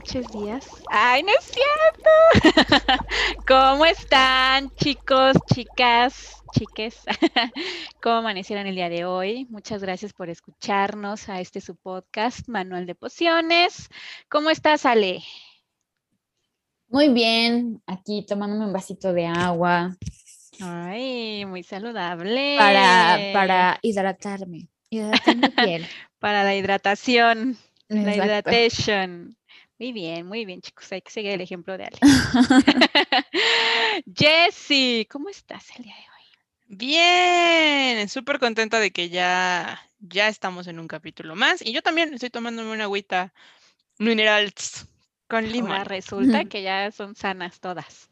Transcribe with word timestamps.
noches, 0.00 0.26
días. 0.32 0.66
¡Ay, 0.88 1.22
no 1.22 1.28
es 1.28 1.44
cierto! 1.44 3.04
¿Cómo 3.46 3.84
están, 3.84 4.74
chicos, 4.76 5.36
chicas, 5.52 6.42
chiques? 6.56 7.02
¿Cómo 8.02 8.16
amanecieron 8.16 8.66
el 8.66 8.76
día 8.76 8.88
de 8.88 9.04
hoy? 9.04 9.46
Muchas 9.50 9.82
gracias 9.82 10.14
por 10.14 10.30
escucharnos 10.30 11.28
a 11.28 11.40
este 11.40 11.60
su 11.60 11.76
podcast, 11.76 12.48
Manual 12.48 12.86
de 12.86 12.94
Pociones. 12.94 13.90
¿Cómo 14.30 14.48
estás, 14.48 14.86
Ale? 14.86 15.22
Muy 16.88 17.10
bien, 17.10 17.82
aquí 17.86 18.24
tomándome 18.26 18.64
un 18.64 18.72
vasito 18.72 19.12
de 19.12 19.26
agua. 19.26 19.98
Ay, 20.62 21.44
muy 21.44 21.62
saludable. 21.62 22.56
Para, 22.58 23.18
para 23.34 23.78
hidratarme, 23.82 24.66
hidratar 24.88 25.36
mi 25.36 25.48
piel. 25.66 25.86
para 26.18 26.42
la 26.42 26.56
hidratación. 26.56 27.58
La 27.88 28.16
hidratación. 28.16 29.36
Muy 29.80 29.92
bien, 29.92 30.26
muy 30.26 30.44
bien, 30.44 30.60
chicos. 30.60 30.92
Hay 30.92 31.00
que 31.00 31.10
seguir 31.10 31.30
el 31.30 31.40
ejemplo 31.40 31.78
de 31.78 31.84
Ale. 31.84 31.98
Jessie, 34.14 35.06
¿cómo 35.06 35.30
estás 35.30 35.70
el 35.78 35.84
día 35.84 35.94
de 35.94 36.02
hoy? 36.02 36.76
Bien, 36.76 38.06
súper 38.10 38.38
contenta 38.38 38.78
de 38.78 38.90
que 38.90 39.08
ya, 39.08 39.80
ya 39.98 40.28
estamos 40.28 40.66
en 40.66 40.80
un 40.80 40.86
capítulo 40.86 41.34
más. 41.34 41.64
Y 41.64 41.72
yo 41.72 41.80
también 41.80 42.12
estoy 42.12 42.28
tomándome 42.28 42.70
una 42.70 42.84
agüita 42.84 43.32
minerals 43.96 44.86
con 45.28 45.50
limón. 45.50 45.86
resulta 45.86 46.44
que 46.50 46.60
ya 46.60 46.90
son 46.92 47.16
sanas 47.16 47.58
todas. 47.58 48.10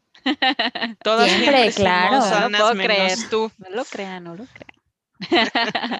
Todas 1.03 1.29
siempre, 1.29 1.71
claro. 1.71 2.19
Sanas, 2.23 2.61
no 2.61 2.73
menos 2.73 3.29
tú. 3.29 3.51
No 3.59 3.69
lo 3.69 3.85
crean, 3.85 4.23
no 4.23 4.35
lo 4.35 4.47
crean. 4.47 5.99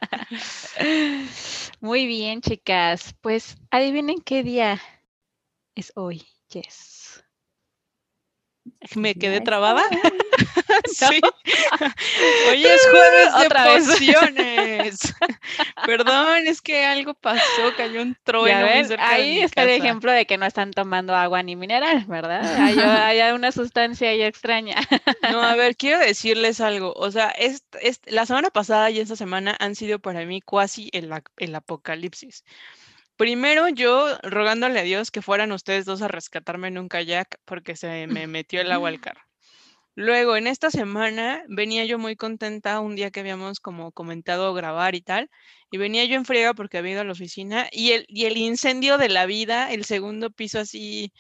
Muy 1.80 2.08
bien, 2.08 2.41
chicas. 2.41 3.13
Pues 3.21 3.55
adivinen 3.69 4.19
qué 4.19 4.41
día 4.41 4.81
es 5.80 5.94
hoy. 5.95 6.27
Yes. 6.49 7.23
Me 8.95 9.16
quedé 9.16 9.41
trabada. 9.41 9.83
sí. 10.86 11.05
Hoy 12.49 12.66
es 12.66 12.88
jueves 12.89 13.36
de 13.39 13.45
Otra 13.45 13.66
pociones. 13.66 15.13
Perdón, 15.86 16.47
es 16.47 16.61
que 16.61 16.86
algo 16.86 17.13
pasó, 17.13 17.73
cayó 17.77 18.02
un 18.02 18.16
trueno. 18.23 18.67
ahí 18.99 19.39
está 19.39 19.63
el 19.63 19.69
ejemplo 19.69 20.11
de 20.11 20.25
que 20.25 20.38
no 20.38 20.45
están 20.45 20.71
tomando 20.71 21.16
agua 21.16 21.41
ni 21.44 21.55
mineral, 21.55 22.05
¿verdad? 22.08 22.43
Hay, 22.59 23.19
una 23.31 23.52
sustancia 23.52 24.09
ahí 24.09 24.21
extraña. 24.21 24.75
no, 25.31 25.41
a 25.41 25.55
ver, 25.55 25.75
quiero 25.75 25.99
decirles 25.99 26.61
algo. 26.61 26.93
O 26.95 27.11
sea, 27.11 27.30
es, 27.30 27.64
la 28.05 28.25
semana 28.25 28.49
pasada 28.49 28.89
y 28.91 28.99
esta 28.99 29.16
semana 29.16 29.55
han 29.59 29.75
sido 29.75 29.99
para 29.99 30.25
mí 30.25 30.41
casi 30.41 30.89
el, 30.93 31.09
el 31.38 31.55
apocalipsis. 31.55 32.43
Primero 33.19 33.67
yo 33.67 34.17
rogándole 34.23 34.79
a 34.79 34.83
Dios 34.83 35.11
que 35.11 35.21
fueran 35.21 35.51
ustedes 35.51 35.83
dos 35.83 36.01
a 36.01 36.07
rescatarme 36.07 36.69
en 36.69 36.77
un 36.77 36.87
kayak 36.87 37.37
porque 37.43 37.75
se 37.75 38.07
me 38.07 38.27
metió 38.27 38.61
el 38.61 38.71
agua 38.71 38.87
al 38.87 39.01
carro. 39.01 39.19
Luego, 39.93 40.37
en 40.37 40.47
esta 40.47 40.71
semana 40.71 41.43
venía 41.49 41.83
yo 41.83 41.99
muy 41.99 42.15
contenta 42.15 42.79
un 42.79 42.95
día 42.95 43.11
que 43.11 43.19
habíamos 43.19 43.59
como 43.59 43.91
comentado 43.91 44.53
grabar 44.53 44.95
y 44.95 45.01
tal, 45.01 45.29
y 45.69 45.77
venía 45.77 46.05
yo 46.05 46.15
en 46.15 46.23
friega 46.23 46.53
porque 46.53 46.77
había 46.77 46.93
ido 46.93 47.01
a 47.01 47.03
la 47.03 47.11
oficina 47.11 47.67
y 47.73 47.91
el, 47.91 48.05
y 48.07 48.23
el 48.23 48.37
incendio 48.37 48.97
de 48.97 49.09
la 49.09 49.25
vida, 49.25 49.69
el 49.69 49.83
segundo 49.83 50.31
piso 50.31 50.61
así 50.61 51.11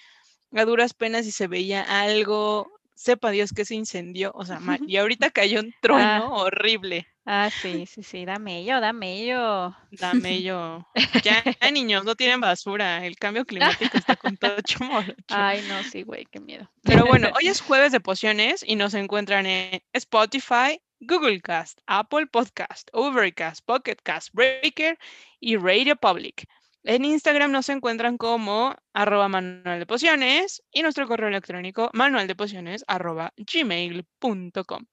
a 0.53 0.63
duras 0.63 0.93
penas 0.93 1.27
y 1.27 1.31
se 1.31 1.47
veía 1.47 1.81
algo, 1.81 2.71
sepa 2.99 3.31
Dios 3.31 3.53
que 3.53 3.63
se 3.63 3.75
incendió, 3.75 4.31
o 4.35 4.43
sea, 4.43 4.59
mal. 4.59 4.81
Y 4.85 4.97
ahorita 4.97 5.29
cayó 5.29 5.61
un 5.61 5.73
trueno 5.79 6.03
ah. 6.03 6.43
horrible. 6.43 7.07
Ah, 7.25 7.49
sí, 7.49 7.85
sí, 7.85 8.03
sí, 8.03 8.25
dame 8.25 8.65
yo, 8.65 8.81
dame 8.81 9.25
yo. 9.25 9.73
Dame 9.91 10.41
yo. 10.41 10.85
Ya, 11.23 11.41
niños, 11.71 12.03
no 12.03 12.15
tienen 12.15 12.41
basura. 12.41 13.05
El 13.05 13.15
cambio 13.15 13.45
climático 13.45 13.97
está 13.97 14.17
con 14.17 14.35
todo 14.35 14.55
chumolo. 14.65 15.13
Ay, 15.29 15.63
no, 15.69 15.81
sí, 15.83 16.03
güey, 16.03 16.25
qué 16.25 16.41
miedo. 16.41 16.69
Pero 16.83 17.05
bueno, 17.05 17.29
hoy 17.39 17.47
es 17.47 17.61
jueves 17.61 17.93
de 17.93 18.01
pociones 18.01 18.65
y 18.67 18.75
nos 18.75 18.93
encuentran 18.93 19.45
en 19.45 19.81
Spotify, 19.93 20.81
Google 20.99 21.39
Cast, 21.39 21.79
Apple 21.87 22.27
Podcast, 22.27 22.89
Overcast, 22.91 23.63
Pocket 23.65 23.97
Cast, 24.03 24.33
Breaker 24.33 24.99
y 25.39 25.55
Radio 25.55 25.95
Public. 25.95 26.49
En 26.83 27.03
Instagram 27.03 27.51
nos 27.51 27.67
encuentran 27.69 28.17
como 28.17 28.75
arroba 28.93 29.27
manual 29.27 29.79
de 29.79 29.85
pociones 29.85 30.63
y 30.71 30.81
nuestro 30.81 31.07
correo 31.07 31.27
electrónico 31.27 31.89
manualdepociones 31.93 32.85
arroba 32.87 33.33
gmail.com. 33.37 34.85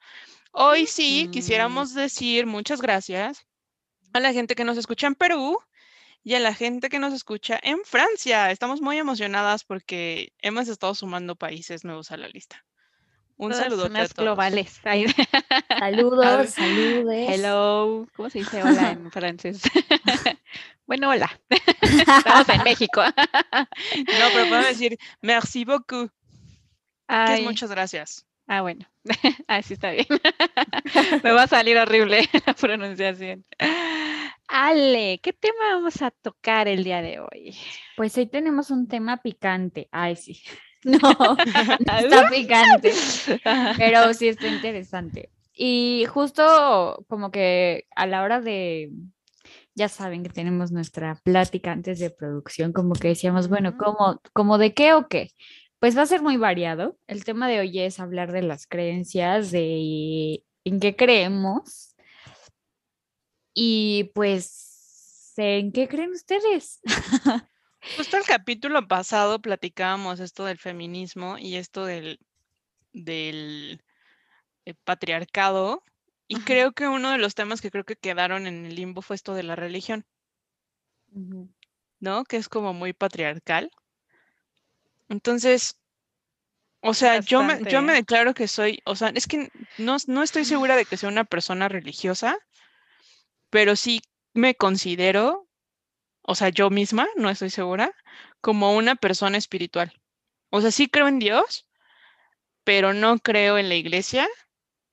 Hoy 0.51 0.87
sí 0.87 1.29
quisiéramos 1.33 1.95
decir 1.95 2.47
muchas 2.47 2.83
gracias 2.83 3.47
a 4.13 4.21
la 4.21 4.33
gente 4.33 4.57
que 4.57 4.65
nos 4.65 4.79
escucha 4.79 5.07
en 5.07 5.15
Perú 5.15 5.59
y 6.25 6.35
a 6.35 6.41
la 6.41 6.55
gente 6.55 6.89
que 6.89 6.99
nos 6.99 7.15
escucha 7.15 7.61
en 7.63 7.79
Francia. 7.85 8.51
Estamos 8.51 8.81
muy 8.81 8.99
emocionadas 8.99 9.63
porque 9.63 10.33
hemos 10.41 10.67
estado 10.67 10.95
sumando 10.95 11.37
países 11.37 11.85
nuevos 11.85 12.11
a 12.11 12.17
la 12.17 12.27
lista. 12.27 12.65
Un 13.39 13.53
saludo 13.53 13.87
a 13.87 13.89
todos. 13.91 14.15
globales. 14.15 14.81
Saludos, 14.83 16.51
saludos. 16.51 17.15
Hello. 17.29 18.07
¿Cómo 18.17 18.31
se 18.31 18.39
dice 18.39 18.63
hola 18.63 18.93
en 18.93 19.11
francés? 19.13 19.63
bueno, 20.87 21.11
hola. 21.11 21.31
Estamos 21.81 22.49
en 22.49 22.63
México. 22.65 23.03
no, 23.05 24.27
pero 24.33 24.49
puedo 24.49 24.63
decir 24.63 24.97
merci 25.21 25.65
beaucoup. 25.65 26.11
Que 27.09 27.35
es 27.35 27.43
muchas 27.43 27.71
gracias. 27.71 28.27
Ah, 28.49 28.63
bueno. 28.63 28.87
Así 29.49 29.75
está 29.75 29.91
bien. 29.91 30.07
Me 31.23 31.33
va 31.33 31.43
a 31.43 31.49
salir 31.49 31.77
horrible 31.77 32.29
la 32.47 32.55
pronunciación. 32.55 33.45
Ale, 34.49 35.21
¿qué 35.23 35.33
tema 35.33 35.75
vamos 35.75 36.01
a 36.03 36.11
tocar 36.11 36.69
el 36.69 36.85
día 36.85 37.03
de 37.03 37.19
hoy? 37.19 37.57
Pues 37.97 38.17
hoy 38.17 38.27
tenemos 38.27 38.71
un 38.71 38.87
tema 38.89 39.19
picante. 39.19 39.89
Ay, 39.91 40.17
sí. 40.17 40.41
No, 41.87 41.99
está 41.99 42.29
picante, 42.31 42.93
pero 43.77 44.15
sí 44.15 44.29
está 44.29 44.47
interesante. 44.47 45.31
Y 45.53 46.05
justo 46.09 47.05
como 47.09 47.31
que 47.31 47.87
a 47.97 48.07
la 48.07 48.23
hora 48.23 48.41
de, 48.41 48.93
ya 49.75 49.89
saben 49.89 50.23
que 50.23 50.29
tenemos 50.29 50.71
nuestra 50.71 51.21
plática 51.25 51.73
antes 51.73 51.99
de 51.99 52.11
producción, 52.11 52.73
como 52.73 52.95
que 52.95 53.09
decíamos, 53.09 53.49
bueno, 53.49 53.77
¿cómo, 53.77 54.21
como 54.33 54.59
de 54.59 54.75
qué 54.75 54.95
o 54.95 55.09
qué? 55.09 55.31
Pues 55.81 55.97
va 55.97 56.03
a 56.03 56.07
ser 56.07 56.23
muy 56.23 56.37
variado. 56.37 56.99
El 57.07 57.25
tema 57.25 57.49
de 57.49 57.61
hoy 57.61 57.81
es 57.81 57.99
hablar 57.99 58.33
de 58.33 58.43
las 58.43 58.67
creencias, 58.67 59.51
de 59.51 60.45
en 60.65 60.81
qué 60.81 60.95
creemos. 60.95 61.97
Y 63.55 64.13
pues, 64.15 65.33
¿en 65.37 65.73
qué 65.73 65.89
creen 65.89 66.13
ustedes? 66.13 66.81
Justo 67.97 68.17
el 68.17 68.25
capítulo 68.25 68.87
pasado 68.89 69.41
platicábamos 69.41 70.21
esto 70.21 70.45
del 70.45 70.59
feminismo 70.59 71.39
y 71.39 71.57
esto 71.57 71.85
del, 71.85 72.19
del 72.93 73.83
eh, 74.65 74.75
patriarcado. 74.85 75.83
Y 76.29 76.41
creo 76.41 76.73
que 76.73 76.89
uno 76.89 77.13
de 77.13 77.19
los 77.19 77.35
temas 77.35 77.61
que 77.61 77.71
creo 77.71 77.85
que 77.85 77.97
quedaron 77.97 78.47
en 78.47 78.67
el 78.67 78.75
limbo 78.75 79.03
fue 79.03 79.15
esto 79.15 79.35
de 79.35 79.45
la 79.45 79.55
religión. 79.55 80.05
¿No? 82.01 82.25
Que 82.25 82.37
es 82.37 82.49
como 82.49 82.75
muy 82.75 82.93
patriarcal. 82.93 83.71
Entonces, 85.09 85.79
o 86.81 86.95
sea, 86.95 87.21
yo 87.21 87.43
me, 87.43 87.63
yo 87.65 87.81
me 87.83 87.95
declaro 87.95 88.35
que 88.35 88.49
soy, 88.49 88.81
o 88.85 88.97
sea, 88.97 89.09
es 89.15 89.27
que 89.27 89.51
no, 89.79 89.97
no 90.07 90.23
estoy 90.23 90.45
segura 90.45 90.77
de 90.77 90.85
que 90.85 90.97
sea 90.97 91.09
una 91.09 91.25
persona 91.25 91.69
religiosa, 91.69 92.39
pero 93.51 93.77
sí 93.77 94.03
me 94.35 94.55
considero, 94.55 95.46
o 96.27 96.35
sea, 96.35 96.49
yo 96.51 96.71
misma, 96.71 97.07
no 97.17 97.31
estoy 97.31 97.51
segura, 97.51 97.93
como 98.41 98.77
una 98.77 98.97
persona 98.97 99.39
espiritual. 99.39 99.93
O 100.51 100.61
sea, 100.61 100.71
sí 100.71 100.89
creo 100.89 101.09
en 101.09 101.19
Dios, 101.19 101.67
pero 102.65 102.93
no 102.95 103.19
creo 103.19 103.59
en 103.59 103.69
la 103.69 103.77
iglesia. 103.77 104.29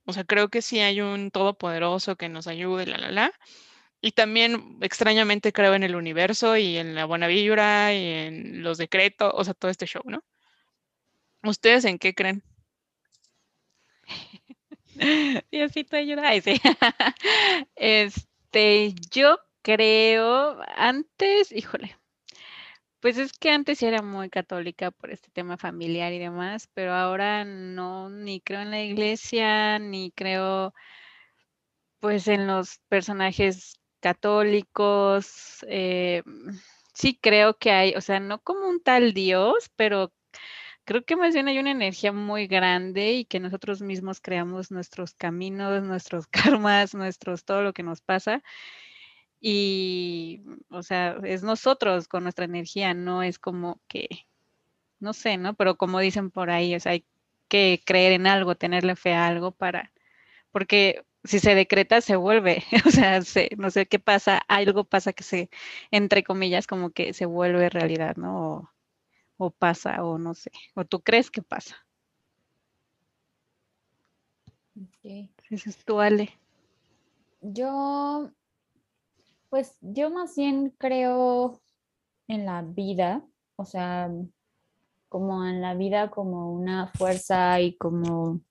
O 0.05 0.13
sea, 0.13 0.23
creo 0.25 0.49
que 0.49 0.61
sí 0.61 0.79
hay 0.79 1.01
un 1.01 1.31
todopoderoso 1.31 2.15
que 2.17 2.29
nos 2.29 2.47
ayude, 2.47 2.85
la, 2.85 2.97
la, 2.97 3.11
la. 3.11 3.33
Y 4.01 4.11
también 4.11 4.77
extrañamente 4.81 5.53
creo 5.53 5.73
en 5.75 5.83
el 5.83 5.95
universo 5.95 6.57
y 6.57 6.77
en 6.77 6.95
la 6.95 7.05
buena 7.05 7.27
vibra 7.27 7.93
y 7.93 8.05
en 8.05 8.63
los 8.63 8.77
decretos, 8.77 9.31
o 9.35 9.43
sea, 9.43 9.53
todo 9.53 9.71
este 9.71 9.87
show, 9.87 10.03
¿no? 10.05 10.23
¿Ustedes 11.43 11.85
en 11.85 11.97
qué 11.99 12.13
creen? 12.13 12.43
Diosito 15.51 15.95
ayuda. 15.95 16.31
Este, 17.75 18.93
yo 19.11 19.37
creo, 19.63 20.59
antes, 20.75 21.51
híjole, 21.51 21.97
pues 22.99 23.17
es 23.17 23.33
que 23.33 23.49
antes 23.51 23.83
era 23.83 24.01
muy 24.01 24.29
católica 24.29 24.91
por 24.91 25.11
este 25.11 25.29
tema 25.31 25.57
familiar 25.57 26.13
y 26.13 26.19
demás, 26.19 26.69
pero 26.73 26.93
ahora 26.93 27.45
no, 27.45 28.09
ni 28.09 28.41
creo 28.41 28.61
en 28.61 28.71
la 28.71 28.81
iglesia, 28.81 29.79
ni 29.79 30.11
creo 30.11 30.73
pues 31.99 32.27
en 32.27 32.47
los 32.47 32.79
personajes 32.89 33.79
católicos, 34.01 35.65
eh, 35.69 36.23
sí 36.93 37.17
creo 37.21 37.57
que 37.57 37.71
hay, 37.71 37.93
o 37.95 38.01
sea, 38.01 38.19
no 38.19 38.41
como 38.41 38.67
un 38.67 38.81
tal 38.83 39.13
Dios, 39.13 39.71
pero 39.77 40.11
creo 40.85 41.05
que 41.05 41.15
más 41.15 41.33
bien 41.33 41.47
hay 41.47 41.59
una 41.59 41.71
energía 41.71 42.11
muy 42.11 42.47
grande 42.47 43.13
y 43.13 43.25
que 43.25 43.39
nosotros 43.39 43.81
mismos 43.81 44.21
creamos 44.21 44.71
nuestros 44.71 45.13
caminos, 45.13 45.83
nuestros 45.83 46.27
karmas, 46.61 46.93
nuestros, 46.95 47.45
todo 47.45 47.63
lo 47.63 47.73
que 47.73 47.83
nos 47.83 48.01
pasa. 48.01 48.43
Y, 49.45 50.41
o 50.69 50.83
sea, 50.83 51.17
es 51.23 51.43
nosotros 51.43 52.07
con 52.07 52.23
nuestra 52.23 52.45
energía, 52.45 52.93
no 52.93 53.23
es 53.23 53.39
como 53.39 53.81
que 53.89 54.07
no 55.03 55.13
sé, 55.13 55.37
¿no? 55.37 55.53
Pero 55.55 55.77
como 55.77 55.99
dicen 55.99 56.31
por 56.31 56.49
ahí, 56.49 56.75
o 56.75 56.79
sea, 56.79 56.93
hay 56.93 57.05
que 57.49 57.81
creer 57.85 58.13
en 58.13 58.25
algo, 58.25 58.55
tenerle 58.55 58.95
fe 58.95 59.13
a 59.13 59.27
algo 59.27 59.51
para, 59.51 59.91
porque 60.51 61.05
si 61.25 61.39
se 61.39 61.55
decreta 61.55 62.01
se 62.01 62.15
vuelve, 62.15 62.63
o 62.87 62.91
sea, 62.91 63.21
no 63.57 63.69
sé 63.69 63.85
qué 63.87 63.99
pasa, 63.99 64.39
algo 64.47 64.85
pasa 64.85 65.13
que 65.13 65.23
se, 65.23 65.49
entre 65.91 66.23
comillas, 66.23 66.67
como 66.67 66.91
que 66.91 67.13
se 67.13 67.25
vuelve 67.25 67.69
realidad, 67.69 68.15
¿no? 68.15 68.71
O, 69.37 69.51
pasa, 69.51 70.03
o 70.03 70.17
no 70.17 70.33
sé, 70.35 70.51
o 70.75 70.85
tú 70.85 71.01
crees 71.01 71.29
que 71.29 71.41
pasa. 71.41 71.85
Okay. 74.99 75.29
Eso 75.49 75.69
es 75.69 75.83
tu 75.85 75.99
Ale. 75.99 76.39
Yo, 77.41 78.31
pues 79.53 79.77
yo 79.81 80.09
más 80.09 80.35
bien 80.35 80.73
creo 80.79 81.61
en 82.27 82.43
la 82.43 82.63
vida, 82.63 83.23
o 83.55 83.65
sea, 83.65 84.09
como 85.09 85.45
en 85.45 85.61
la 85.61 85.75
vida 85.75 86.09
como 86.09 86.51
una 86.51 86.87
fuerza 86.87 87.61
y 87.61 87.77
como, 87.77 88.41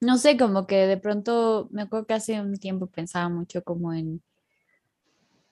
no 0.00 0.16
sé, 0.16 0.38
como 0.38 0.66
que 0.66 0.86
de 0.86 0.96
pronto, 0.96 1.68
me 1.70 1.82
acuerdo 1.82 2.06
que 2.06 2.14
hace 2.14 2.40
un 2.40 2.56
tiempo 2.56 2.86
pensaba 2.86 3.28
mucho 3.28 3.62
como 3.62 3.92
en, 3.92 4.22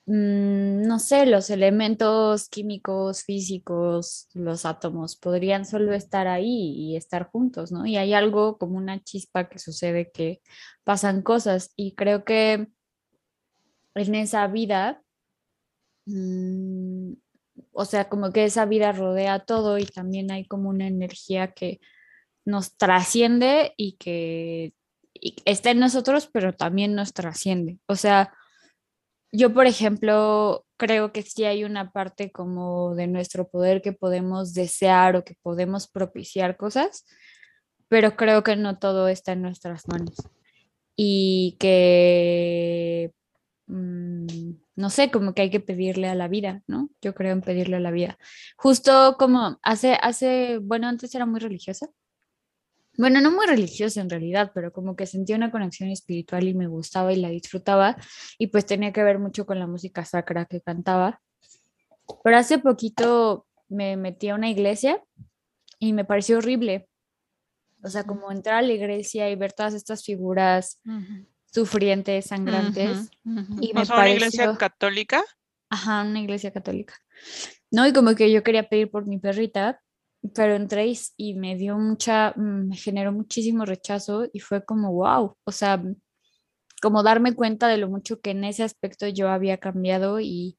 mm, 0.07 0.81
no 0.87 0.97
sé, 0.97 1.27
los 1.27 1.51
elementos 1.51 2.49
químicos, 2.49 3.21
físicos, 3.21 4.29
los 4.33 4.65
átomos, 4.65 5.15
podrían 5.15 5.65
solo 5.65 5.93
estar 5.93 6.27
ahí 6.27 6.73
y 6.75 6.95
estar 6.95 7.29
juntos, 7.29 7.71
¿no? 7.71 7.85
Y 7.85 7.97
hay 7.97 8.15
algo 8.15 8.57
como 8.57 8.77
una 8.77 8.99
chispa 9.03 9.47
que 9.47 9.59
sucede 9.59 10.09
que 10.11 10.41
pasan 10.83 11.21
cosas 11.21 11.71
y 11.75 11.93
creo 11.93 12.23
que 12.25 12.67
en 13.95 14.15
esa 14.15 14.47
vida... 14.47 15.01
Mm, 16.05 17.13
o 17.73 17.85
sea, 17.85 18.09
como 18.09 18.31
que 18.31 18.45
esa 18.45 18.65
vida 18.65 18.91
rodea 18.91 19.39
todo 19.39 19.77
y 19.77 19.85
también 19.85 20.31
hay 20.31 20.45
como 20.45 20.69
una 20.69 20.87
energía 20.87 21.51
que 21.53 21.79
nos 22.45 22.77
trasciende 22.77 23.73
y 23.77 23.93
que 23.93 24.73
está 25.45 25.71
en 25.71 25.79
nosotros, 25.79 26.29
pero 26.31 26.53
también 26.53 26.95
nos 26.95 27.13
trasciende. 27.13 27.77
O 27.87 27.95
sea, 27.95 28.33
yo, 29.31 29.53
por 29.53 29.67
ejemplo, 29.67 30.65
creo 30.77 31.11
que 31.13 31.21
sí 31.21 31.45
hay 31.45 31.63
una 31.63 31.91
parte 31.91 32.31
como 32.31 32.95
de 32.95 33.07
nuestro 33.07 33.47
poder 33.47 33.81
que 33.81 33.93
podemos 33.93 34.53
desear 34.53 35.15
o 35.15 35.23
que 35.23 35.35
podemos 35.41 35.87
propiciar 35.87 36.57
cosas, 36.57 37.05
pero 37.87 38.15
creo 38.15 38.43
que 38.43 38.55
no 38.55 38.79
todo 38.79 39.07
está 39.07 39.33
en 39.33 39.41
nuestras 39.41 39.87
manos. 39.87 40.15
Y 40.95 41.55
que 41.59 43.11
mm, 43.71 44.27
no 44.75 44.89
sé, 44.89 45.11
como 45.11 45.33
que 45.33 45.43
hay 45.43 45.49
que 45.49 45.59
pedirle 45.59 46.07
a 46.07 46.15
la 46.15 46.27
vida, 46.27 46.63
¿no? 46.67 46.89
Yo 47.01 47.13
creo 47.15 47.31
en 47.31 47.41
pedirle 47.41 47.77
a 47.77 47.79
la 47.79 47.91
vida. 47.91 48.17
Justo 48.57 49.15
como 49.17 49.59
hace, 49.63 49.93
hace, 50.01 50.59
bueno, 50.59 50.87
antes 50.87 51.13
era 51.15 51.25
muy 51.25 51.39
religiosa. 51.39 51.89
Bueno, 52.97 53.21
no 53.21 53.31
muy 53.31 53.47
religiosa 53.47 54.01
en 54.01 54.09
realidad, 54.09 54.51
pero 54.53 54.73
como 54.73 54.95
que 54.95 55.05
sentía 55.05 55.37
una 55.37 55.49
conexión 55.49 55.89
espiritual 55.89 56.47
y 56.47 56.53
me 56.53 56.67
gustaba 56.67 57.13
y 57.13 57.15
la 57.15 57.29
disfrutaba 57.29 57.95
y 58.37 58.47
pues 58.47 58.65
tenía 58.65 58.91
que 58.91 59.03
ver 59.03 59.17
mucho 59.17 59.45
con 59.45 59.59
la 59.59 59.67
música 59.67 60.03
sacra 60.03 60.45
que 60.45 60.61
cantaba. 60.61 61.21
Pero 62.23 62.37
hace 62.37 62.59
poquito 62.59 63.47
me 63.69 63.95
metí 63.95 64.27
a 64.29 64.35
una 64.35 64.49
iglesia 64.49 65.01
y 65.79 65.93
me 65.93 66.03
pareció 66.03 66.39
horrible. 66.39 66.89
O 67.81 67.89
sea, 67.89 68.03
como 68.03 68.31
entrar 68.31 68.57
a 68.57 68.61
la 68.61 68.73
iglesia 68.73 69.29
y 69.29 69.35
ver 69.35 69.53
todas 69.53 69.73
estas 69.73 70.03
figuras 70.03 70.79
sufrientes, 71.51 72.25
sangrantes. 72.25 73.11
Y 73.23 73.73
me 73.73 73.83
una 73.83 74.09
iglesia 74.09 74.57
católica? 74.57 75.23
Ajá, 75.69 76.03
una 76.03 76.19
iglesia 76.19 76.51
católica. 76.51 76.95
No, 77.69 77.87
y 77.87 77.93
como 77.93 78.15
que 78.15 78.31
yo 78.31 78.43
quería 78.43 78.67
pedir 78.67 78.89
por 78.89 79.05
mi 79.05 79.19
perrita, 79.19 79.81
pero 80.35 80.55
entré 80.55 80.93
y 81.17 81.33
me 81.35 81.55
dio 81.55 81.77
mucha, 81.77 82.33
mm, 82.35 82.69
me 82.69 82.75
generó 82.75 83.11
muchísimo 83.11 83.65
rechazo 83.65 84.27
y 84.33 84.39
fue 84.39 84.63
como, 84.65 84.91
wow, 84.91 85.37
o 85.43 85.51
sea, 85.51 85.81
como 86.81 87.03
darme 87.03 87.33
cuenta 87.35 87.67
de 87.67 87.77
lo 87.77 87.89
mucho 87.89 88.19
que 88.21 88.31
en 88.31 88.43
ese 88.43 88.63
aspecto 88.63 89.07
yo 89.07 89.29
había 89.29 89.57
cambiado 89.57 90.19
y 90.19 90.57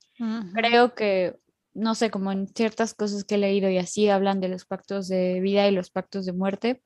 creo 0.54 0.94
que, 0.94 1.36
no 1.74 1.94
sé, 1.94 2.10
como 2.10 2.30
en 2.30 2.48
ciertas 2.48 2.94
cosas 2.94 3.24
que 3.24 3.34
he 3.34 3.38
leído 3.38 3.68
y 3.68 3.78
así 3.78 4.08
hablan 4.08 4.40
de 4.40 4.48
los 4.48 4.64
pactos 4.64 5.08
de 5.08 5.40
vida 5.40 5.66
y 5.68 5.72
los 5.72 5.90
pactos 5.90 6.26
de 6.26 6.32
muerte 6.32 6.82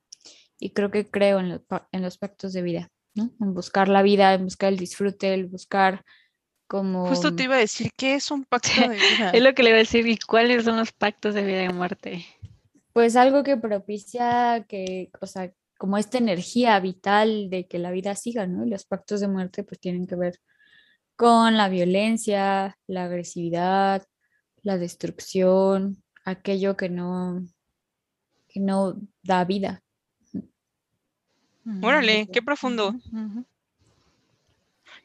y 0.59 0.71
creo 0.71 0.91
que 0.91 1.09
creo 1.09 1.39
en 1.39 1.63
en 1.93 2.03
los 2.03 2.19
pactos 2.19 2.53
de 2.53 2.63
vida. 2.63 2.91
En 3.17 3.55
buscar 3.55 3.89
la 3.89 4.03
vida, 4.03 4.35
en 4.35 4.45
buscar 4.45 4.73
el 4.73 4.79
disfrute, 4.79 5.33
el 5.33 5.47
buscar 5.47 6.05
como... 6.67 7.09
Justo 7.09 7.35
te 7.35 7.45
iba 7.45 7.57
a 7.57 7.59
decir, 7.59 7.91
¿qué 7.97 8.15
es 8.15 8.31
un 8.31 8.45
pacto 8.45 8.69
de 8.89 8.97
vida? 8.97 9.31
es 9.31 9.43
lo 9.43 9.55
que 9.55 9.63
le 9.63 9.71
iba 9.71 9.77
a 9.77 9.81
decir, 9.81 10.07
¿y 10.07 10.19
cuáles 10.19 10.65
son 10.65 10.77
los 10.77 10.93
pactos 10.93 11.35
de 11.35 11.45
vida 11.45 11.65
y 11.65 11.69
muerte? 11.69 12.27
Pues 12.93 13.17
algo 13.17 13.43
que 13.43 13.57
propicia 13.57 14.65
que, 14.69 15.11
o 15.21 15.27
sea, 15.27 15.53
como 15.79 15.99
esta 15.99 16.19
energía 16.19 16.79
vital 16.81 17.51
de 17.51 17.67
que 17.67 17.79
la 17.79 17.91
vida 17.91 18.15
siga, 18.15 18.47
¿no? 18.47 18.65
Y 18.65 18.71
los 18.71 18.87
pactos 18.87 19.21
de 19.21 19.29
muerte 19.29 19.65
pues 19.65 19.81
tienen 19.81 20.07
que 20.07 20.17
ver 20.17 20.41
con 21.17 21.57
la 21.57 21.69
violencia, 21.69 22.79
la 22.87 23.05
agresividad, 23.05 24.05
la 24.63 24.79
destrucción, 24.79 26.03
aquello 26.25 26.77
que 26.77 26.89
no, 26.89 27.47
que 28.49 28.61
no 28.61 29.01
da 29.23 29.45
vida. 29.45 29.83
Órale, 31.83 32.29
qué 32.33 32.43
profundo. 32.43 32.95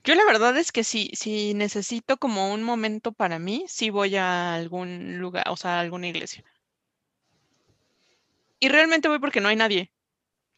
Yo 0.03 0.15
la 0.15 0.25
verdad 0.25 0.57
es 0.57 0.71
que 0.71 0.83
si, 0.83 1.11
si 1.13 1.53
necesito 1.53 2.17
como 2.17 2.53
un 2.53 2.63
momento 2.63 3.11
para 3.11 3.39
mí, 3.39 3.65
sí 3.67 3.89
voy 3.89 4.15
a 4.15 4.53
algún 4.55 5.19
lugar, 5.19 5.45
o 5.49 5.57
sea, 5.57 5.77
a 5.77 5.79
alguna 5.79 6.07
iglesia. 6.07 6.43
Y 8.59 8.69
realmente 8.69 9.07
voy 9.07 9.19
porque 9.19 9.41
no 9.41 9.49
hay 9.49 9.55
nadie. 9.55 9.91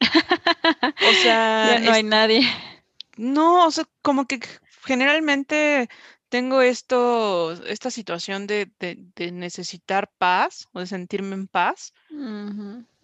sea, 1.22 1.80
no 1.80 1.92
hay 1.92 2.02
nadie. 2.02 2.42
No, 3.16 3.66
o 3.66 3.70
sea, 3.70 3.84
como 4.02 4.26
que 4.26 4.40
generalmente 4.84 5.88
tengo 6.34 6.62
esto, 6.62 7.52
esta 7.64 7.92
situación 7.92 8.48
de, 8.48 8.68
necesitar 9.32 10.10
paz 10.18 10.66
o 10.72 10.80
de 10.80 10.88
sentirme 10.88 11.36
en 11.36 11.46
paz. 11.46 11.94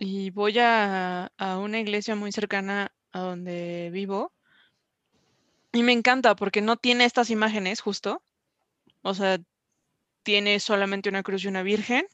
Y 0.00 0.31
voy 0.31 0.59
a, 0.59 1.31
una 1.38 1.79
iglesia 1.79 2.17
muy 2.17 2.32
cercana 2.32 2.91
a 3.12 3.20
donde 3.20 3.91
vivo. 3.93 4.32
Y 5.72 5.84
me 5.84 5.93
encanta 5.93 6.34
porque 6.34 6.60
no 6.60 6.77
tiene 6.77 7.05
estas 7.05 7.31
imágenes 7.31 7.81
justo. 7.81 8.20
O 9.03 9.15
sea, 9.15 9.39
tiene 10.25 10.58
solamente 10.58 11.08
una 11.08 11.22
cruz 11.22 11.44
y 11.44 11.46
una 11.46 11.63
virgen. 11.63 12.08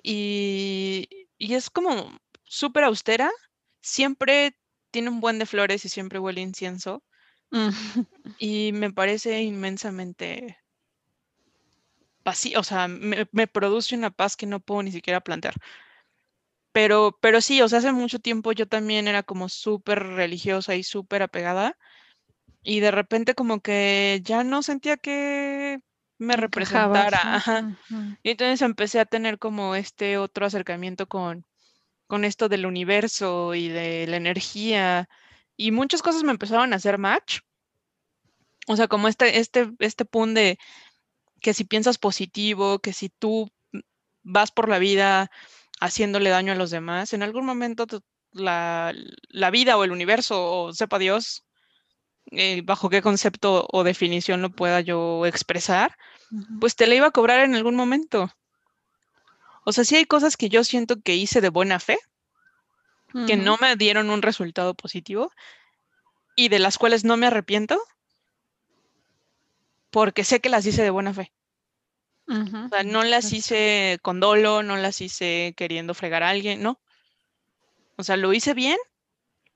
Y, 0.00 1.08
y 1.38 1.54
es 1.54 1.70
como 1.70 2.20
súper 2.44 2.84
austera. 2.84 3.32
Siempre 3.80 4.56
tiene 4.92 5.08
un 5.08 5.18
buen 5.20 5.40
de 5.40 5.46
flores 5.46 5.84
y 5.84 5.88
siempre 5.88 6.20
huele 6.20 6.40
incienso. 6.40 7.02
Y 8.38 8.72
me 8.72 8.92
parece 8.92 9.42
inmensamente 9.42 10.58
vacío, 12.24 12.58
o 12.58 12.64
sea, 12.64 12.88
me, 12.88 13.26
produce 13.46 13.94
una 13.94 14.10
paz 14.10 14.36
que 14.36 14.46
no 14.46 14.60
puedo 14.60 14.82
ni 14.82 14.90
siquiera 14.90 15.20
plantear. 15.20 15.54
Pero, 16.72 17.16
pero 17.20 17.40
sí, 17.40 17.62
o 17.62 17.68
sea, 17.68 17.78
hace 17.78 17.92
mucho 17.92 18.18
tiempo 18.18 18.50
yo 18.52 18.66
también 18.66 19.06
era 19.06 19.22
como 19.22 19.48
súper 19.48 20.02
religiosa 20.02 20.74
y 20.74 20.82
súper 20.82 21.22
apegada. 21.22 21.76
Y 22.62 22.80
de 22.80 22.90
repente 22.90 23.34
como 23.34 23.60
que 23.60 24.20
ya 24.24 24.42
no 24.42 24.62
sentía 24.62 24.96
que 24.96 25.78
me 26.18 26.36
representara. 26.36 27.76
Y 28.22 28.30
entonces 28.30 28.62
empecé 28.62 28.98
a 28.98 29.04
tener 29.04 29.38
como 29.38 29.74
este 29.76 30.18
otro 30.18 30.46
acercamiento 30.46 31.06
con, 31.06 31.46
con 32.06 32.24
esto 32.24 32.48
del 32.48 32.66
universo 32.66 33.54
y 33.54 33.68
de 33.68 34.06
la 34.06 34.16
energía 34.16 35.08
y 35.56 35.70
muchas 35.70 36.02
cosas 36.02 36.22
me 36.22 36.32
empezaron 36.32 36.72
a 36.72 36.76
hacer 36.76 36.98
match. 36.98 37.40
O 38.66 38.76
sea, 38.76 38.88
como 38.88 39.08
este, 39.08 39.38
este, 39.38 39.70
este 39.78 40.04
punto 40.04 40.40
de 40.40 40.58
que 41.40 41.54
si 41.54 41.64
piensas 41.64 41.98
positivo, 41.98 42.78
que 42.78 42.92
si 42.92 43.10
tú 43.10 43.50
vas 44.22 44.50
por 44.50 44.68
la 44.68 44.78
vida 44.78 45.30
haciéndole 45.80 46.30
daño 46.30 46.52
a 46.52 46.56
los 46.56 46.70
demás, 46.70 47.12
en 47.12 47.22
algún 47.22 47.44
momento 47.44 47.86
la, 48.32 48.92
vida 49.52 49.76
o 49.76 49.84
el 49.84 49.92
universo, 49.92 50.50
o 50.50 50.72
sepa 50.72 50.98
Dios, 50.98 51.44
eh, 52.30 52.62
bajo 52.64 52.88
qué 52.88 53.02
concepto 53.02 53.66
o 53.70 53.84
definición 53.84 54.40
lo 54.40 54.50
pueda 54.50 54.80
yo 54.80 55.26
expresar, 55.26 55.96
pues 56.58 56.74
te 56.74 56.86
la 56.86 56.94
iba 56.94 57.08
a 57.08 57.12
cobrar 57.12 57.40
en 57.40 57.54
algún 57.54 57.76
momento. 57.76 58.32
O 59.64 59.72
sea, 59.72 59.84
sí 59.84 59.96
hay 59.96 60.04
cosas 60.04 60.36
que 60.36 60.48
yo 60.48 60.64
siento 60.64 61.00
que 61.00 61.14
hice 61.14 61.40
de 61.40 61.50
buena 61.50 61.78
fe, 61.78 61.98
que 63.26 63.36
no 63.36 63.56
me 63.58 63.76
dieron 63.76 64.10
un 64.10 64.22
resultado 64.22 64.74
positivo 64.74 65.30
y 66.36 66.48
de 66.48 66.58
las 66.58 66.78
cuales 66.78 67.04
no 67.04 67.16
me 67.16 67.26
arrepiento 67.26 67.80
porque 69.90 70.24
sé 70.24 70.40
que 70.40 70.48
las 70.48 70.66
hice 70.66 70.82
de 70.82 70.90
buena 70.90 71.14
fe. 71.14 71.32
O 72.26 72.68
sea, 72.68 72.82
no 72.84 73.04
las 73.04 73.32
hice 73.32 73.98
con 74.02 74.18
dolo, 74.18 74.62
no 74.62 74.76
las 74.76 75.00
hice 75.00 75.54
queriendo 75.56 75.94
fregar 75.94 76.22
a 76.22 76.30
alguien, 76.30 76.62
no. 76.62 76.80
O 77.96 78.02
sea, 78.02 78.16
lo 78.16 78.32
hice 78.32 78.54
bien 78.54 78.78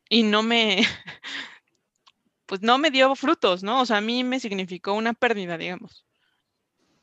y 0.08 0.22
no 0.22 0.42
me, 0.42 0.86
pues 2.46 2.62
no 2.62 2.78
me 2.78 2.90
dio 2.90 3.14
frutos, 3.16 3.62
¿no? 3.62 3.80
O 3.80 3.86
sea, 3.86 3.96
a 3.96 4.02
mí 4.02 4.22
me 4.22 4.38
significó 4.38 4.92
una 4.92 5.14
pérdida, 5.14 5.58
digamos. 5.58 6.04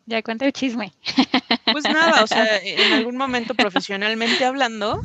Ya 0.05 0.21
cuenta 0.21 0.45
el 0.45 0.53
chisme. 0.53 0.93
Pues 1.71 1.83
nada, 1.83 2.23
o 2.23 2.27
sea, 2.27 2.57
en 2.63 2.93
algún 2.93 3.17
momento 3.17 3.55
profesionalmente 3.55 4.45
hablando, 4.45 5.01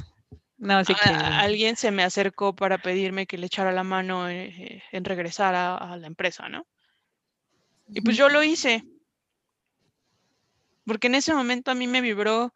No, 0.61 0.85
sí 0.85 0.95
que. 0.95 1.01
a- 1.09 1.41
alguien 1.41 1.75
se 1.77 1.91
me 1.91 2.03
acercó 2.05 2.55
para 2.55 2.79
pedirme 2.79 3.27
que 3.27 3.39
le 3.39 3.47
echara 3.47 3.73
la 3.73 3.83
mano 3.83 4.29
eh, 4.29 4.83
en 4.93 5.05
regresar 5.05 5.55
a, 5.55 5.77
a 5.77 5.97
la 5.97 6.07
empresa, 6.07 6.49
¿no? 6.49 6.67
Y 7.89 8.01
pues 8.03 8.17
yo 8.17 8.29
lo 8.29 8.43
hice. 8.43 8.85
Porque 10.85 11.07
en 11.09 11.15
ese 11.15 11.35
momento 11.35 11.71
a 11.71 11.75
mí 11.75 11.87
me 11.87 12.01
vibró 12.01 12.53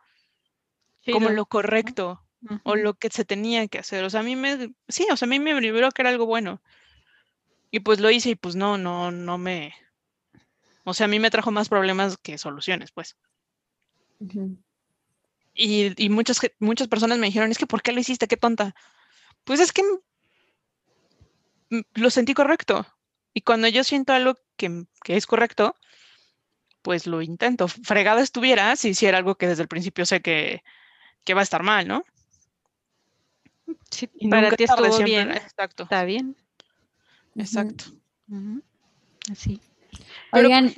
como 1.13 1.29
lo 1.31 1.47
correcto 1.47 2.21
o 2.65 2.77
lo 2.77 2.95
que 2.95 3.09
se 3.11 3.25
tenía 3.25 3.67
que 3.69 3.79
hacer. 3.79 4.05
O 4.05 4.11
sea, 4.11 4.21
a 4.21 4.23
mí 4.23 4.37
me, 4.37 4.71
sí, 4.89 5.07
o 5.11 5.17
sea, 5.17 5.27
a 5.27 5.29
mí 5.31 5.39
me 5.39 5.59
vibró 5.59 5.91
que 5.91 6.03
era 6.03 6.11
algo 6.11 6.27
bueno. 6.27 6.63
Y 7.71 7.81
pues 7.81 8.01
lo 8.01 8.11
hice 8.11 8.31
y 8.31 8.35
pues 8.37 8.55
no, 8.55 8.79
no, 8.79 9.11
no 9.11 9.39
me, 9.39 9.75
o 10.85 10.93
sea, 10.95 11.07
a 11.07 11.09
mí 11.09 11.19
me 11.19 11.31
trajo 11.31 11.51
más 11.51 11.69
problemas 11.69 12.17
que 12.19 12.39
soluciones, 12.39 12.93
pues. 12.93 13.17
Y, 15.55 15.95
y 16.05 16.09
muchas, 16.11 16.41
personas 16.89 17.19
me 17.19 17.27
dijeron, 17.27 17.51
es 17.51 17.59
que 17.59 17.67
¿por 17.67 17.83
qué 17.83 17.93
lo 17.93 18.01
hiciste? 18.01 18.27
Qué 18.27 18.37
tonta. 18.37 18.75
Pues 19.45 19.61
es 19.61 19.73
que 19.73 19.83
lo 21.95 22.11
sentí 22.11 22.35
correcto. 22.35 22.87
Y 23.33 23.43
cuando 23.43 23.69
yo 23.69 23.85
siento 23.85 24.13
algo 24.13 24.37
que, 24.57 24.85
que 25.03 25.17
es 25.17 25.27
correcto, 25.27 25.77
pues 26.83 27.07
lo 27.07 27.23
intento. 27.23 27.69
Fregada 27.69 28.21
estuviera 28.21 28.75
si 28.77 28.91
hiciera 28.91 29.19
algo 29.19 29.37
que 29.37 29.47
desde 29.49 29.63
el 29.63 29.69
principio 29.69 30.05
sé 30.07 30.21
que, 30.21 30.63
que 31.25 31.35
va 31.35 31.41
a 31.41 31.45
estar 31.45 31.63
mal, 31.63 31.89
¿no? 31.89 32.05
Sí, 33.91 34.11
Y 34.17 34.29
para 34.29 34.51
ti 34.51 34.65
estuvo 34.65 34.85
siempre- 34.93 35.05
bien. 35.05 35.31
Exacto, 35.31 35.85
Está 35.85 36.05
bien. 36.05 36.37
exacto. 37.37 37.85
Ujú. 38.29 38.63
Así. 39.31 39.61
Pero, 40.31 40.49
Oigan. 40.49 40.75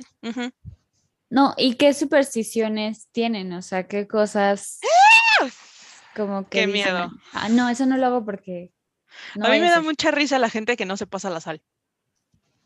No, 1.29 1.53
¿y 1.57 1.75
qué 1.75 1.93
supersticiones 1.93 3.07
tienen? 3.11 3.53
O 3.53 3.61
sea, 3.61 3.87
¿qué 3.87 4.07
cosas 4.07 4.79
como 6.15 6.43
que 6.43 6.49
Qué 6.61 6.67
dicen, 6.67 6.93
miedo. 6.95 7.11
Ah, 7.33 7.49
no, 7.49 7.69
eso 7.69 7.85
no 7.85 7.97
lo 7.97 8.05
hago 8.07 8.25
porque 8.25 8.71
no 9.35 9.45
a 9.45 9.51
mí 9.51 9.59
me 9.59 9.67
a 9.67 9.69
da 9.69 9.75
ser". 9.75 9.83
mucha 9.83 10.11
risa 10.11 10.39
la 10.39 10.49
gente 10.49 10.75
que 10.77 10.85
no 10.85 10.97
se 10.97 11.07
pasa 11.07 11.29
la 11.29 11.41
sal. 11.41 11.61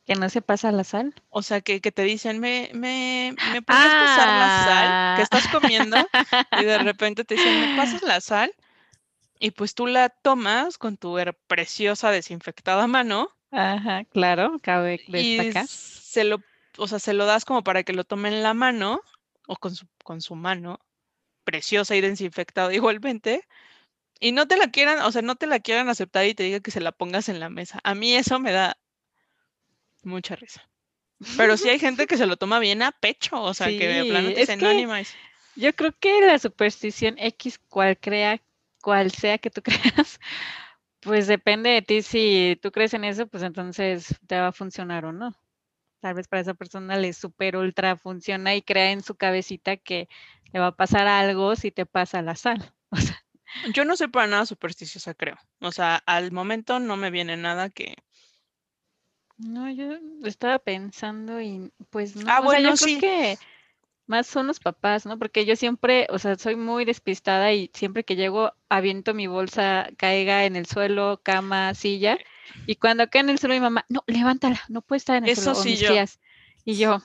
Que 0.05 0.15
no 0.15 0.29
se 0.29 0.41
pasa 0.41 0.71
la 0.71 0.83
sal. 0.83 1.13
O 1.29 1.41
sea, 1.43 1.61
que, 1.61 1.79
que 1.79 1.91
te 1.91 2.03
dicen, 2.03 2.39
¿me, 2.39 2.71
me, 2.73 3.35
¿me 3.51 3.61
podrías 3.61 3.93
pasar 3.93 4.27
la 4.29 4.65
sal 4.65 5.15
que 5.15 5.21
Ah. 5.21 5.23
estás 5.23 5.47
comiendo? 5.47 5.97
Y 6.61 6.65
de 6.65 6.77
repente 6.79 7.23
te 7.23 7.35
dicen, 7.35 7.59
¿me 7.59 7.77
pasas 7.77 8.01
la 8.01 8.19
sal? 8.21 8.53
Y 9.39 9.51
pues 9.51 9.73
tú 9.75 9.87
la 9.87 10.09
tomas 10.09 10.77
con 10.77 10.97
tu 10.97 11.17
preciosa 11.47 12.11
desinfectada 12.11 12.87
mano 12.87 13.29
Ajá, 13.51 14.05
claro, 14.05 14.57
cabe 14.61 15.01
y 15.07 15.37
destacar. 15.37 15.67
se 15.67 16.23
lo, 16.23 16.41
o 16.77 16.87
sea, 16.87 16.99
se 16.99 17.13
lo 17.13 17.25
das 17.25 17.45
como 17.45 17.63
para 17.63 17.83
que 17.83 17.93
lo 17.93 18.03
tome 18.03 18.29
en 18.29 18.43
la 18.43 18.53
mano 18.53 19.01
o 19.47 19.55
con 19.57 19.75
su, 19.75 19.87
con 20.03 20.21
su 20.21 20.35
mano 20.35 20.79
preciosa 21.45 21.95
y 21.95 22.01
desinfectada 22.01 22.73
igualmente. 22.75 23.43
Y 24.19 24.33
no 24.33 24.47
te 24.47 24.57
la 24.57 24.71
quieran, 24.71 24.99
o 25.01 25.11
sea, 25.11 25.21
no 25.23 25.35
te 25.37 25.47
la 25.47 25.59
quieran 25.61 25.89
aceptar 25.89 26.25
y 26.27 26.35
te 26.35 26.43
diga 26.43 26.61
que 26.61 26.71
se 26.71 26.81
la 26.81 26.91
pongas 26.93 27.29
en 27.29 27.39
la 27.41 27.49
mesa. 27.49 27.79
A 27.83 27.95
mí 27.95 28.15
eso 28.15 28.39
me 28.39 28.51
da 28.53 28.77
mucha 30.03 30.35
risa. 30.35 30.61
Pero 31.37 31.57
sí 31.57 31.69
hay 31.69 31.79
gente 31.79 32.07
que 32.07 32.17
se 32.17 32.27
lo 32.27 32.37
toma 32.37 32.59
bien 32.59 32.81
a 32.81 32.91
pecho, 32.91 33.41
o 33.41 33.53
sea, 33.53 33.73
que 33.73 33.87
de 33.87 34.05
plano 34.05 34.31
te 34.33 34.41
es 34.41 34.47
dicen, 34.47 34.61
no, 34.61 34.69
que- 34.69 34.75
ni 34.75 34.87
más". 34.87 35.19
Yo 35.55 35.75
creo 35.75 35.93
que 35.99 36.21
la 36.21 36.39
superstición 36.39 37.15
X, 37.19 37.59
cual 37.69 37.97
crea, 37.99 38.41
cual 38.81 39.11
sea 39.11 39.37
que 39.39 39.49
tú 39.51 39.61
creas, 40.05 40.19
pues 41.01 41.27
depende 41.27 41.71
de 41.71 41.81
ti. 41.83 42.01
Si 42.03 42.59
tú 42.61 42.71
crees 42.71 42.93
en 42.95 43.05
eso, 43.05 43.27
pues 43.27 43.43
entonces 43.43 44.19
te 44.27 44.39
va 44.39 44.47
a 44.49 44.53
funcionar 44.53 45.05
o 45.05 45.13
no. 45.13 45.35
Tal 46.01 46.15
vez 46.15 46.27
para 46.27 46.41
esa 46.41 46.53
persona 46.55 46.97
le 46.97 47.13
super 47.13 47.55
ultra 47.55 47.95
funciona 47.95 48.55
y 48.55 48.61
crea 48.61 48.91
en 48.91 49.03
su 49.03 49.15
cabecita 49.15 49.77
que 49.77 50.09
le 50.51 50.59
va 50.59 50.67
a 50.67 50.75
pasar 50.75 51.07
algo 51.07 51.55
si 51.55 51.71
te 51.71 51.85
pasa 51.85 52.21
la 52.21 52.35
sal. 52.35 52.73
O 52.93 52.97
sea, 52.97 53.23
Yo 53.73 53.85
no 53.85 53.95
soy 53.95 54.07
para 54.07 54.27
nada 54.27 54.45
supersticiosa, 54.45 55.13
creo. 55.13 55.37
O 55.61 55.71
sea, 55.71 55.97
al 56.05 56.31
momento 56.31 56.79
no 56.79 56.97
me 56.97 57.09
viene 57.09 57.37
nada 57.37 57.69
que... 57.69 57.95
no, 59.37 59.69
yo 59.71 59.97
estaba 60.23 60.59
pensando 60.59 61.41
y 61.41 61.71
pues 61.89 62.15
no. 62.15 62.29
Ah, 62.29 62.41
o 62.41 62.49
sea, 62.49 62.59
yo 62.59 62.69
bueno, 62.69 62.73
creo 62.75 62.77
sí. 62.77 62.99
que 62.99 63.37
más 64.07 64.27
son 64.27 64.47
los 64.47 64.59
papás, 64.59 65.05
¿no? 65.05 65.17
Porque 65.17 65.45
yo 65.45 65.55
siempre, 65.55 66.05
o 66.09 66.19
sea, 66.19 66.35
soy 66.35 66.55
muy 66.55 66.85
despistada 66.85 67.53
y 67.53 67.71
siempre 67.73 68.03
que 68.03 68.15
llego 68.15 68.53
aviento 68.69 69.13
mi 69.13 69.27
bolsa, 69.27 69.89
caiga 69.97 70.45
en 70.45 70.55
el 70.55 70.65
suelo, 70.65 71.21
cama, 71.23 71.73
silla. 71.73 72.17
Y 72.65 72.75
cuando 72.75 73.09
cae 73.09 73.21
en 73.21 73.29
el 73.29 73.39
suelo 73.39 73.55
mi 73.55 73.61
mamá, 73.61 73.85
no, 73.89 74.03
levántala, 74.07 74.61
no 74.69 74.81
puede 74.81 74.97
estar 74.97 75.17
en 75.17 75.25
el 75.25 75.31
Eso 75.31 75.53
suelo. 75.53 75.55
sí 75.55 75.69
mis 75.71 75.79
yo. 75.79 75.87
tías. 75.89 76.19
Y 76.65 76.77
yo, 76.77 77.01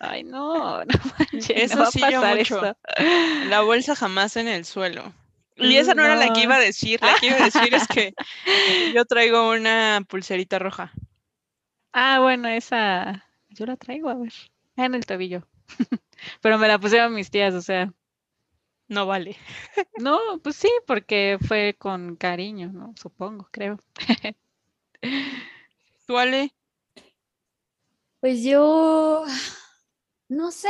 ay, 0.00 0.24
no, 0.24 0.84
no 0.84 0.94
manches, 1.18 1.72
Eso 1.72 1.76
no 1.76 1.82
va 1.82 1.88
a 1.88 1.92
sí 1.92 2.00
yo 2.08 2.22
pasar 2.22 2.36
mucho. 2.36 2.64
esto. 2.64 2.78
La 3.48 3.60
bolsa 3.62 3.94
jamás 3.96 4.36
en 4.36 4.48
el 4.48 4.64
suelo. 4.64 5.12
Y 5.56 5.76
esa 5.76 5.94
no, 5.94 6.04
era 6.04 6.16
la 6.16 6.30
que 6.32 6.40
No. 6.40 6.44
iba 6.44 6.56
a 6.56 6.60
decir. 6.60 7.00
La 7.02 7.14
que 7.14 7.26
iba 7.28 7.36
a 7.36 7.44
decir 7.44 7.74
es 7.74 7.88
que 7.88 8.14
yo 8.94 9.04
traigo 9.04 9.50
una 9.50 10.02
pulserita 10.08 10.58
roja. 10.58 10.92
Ah, 11.92 12.20
bueno, 12.20 12.48
esa, 12.48 13.24
yo 13.50 13.66
la 13.66 13.76
traigo, 13.76 14.08
a 14.10 14.14
ver, 14.14 14.32
en 14.76 14.94
el 14.94 15.06
tobillo. 15.06 15.46
Pero 16.40 16.58
me 16.58 16.68
la 16.68 16.78
pusieron 16.78 17.14
mis 17.14 17.30
tías, 17.30 17.54
o 17.54 17.60
sea, 17.62 17.92
No 18.88 19.06
vale. 19.06 19.36
no, 19.96 20.18
pues 20.42 20.56
sí, 20.56 20.70
porque 20.86 21.38
fue 21.46 21.76
con 21.78 22.16
cariño, 22.16 22.70
¿no? 22.72 22.94
Supongo, 22.96 23.48
creo. 23.50 23.78
¿Tú, 26.06 26.18
Ale? 26.18 26.50
Pues 28.20 28.42
yo, 28.42 29.24
no 30.28 30.50
sé, 30.50 30.68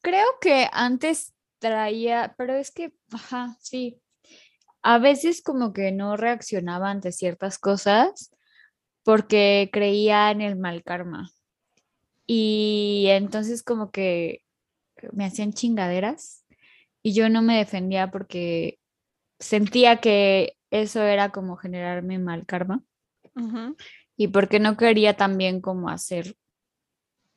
creo 0.00 0.26
que 0.40 0.68
antes 0.72 1.34
traía, 1.58 2.34
pero 2.38 2.54
es 2.54 2.70
que, 2.70 2.94
ajá, 3.12 3.56
sí, 3.60 4.00
a 4.82 4.98
veces 4.98 5.42
como 5.42 5.72
que 5.72 5.92
no 5.92 6.16
reaccionaba 6.16 6.90
ante 6.90 7.12
ciertas 7.12 7.58
cosas 7.58 8.34
porque 9.02 9.68
creía 9.72 10.30
en 10.30 10.40
el 10.40 10.56
mal 10.56 10.82
karma. 10.82 11.30
Y 12.26 13.06
entonces 13.08 13.62
como 13.62 13.90
que 13.90 14.44
me 15.12 15.24
hacían 15.24 15.52
chingaderas 15.52 16.44
y 17.02 17.14
yo 17.14 17.28
no 17.28 17.42
me 17.42 17.58
defendía 17.58 18.10
porque 18.10 18.78
sentía 19.38 20.00
que 20.00 20.56
eso 20.70 21.02
era 21.02 21.30
como 21.30 21.56
generarme 21.56 22.18
mal 22.18 22.46
karma 22.46 22.82
Y 24.16 24.28
porque 24.28 24.58
no 24.60 24.76
quería 24.76 25.16
también 25.16 25.60
como 25.60 25.88
hacer 25.88 26.34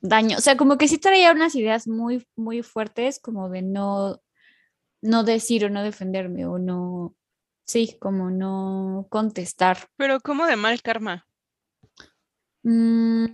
daño. 0.00 0.36
O 0.38 0.40
sea, 0.40 0.56
como 0.56 0.78
que 0.78 0.88
sí 0.88 0.98
traía 0.98 1.32
unas 1.32 1.54
ideas 1.54 1.86
muy, 1.88 2.26
muy 2.36 2.62
fuertes 2.62 3.18
como 3.20 3.48
de 3.48 3.62
no, 3.62 4.20
no 5.00 5.24
decir 5.24 5.64
o 5.64 5.70
no 5.70 5.82
defenderme 5.82 6.46
o 6.46 6.58
no, 6.58 7.14
sí, 7.64 7.96
como 8.00 8.30
no 8.30 9.06
contestar. 9.10 9.78
Pero 9.96 10.20
¿cómo 10.20 10.46
de 10.46 10.56
mal 10.56 10.82
karma? 10.82 11.26
Mm, 12.64 13.26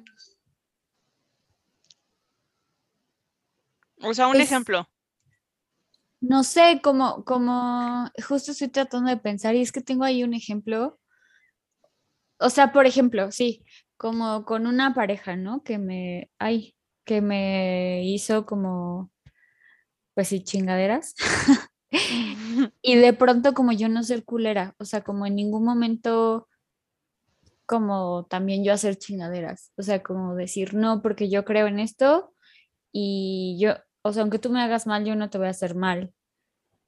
O 4.03 4.15
sea, 4.15 4.29
un 4.29 4.37
Es- 4.37 4.49
ejemplo. 4.49 4.89
no 6.21 6.43
sé, 6.43 6.81
como, 6.83 7.25
como, 7.25 8.11
justo 8.29 8.51
estoy 8.53 8.69
tratando 8.69 9.09
de 9.11 9.17
pensar 9.19 9.55
y 9.55 9.63
es 9.63 9.73
que 9.73 9.81
tengo 9.81 10.05
ahí 10.05 10.25
un 10.25 10.35
ejemplo. 10.35 10.99
O 12.39 12.51
sea, 12.51 12.73
por 12.73 12.87
ejemplo, 12.87 13.31
sí, 13.33 13.65
como 13.97 14.45
con 14.45 14.67
una 14.67 14.95
pareja, 14.95 15.37
¿no? 15.37 15.63
Que 15.63 15.79
me, 15.79 16.31
ay, 16.39 16.75
que 17.05 17.21
me 17.21 18.05
hizo 18.05 18.47
como, 18.47 19.11
pues 20.15 20.29
sí, 20.29 20.43
chingaderas. 20.45 21.15
Y 22.83 22.97
de 22.97 23.13
pronto 23.13 23.55
como 23.55 23.73
yo 23.73 23.89
no 23.89 24.03
ser 24.03 24.25
culera, 24.25 24.75
o 24.79 24.85
sea, 24.85 25.03
como 25.03 25.27
en 25.27 25.35
ningún 25.35 25.65
momento 25.65 26.49
como 27.67 28.27
también 28.27 28.65
yo 28.65 28.73
hacer 28.73 28.97
chingaderas, 28.97 29.73
o 29.77 29.83
sea, 29.83 30.03
como 30.03 30.35
decir 30.35 30.75
no 30.75 31.03
porque 31.03 31.29
yo 31.29 31.45
creo 31.45 31.67
en 31.67 31.79
esto 31.81 32.33
y 32.93 33.59
yo, 33.61 33.75
o 34.03 34.13
sea, 34.13 34.23
aunque 34.23 34.39
tú 34.39 34.51
me 34.51 34.63
hagas 34.63 34.87
mal, 34.87 35.05
yo 35.05 35.17
no 35.17 35.31
te 35.31 35.39
voy 35.39 35.49
a 35.49 35.51
hacer 35.51 35.75
mal, 35.75 36.13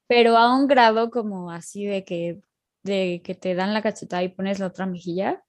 pero 0.07 0.37
a 0.39 0.55
un 0.55 0.67
grado 0.69 1.11
como 1.11 1.51
así 1.51 1.85
de 1.87 2.05
que 2.05 2.41
de 2.83 3.23
que 3.25 3.35
te 3.35 3.55
dan 3.55 3.75
la 3.75 3.83
cachetada 3.83 4.23
y 4.23 4.29
pones 4.29 4.59
la 4.59 4.67
otra 4.67 4.87
mejilla. 4.87 5.43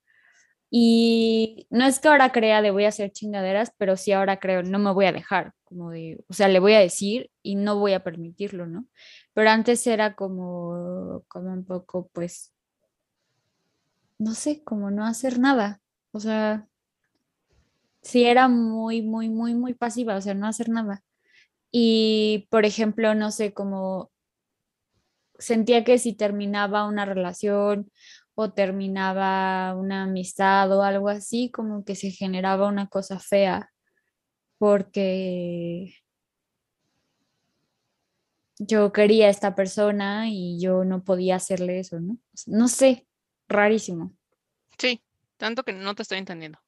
Y 0.69 1.67
no 1.69 1.85
es 1.85 1.99
que 1.99 2.07
ahora 2.07 2.31
crea 2.31 2.61
de 2.61 2.71
voy 2.71 2.85
a 2.85 2.89
hacer 2.89 3.11
chingaderas, 3.11 3.73
pero 3.77 3.97
sí 3.97 4.13
ahora 4.13 4.39
creo 4.39 4.63
no 4.63 4.79
me 4.79 4.93
voy 4.93 5.05
a 5.05 5.11
dejar, 5.11 5.53
como 5.65 5.91
de, 5.91 6.23
o 6.29 6.33
sea, 6.33 6.47
le 6.47 6.59
voy 6.59 6.73
a 6.73 6.79
decir 6.79 7.29
y 7.43 7.55
no 7.55 7.77
voy 7.77 7.93
a 7.93 8.03
permitirlo, 8.03 8.67
¿no? 8.67 8.87
Pero 9.33 9.49
antes 9.49 9.85
era 9.85 10.15
como, 10.15 11.23
como 11.27 11.51
un 11.53 11.65
poco, 11.65 12.09
pues, 12.13 12.53
no 14.17 14.33
sé, 14.33 14.63
como 14.63 14.91
no 14.91 15.05
hacer 15.05 15.39
nada. 15.39 15.81
O 16.11 16.19
sea, 16.19 16.67
sí 18.01 18.25
era 18.25 18.47
muy, 18.47 19.01
muy, 19.01 19.29
muy, 19.29 19.55
muy 19.55 19.73
pasiva, 19.73 20.15
o 20.15 20.21
sea, 20.21 20.33
no 20.33 20.47
hacer 20.47 20.69
nada. 20.69 21.03
Y, 21.71 22.47
por 22.49 22.65
ejemplo, 22.65 23.15
no 23.15 23.31
sé, 23.31 23.53
como 23.53 24.10
sentía 25.41 25.83
que 25.83 25.97
si 25.97 26.13
terminaba 26.13 26.85
una 26.87 27.03
relación 27.05 27.91
o 28.35 28.53
terminaba 28.53 29.75
una 29.75 30.03
amistad 30.03 30.71
o 30.75 30.83
algo 30.83 31.09
así, 31.09 31.51
como 31.51 31.83
que 31.83 31.95
se 31.95 32.11
generaba 32.11 32.67
una 32.69 32.87
cosa 32.87 33.19
fea, 33.19 33.69
porque 34.57 35.93
yo 38.59 38.91
quería 38.93 39.27
a 39.27 39.29
esta 39.29 39.55
persona 39.55 40.29
y 40.29 40.59
yo 40.61 40.83
no 40.85 41.03
podía 41.03 41.35
hacerle 41.35 41.79
eso, 41.79 41.99
¿no? 41.99 42.17
No 42.45 42.67
sé, 42.67 43.07
rarísimo. 43.49 44.13
Sí, 44.77 45.01
tanto 45.37 45.63
que 45.63 45.73
no 45.73 45.95
te 45.95 46.03
estoy 46.03 46.19
entendiendo. 46.19 46.59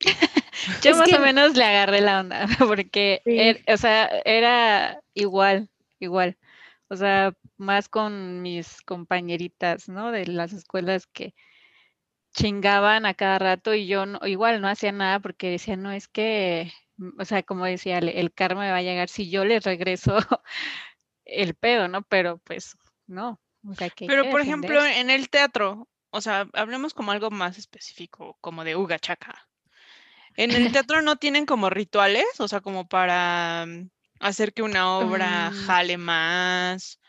Yo 0.82 0.90
Es 0.90 0.96
más 0.98 1.08
que- 1.08 1.16
o 1.16 1.20
menos 1.20 1.54
le 1.56 1.64
agarré 1.64 2.00
la 2.00 2.20
onda, 2.20 2.46
porque, 2.68 3.20
Sí. 3.24 3.30
er- 3.38 3.62
o 3.72 3.76
sea, 3.76 4.06
era 4.24 5.00
igual, 5.14 5.70
igual. 6.00 6.36
O 6.88 6.96
sea, 6.96 7.34
más 7.56 7.88
con 7.88 8.42
mis 8.42 8.80
compañeritas, 8.82 9.88
¿no? 9.88 10.12
De 10.12 10.26
las 10.26 10.52
escuelas 10.52 11.06
que 11.06 11.34
chingaban 12.32 13.06
a 13.06 13.14
cada 13.14 13.38
rato 13.38 13.74
y 13.74 13.86
yo 13.86 14.06
no- 14.06 14.20
igual 14.26 14.60
no 14.60 14.68
hacía 14.68 14.92
nada 14.92 15.20
porque 15.20 15.50
decía, 15.50 15.76
no, 15.76 15.90
es 15.92 16.08
que, 16.08 16.72
mm, 16.98 17.20
o 17.20 17.24
sea, 17.24 17.42
como 17.42 17.64
decía, 17.64 17.98
Ale, 17.98 18.20
el 18.20 18.32
karma 18.32 18.62
me 18.62 18.70
va 18.70 18.78
a 18.78 18.82
llegar 18.82 19.08
si 19.08 19.30
yo 19.30 19.44
les 19.44 19.64
regreso 19.64 20.16
el 21.24 21.54
pedo, 21.54 21.88
¿no? 21.88 22.02
Pero 22.02 22.38
pues 22.38 22.76
no. 23.06 23.40
O 23.68 23.74
sea, 23.74 23.90
que 23.90 24.04
hay 24.04 24.10
Pero, 24.10 24.30
por 24.30 24.40
ejemplo, 24.40 24.84
en 24.84 25.10
el 25.10 25.28
teatro, 25.30 25.88
o 26.10 26.20
sea, 26.20 26.48
hablemos 26.52 26.94
como 26.94 27.12
algo 27.12 27.30
más 27.30 27.58
específico, 27.58 28.36
como 28.40 28.64
de 28.64 28.76
Uga 28.76 28.98
Chaka. 28.98 29.48
En 30.36 30.50
el 30.50 30.70
teatro 30.72 31.02
no 31.02 31.16
tienen 31.16 31.46
como 31.46 31.70
rituales, 31.70 32.26
o 32.38 32.48
sea, 32.48 32.60
como 32.60 32.86
para 32.86 33.64
mm, 33.66 33.88
hacer 34.20 34.52
que 34.52 34.62
una 34.62 34.98
obra 34.98 35.50
Mm. 35.50 35.66
jale 35.66 35.98
más. 35.98 37.00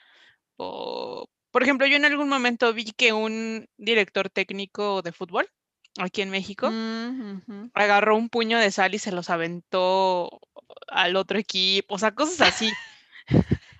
O, 0.58 1.28
por 1.52 1.64
ejemplo, 1.64 1.88
yo 1.88 1.96
en 1.98 2.06
algún 2.06 2.30
momento 2.30 2.74
vi 2.74 2.92
que 2.92 3.14
un 3.14 3.68
director 3.78 4.30
técnico 4.30 5.02
de 5.02 5.12
fútbol 5.12 5.48
aquí 6.00 6.22
en 6.22 6.30
México 6.30 6.70
Mm, 6.70 7.70
agarró 7.74 8.16
un 8.16 8.30
puño 8.30 8.60
de 8.60 8.72
sal 8.72 8.94
y 8.96 9.00
se 9.00 9.12
los 9.12 9.30
aventó 9.30 10.30
al 10.88 11.16
otro 11.16 11.40
equipo, 11.40 11.96
o 11.96 12.00
sea, 12.00 12.12
cosas 12.12 12.42
así. 12.42 12.72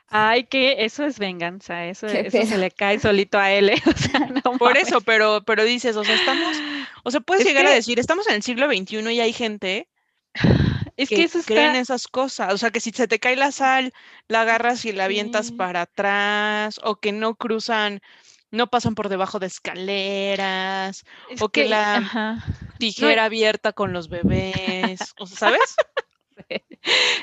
Ay, 0.10 0.46
que 0.46 0.86
eso 0.86 1.04
es 1.06 1.20
venganza, 1.20 1.86
eso, 1.86 2.08
eso 2.08 2.46
se 2.46 2.58
le 2.58 2.72
cae 2.72 2.98
solito 3.00 3.38
a 3.38 3.52
él, 3.52 3.70
¿eh? 3.70 3.76
O 3.86 3.98
sea, 3.98 4.20
no 4.46 4.58
Por 4.58 4.78
eso, 4.78 5.02
pero, 5.02 5.44
pero 5.46 5.64
dices, 5.66 5.96
o 5.98 6.04
sea, 6.04 6.16
estamos, 6.16 6.58
o 7.04 7.12
sea, 7.12 7.20
puedes 7.20 7.42
Es 7.42 7.48
llegar 7.48 7.66
a 7.66 7.72
decir, 7.72 8.00
estamos 8.00 8.28
en 8.28 8.36
el 8.36 8.44
siglo 8.44 8.68
XXI 8.68 9.12
y 9.12 9.20
hay 9.20 9.34
gente 9.34 9.90
Es 10.98 11.10
que, 11.10 11.16
que 11.16 11.24
eso 11.24 11.40
creen 11.46 11.76
está, 11.76 11.80
esas 11.80 12.08
cosas. 12.08 12.54
O 12.54 12.58
sea, 12.58 12.72
que 12.72 12.80
si 12.80 12.92
se 12.92 13.08
te 13.08 13.20
cae 13.20 13.36
la 13.36 13.52
sal, 13.52 13.94
la 14.28 14.42
agarras 14.42 14.84
y 14.86 14.92
la 14.92 15.06
avientas 15.06 15.48
Sí. 15.48 15.54
para 15.54 15.82
atrás, 15.84 16.80
o 16.84 16.98
que 16.98 17.12
no 17.12 17.36
cruzan, 17.36 18.02
no 18.52 18.68
pasan 18.68 18.96
por 18.96 19.08
debajo 19.10 19.40
de 19.40 19.48
escaleras, 19.48 21.06
es 21.30 21.42
o 21.42 21.50
que 21.50 21.66
la- 21.70 21.98
ajá. 21.98 22.44
tijera 22.78 23.26
abierta 23.26 23.74
con 23.74 23.94
los 23.94 24.10
bebés, 24.10 25.14
o 25.20 25.26
sea, 25.28 25.38
¿sabes? 25.38 25.76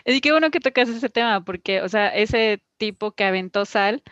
Es 0.04 0.20
que 0.20 0.32
bueno 0.32 0.50
que 0.50 0.60
tocas 0.60 0.88
ese 0.88 1.08
tema, 1.08 1.44
porque, 1.44 1.80
o 1.80 1.88
sea, 1.88 2.08
ese 2.08 2.62
tipo 2.76 3.12
que 3.12 3.24
aventó 3.24 3.64
sal, 3.64 4.02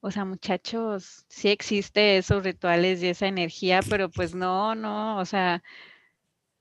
o 0.00 0.10
sea, 0.10 0.24
muchachos, 0.24 1.24
sí 1.28 1.48
existe 1.48 2.16
esos 2.18 2.44
rituales 2.44 3.02
y 3.02 3.08
esa 3.08 3.26
energía, 3.26 3.80
pero 3.88 4.08
pues 4.10 4.34
no, 4.34 4.74
no, 4.74 5.18
o 5.18 5.24
sea, 5.24 5.62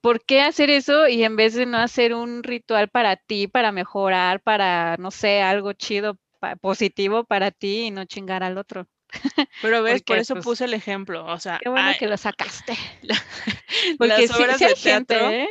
¿por 0.04 0.24
qué 0.26 0.42
hacer 0.42 0.70
eso 0.70 1.08
y 1.08 1.24
en 1.24 1.38
vez 1.38 1.54
de 1.54 1.66
no 1.66 1.78
hacer 1.78 2.14
un 2.14 2.44
ritual 2.44 2.90
para 2.90 3.16
ti, 3.16 3.48
para 3.48 3.72
mejorar, 3.72 4.42
para, 4.42 4.98
no 5.00 5.12
sé, 5.12 5.42
algo 5.42 5.72
chido, 5.72 6.18
pa- 6.42 6.58
positivo 6.58 7.24
para 7.24 7.52
ti 7.52 7.84
y 7.86 7.92
no 7.92 8.04
chingar 8.04 8.44
al 8.44 8.58
otro? 8.58 8.86
Pero 9.62 9.82
ves, 9.82 10.04
por 10.04 10.18
eso 10.18 10.34
pues, 10.36 10.44
puse 10.46 10.66
el 10.66 10.74
ejemplo. 10.74 11.26
O 11.26 11.40
sea, 11.40 11.58
Qué 11.64 11.70
bueno 11.70 11.94
que 11.98 12.08
lo 12.08 12.18
sacaste. 12.18 12.74
las 13.02 13.98
Porque 13.98 14.28
sí, 14.28 14.34
obras 14.34 14.58
sí 14.58 14.66
hay 14.66 14.74
de 14.74 14.82
teatro 14.82 15.18
gente, 15.30 15.44
¿eh? 15.44 15.50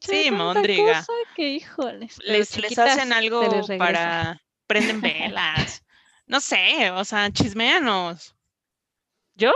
Sí, 0.00 0.30
cosa 0.30 1.12
que, 1.34 1.48
híjoles, 1.48 2.20
pero 2.24 2.38
les, 2.38 2.78
hacen 2.78 3.12
algo 3.12 3.42
les 3.42 3.66
para 3.78 4.40
prenden 4.68 5.00
velas. 5.00 5.82
No 6.28 6.40
sé, 6.40 6.90
o 6.92 7.04
sea, 7.04 7.30
chismeanos. 7.32 8.36
¿Yo? 9.34 9.52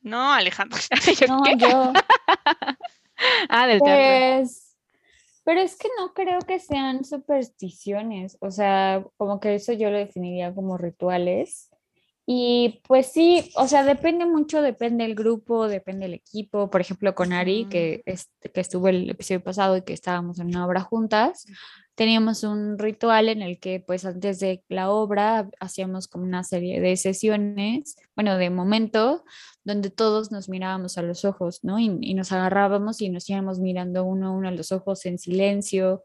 No, 0.00 0.32
Alejandro. 0.32 0.78
¿Yo 1.20 1.26
No, 1.28 1.42
qué? 1.44 1.56
yo, 1.58 1.92
Ah, 3.48 3.66
del 3.66 3.80
teatro. 3.80 4.40
pues, 4.42 4.76
pero 5.44 5.60
es 5.60 5.76
que 5.76 5.88
no 5.98 6.14
creo 6.14 6.40
que 6.40 6.58
sean 6.58 7.04
supersticiones, 7.04 8.36
o 8.40 8.50
sea, 8.50 9.04
como 9.16 9.40
que 9.40 9.54
eso 9.54 9.72
yo 9.72 9.90
lo 9.90 9.98
definiría 9.98 10.54
como 10.54 10.78
rituales. 10.78 11.70
Y 12.26 12.80
pues 12.88 13.08
sí, 13.08 13.52
o 13.56 13.68
sea, 13.68 13.84
depende 13.84 14.24
mucho, 14.24 14.62
depende 14.62 15.04
el 15.04 15.14
grupo, 15.14 15.68
depende 15.68 16.06
el 16.06 16.14
equipo. 16.14 16.70
Por 16.70 16.80
ejemplo, 16.80 17.14
con 17.14 17.34
Ari, 17.34 17.66
que, 17.66 18.02
este, 18.06 18.50
que 18.50 18.60
estuvo 18.62 18.88
el 18.88 19.10
episodio 19.10 19.42
pasado 19.44 19.76
y 19.76 19.82
que 19.82 19.92
estábamos 19.92 20.40
en 20.40 20.46
una 20.46 20.66
obra 20.66 20.80
juntas, 20.80 21.44
teníamos 21.94 22.42
un 22.42 22.78
ritual 22.78 23.28
en 23.28 23.42
el 23.42 23.58
que 23.60 23.80
pues 23.80 24.04
antes 24.04 24.40
de 24.40 24.64
la 24.68 24.90
obra 24.90 25.48
hacíamos 25.60 26.08
como 26.08 26.24
una 26.24 26.42
serie 26.42 26.80
de 26.80 26.96
sesiones, 26.96 27.96
bueno, 28.16 28.36
de 28.36 28.50
momento, 28.50 29.24
donde 29.64 29.90
todos 29.90 30.32
nos 30.32 30.48
mirábamos 30.48 30.98
a 30.98 31.02
los 31.02 31.24
ojos, 31.24 31.62
¿no? 31.62 31.78
Y, 31.78 31.96
y 32.00 32.14
nos 32.14 32.32
agarrábamos 32.32 33.00
y 33.00 33.10
nos 33.10 33.28
íbamos 33.30 33.60
mirando 33.60 34.04
uno 34.04 34.28
a 34.28 34.30
uno 34.32 34.48
a 34.48 34.52
los 34.52 34.72
ojos 34.72 35.06
en 35.06 35.18
silencio. 35.18 36.02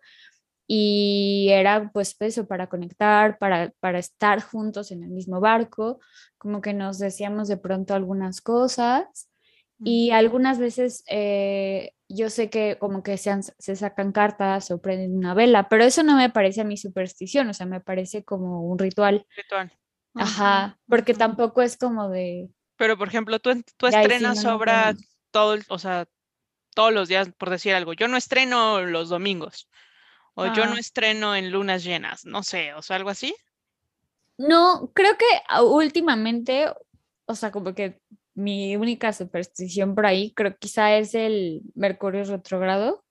Y 0.67 1.47
era 1.49 1.89
pues 1.91 2.15
eso, 2.19 2.47
para 2.47 2.67
conectar, 2.67 3.39
para, 3.39 3.73
para 3.79 3.97
estar 3.97 4.43
juntos 4.43 4.91
en 4.91 5.03
el 5.03 5.09
mismo 5.09 5.39
barco, 5.39 5.99
como 6.37 6.61
que 6.61 6.73
nos 6.75 6.99
decíamos 6.99 7.47
de 7.47 7.57
pronto 7.57 7.95
algunas 7.95 8.39
cosas 8.39 9.29
y 9.83 10.11
algunas 10.11 10.59
veces 10.59 11.03
eh, 11.07 11.93
yo 12.09 12.29
sé 12.29 12.49
que 12.49 12.77
como 12.79 13.03
que 13.03 13.17
se, 13.17 13.29
han- 13.29 13.43
se 13.43 13.75
sacan 13.75 14.11
cartas 14.11 14.71
o 14.71 14.81
prenden 14.81 15.15
una 15.15 15.33
vela, 15.33 15.69
pero 15.69 15.83
eso 15.83 16.03
no 16.03 16.15
me 16.17 16.29
parece 16.29 16.61
a 16.61 16.65
mí 16.65 16.75
superstición, 16.75 17.47
o 17.49 17.53
sea, 17.53 17.65
me 17.67 17.79
parece 17.81 18.23
como 18.25 18.63
un 18.63 18.79
ritual. 18.79 19.25
Ritual. 19.37 19.71
Ajá, 20.15 20.77
porque 20.87 21.13
tampoco 21.13 21.61
es 21.61 21.77
como 21.77 22.09
de... 22.09 22.49
Pero, 22.77 22.97
por 22.97 23.07
ejemplo, 23.07 23.39
tú, 23.39 23.51
tú 23.77 23.87
"Ya, 23.89 24.01
y 24.03 24.07
sí, 24.07 24.11
estrenas 24.13 24.43
no, 24.43 24.55
obra 24.55 24.85
podemos". 24.87 25.07
todo, 25.31 25.53
el- 25.53 25.65
o 25.69 25.79
sea, 25.79 26.07
todos 26.73 26.93
los 26.93 27.07
días, 27.07 27.29
por 27.37 27.49
decir 27.49 27.73
algo. 27.75 27.93
Yo 27.93 28.07
no 28.07 28.17
estreno 28.17 28.81
los 28.81 29.09
domingos. 29.09 29.69
O 30.33 30.45
yo 30.47 30.65
no 30.67 30.77
estreno 30.77 31.35
en 31.35 31.51
lunas 31.51 31.83
llenas. 31.83 32.25
No 32.25 32.43
sé, 32.43 32.73
o 32.73 32.81
sea, 32.81 32.95
algo 32.95 33.09
así. 33.09 33.35
No, 34.37 34.91
creo 34.95 35.17
que 35.17 35.25
ah, 35.49 35.63
últimamente, 35.63 36.67
o 37.25 37.35
sea, 37.35 37.51
como 37.51 37.75
que 37.75 38.01
mi 38.39 38.75
única 38.75 39.11
superstición 39.13 39.95
por 39.95 40.05
ahí, 40.05 40.33
creo 40.33 40.55
quizá 40.57 40.95
es 40.97 41.13
el 41.13 41.61
Mercurio 41.75 42.23
retrógrado, 42.23 43.03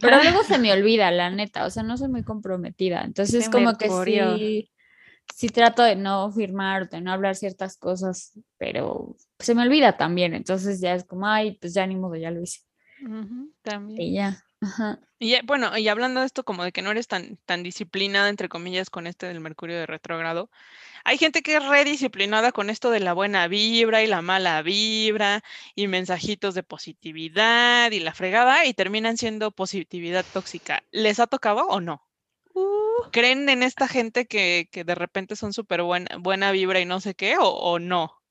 pero 0.00 0.16
luego 0.22 0.42
se 0.42 0.58
me 0.58 0.72
olvida, 0.72 1.10
la 1.10 1.30
neta, 1.30 1.66
o 1.66 1.70
sea, 1.70 1.82
no 1.82 1.96
soy 1.96 2.08
muy 2.08 2.24
comprometida, 2.24 3.02
entonces 3.02 3.48
como 3.50 3.76
que 3.76 3.88
sí, 4.04 4.70
sí 5.34 5.48
trato 5.48 5.82
de 5.82 5.96
no 5.96 6.32
firmar, 6.32 6.88
de 6.88 7.00
no 7.00 7.12
hablar 7.12 7.36
ciertas 7.36 7.76
cosas, 7.76 8.32
pero 8.56 9.16
se 9.38 9.54
me 9.54 9.62
olvida 9.62 9.96
también, 9.96 10.34
entonces 10.34 10.80
ya 10.80 10.94
es 10.94 11.04
como, 11.04 11.26
ay, 11.26 11.58
pues 11.60 11.74
ya 11.74 11.86
ni 11.86 11.96
modo, 11.96 12.16
ya 12.16 12.30
lo 12.30 12.40
hice, 12.40 12.60
También. 13.62 14.00
y 14.00 14.14
ya, 14.14 14.42
ajá. 14.62 14.98
Y 15.18 15.40
bueno, 15.46 15.78
y 15.78 15.86
hablando 15.86 16.18
de 16.18 16.26
esto 16.26 16.44
como 16.44 16.64
de 16.64 16.72
que 16.72 16.82
no 16.82 16.90
eres 16.90 17.06
tan, 17.06 17.36
tan 17.46 17.62
disciplinada, 17.62 18.28
entre 18.28 18.48
comillas, 18.48 18.90
con 18.90 19.06
este 19.06 19.26
del 19.26 19.38
Mercurio 19.38 19.78
de 19.78 19.86
retrógrado, 19.86 20.50
hay 21.04 21.16
gente 21.16 21.42
que 21.42 21.56
es 21.56 21.64
re 21.64 21.84
disciplinada 21.84 22.50
con 22.50 22.70
esto 22.70 22.90
de 22.90 22.98
la 22.98 23.12
buena 23.12 23.46
vibra 23.46 24.02
y 24.02 24.08
la 24.08 24.20
mala 24.20 24.62
vibra 24.62 25.44
y 25.76 25.86
mensajitos 25.86 26.54
de 26.54 26.64
positividad 26.64 27.92
y 27.92 28.00
la 28.00 28.14
fregada 28.14 28.66
y 28.66 28.74
terminan 28.74 29.16
siendo 29.16 29.52
positividad 29.52 30.24
tóxica. 30.32 30.82
¿Les 30.90 31.20
ha 31.20 31.28
tocado 31.28 31.68
o 31.68 31.80
no? 31.80 32.02
Uh, 32.54 33.10
¿Creen 33.12 33.48
en 33.48 33.62
esta 33.62 33.86
gente 33.86 34.26
que, 34.26 34.68
que 34.72 34.82
de 34.82 34.94
repente 34.96 35.36
son 35.36 35.52
súper 35.52 35.82
buena, 35.82 36.16
buena 36.18 36.50
vibra 36.50 36.80
y 36.80 36.84
no 36.84 37.00
sé 37.00 37.14
qué 37.14 37.38
o, 37.38 37.46
o 37.48 37.78
no? 37.78 38.22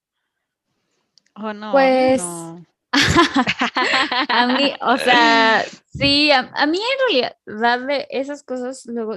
oh, 1.36 1.54
no, 1.54 1.72
Pues, 1.72 2.18
no. 2.18 2.66
A 4.30 4.48
mí, 4.48 4.74
o 4.82 4.98
sea, 4.98 5.64
sí, 5.88 6.32
a, 6.32 6.52
a 6.56 6.66
mí 6.66 6.78
en 6.78 7.36
realidad 7.46 7.88
de 7.88 8.08
esas 8.10 8.44
cosas 8.44 8.86
luego 8.86 9.14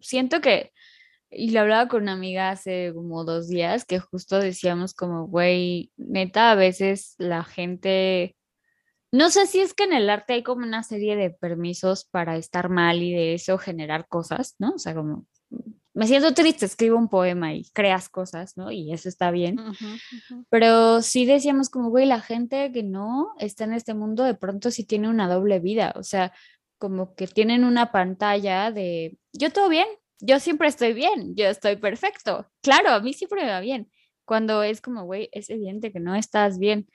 siento 0.00 0.40
que, 0.40 0.72
y 1.30 1.50
lo 1.50 1.60
hablaba 1.60 1.88
con 1.88 2.02
una 2.02 2.12
amiga 2.12 2.50
hace 2.50 2.92
como 2.94 3.24
dos 3.24 3.48
días, 3.48 3.84
que 3.84 3.98
justo 3.98 4.38
decíamos 4.38 4.94
como, 4.94 5.26
güey, 5.26 5.92
neta, 5.96 6.52
a 6.52 6.54
veces 6.54 7.14
la 7.18 7.42
gente, 7.42 8.36
no 9.12 9.30
sé 9.30 9.46
si 9.46 9.60
es 9.60 9.74
que 9.74 9.84
en 9.84 9.92
el 9.92 10.08
arte 10.08 10.34
hay 10.34 10.42
como 10.42 10.64
una 10.64 10.82
serie 10.82 11.16
de 11.16 11.30
permisos 11.30 12.04
para 12.04 12.36
estar 12.36 12.68
mal 12.68 13.02
y 13.02 13.12
de 13.12 13.34
eso 13.34 13.58
generar 13.58 14.06
cosas, 14.08 14.54
¿no? 14.58 14.74
O 14.74 14.78
sea, 14.78 14.94
como, 14.94 15.26
me 15.96 16.06
siento 16.06 16.34
triste, 16.34 16.66
escribo 16.66 16.98
un 16.98 17.08
poema 17.08 17.54
y 17.54 17.64
creas 17.72 18.10
cosas, 18.10 18.58
¿no? 18.58 18.70
Y 18.70 18.92
eso 18.92 19.08
está 19.08 19.30
bien. 19.30 19.56
Pero 20.50 21.00
sí 21.00 21.24
decíamos 21.24 21.70
como, 21.70 21.88
güey, 21.88 22.04
la 22.04 22.20
gente 22.20 22.70
que 22.70 22.82
no 22.82 23.32
está 23.38 23.64
en 23.64 23.72
este 23.72 23.94
mundo 23.94 24.22
de 24.22 24.34
pronto 24.34 24.70
sí 24.70 24.84
tiene 24.84 25.08
una 25.08 25.26
doble 25.26 25.58
vida, 25.58 25.94
o 25.96 26.02
sea, 26.02 26.34
como 26.76 27.14
que 27.14 27.26
tienen 27.26 27.64
una 27.64 27.92
pantalla 27.92 28.70
de, 28.70 29.16
yo 29.32 29.50
todo 29.50 29.70
bien, 29.70 29.86
yo 30.20 30.38
siempre 30.38 30.68
estoy 30.68 30.92
bien, 30.92 31.34
yo 31.34 31.46
estoy 31.46 31.76
perfecto, 31.76 32.46
claro, 32.60 32.90
a 32.90 33.00
mí 33.00 33.14
siempre 33.14 33.42
me 33.42 33.50
va 33.50 33.60
bien, 33.60 33.90
cuando 34.26 34.62
es 34.62 34.82
como, 34.82 35.04
güey, 35.04 35.30
es 35.32 35.48
evidente 35.48 35.92
que 35.92 36.00
no 36.00 36.14
estás 36.14 36.58
bien. 36.58 36.90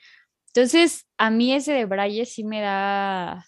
Entonces, 0.54 1.08
a 1.18 1.32
mí 1.32 1.54
ese 1.54 1.74
de 1.74 1.86
Braille 1.86 2.28
sí 2.28 2.44
me 2.44 2.62
da, 2.62 3.48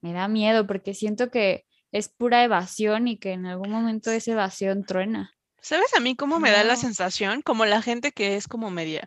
me 0.00 0.12
da 0.12 0.26
miedo 0.26 0.66
porque 0.66 0.92
siento 0.92 1.30
que 1.30 1.66
es 1.92 2.08
pura 2.08 2.42
evasión 2.42 3.06
y 3.06 3.18
que 3.18 3.32
en 3.32 3.46
algún 3.46 3.70
momento 3.70 4.10
esa 4.10 4.32
evasión 4.32 4.84
truena. 4.84 5.36
¿Sabes 5.60 5.94
a 5.94 6.00
mí 6.00 6.16
cómo 6.16 6.40
me 6.40 6.50
da 6.50 6.64
la 6.64 6.74
sensación? 6.74 7.42
Como 7.42 7.64
la 7.66 7.82
gente 7.82 8.10
que 8.10 8.36
es 8.36 8.48
como 8.48 8.70
media 8.70 9.06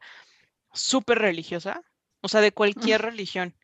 súper 0.72 1.20
religiosa, 1.20 1.82
o 2.22 2.30
sea, 2.30 2.42
de 2.42 2.54
cualquier 2.54 3.02
religión, 3.02 3.56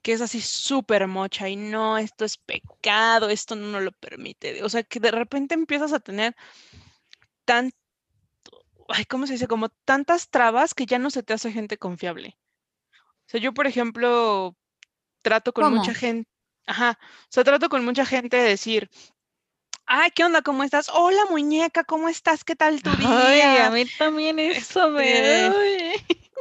que 0.00 0.12
es 0.12 0.20
así 0.20 0.40
súper 0.40 1.06
mocha 1.08 1.48
y 1.48 1.56
no, 1.56 1.98
esto 1.98 2.24
es 2.24 2.38
pecado, 2.38 3.28
esto 3.28 3.54
no 3.54 3.68
nos 3.68 3.82
lo 3.82 3.92
permite. 3.92 4.62
O 4.64 4.68
sea, 4.68 4.82
que 4.82 4.98
de 4.98 5.10
repente 5.10 5.54
empiezas 5.54 5.92
a 5.92 6.00
tener 6.00 6.34
tan, 7.44 7.72
ay, 8.88 9.04
¿cómo 9.04 9.26
se 9.26 9.34
dice? 9.34 9.46
Como 9.46 9.68
tantas 9.68 10.30
trabas 10.30 10.72
que 10.72 10.86
ya 10.86 10.98
no 10.98 11.10
se 11.10 11.22
te 11.22 11.34
hace 11.34 11.52
gente 11.52 11.76
confiable. 11.76 12.38
O 13.26 13.28
sea, 13.32 13.40
yo, 13.40 13.52
por 13.52 13.66
ejemplo, 13.66 14.56
trato 15.22 15.52
con 15.52 15.74
mucha 15.74 15.94
gente, 15.94 16.28
ajá, 16.66 16.98
o 17.02 17.26
sea, 17.28 17.44
trato 17.44 17.68
con 17.68 17.84
mucha 17.84 18.04
gente 18.06 18.36
de 18.36 18.48
decir, 18.50 18.90
ay, 19.86 20.10
¿qué 20.12 20.24
onda? 20.24 20.42
¿Cómo 20.42 20.64
estás? 20.64 20.88
Hola, 20.92 21.22
muñeca, 21.30 21.84
¿cómo 21.84 22.08
estás? 22.08 22.44
¿Qué 22.44 22.56
tal 22.56 22.82
tu 22.82 22.96
Ay, 22.96 23.56
a 23.58 23.70
día? 23.70 23.70
mí 23.70 23.86
también 23.86 24.38
eso 24.38 24.88
me 24.90 25.48
Este, 25.48 25.94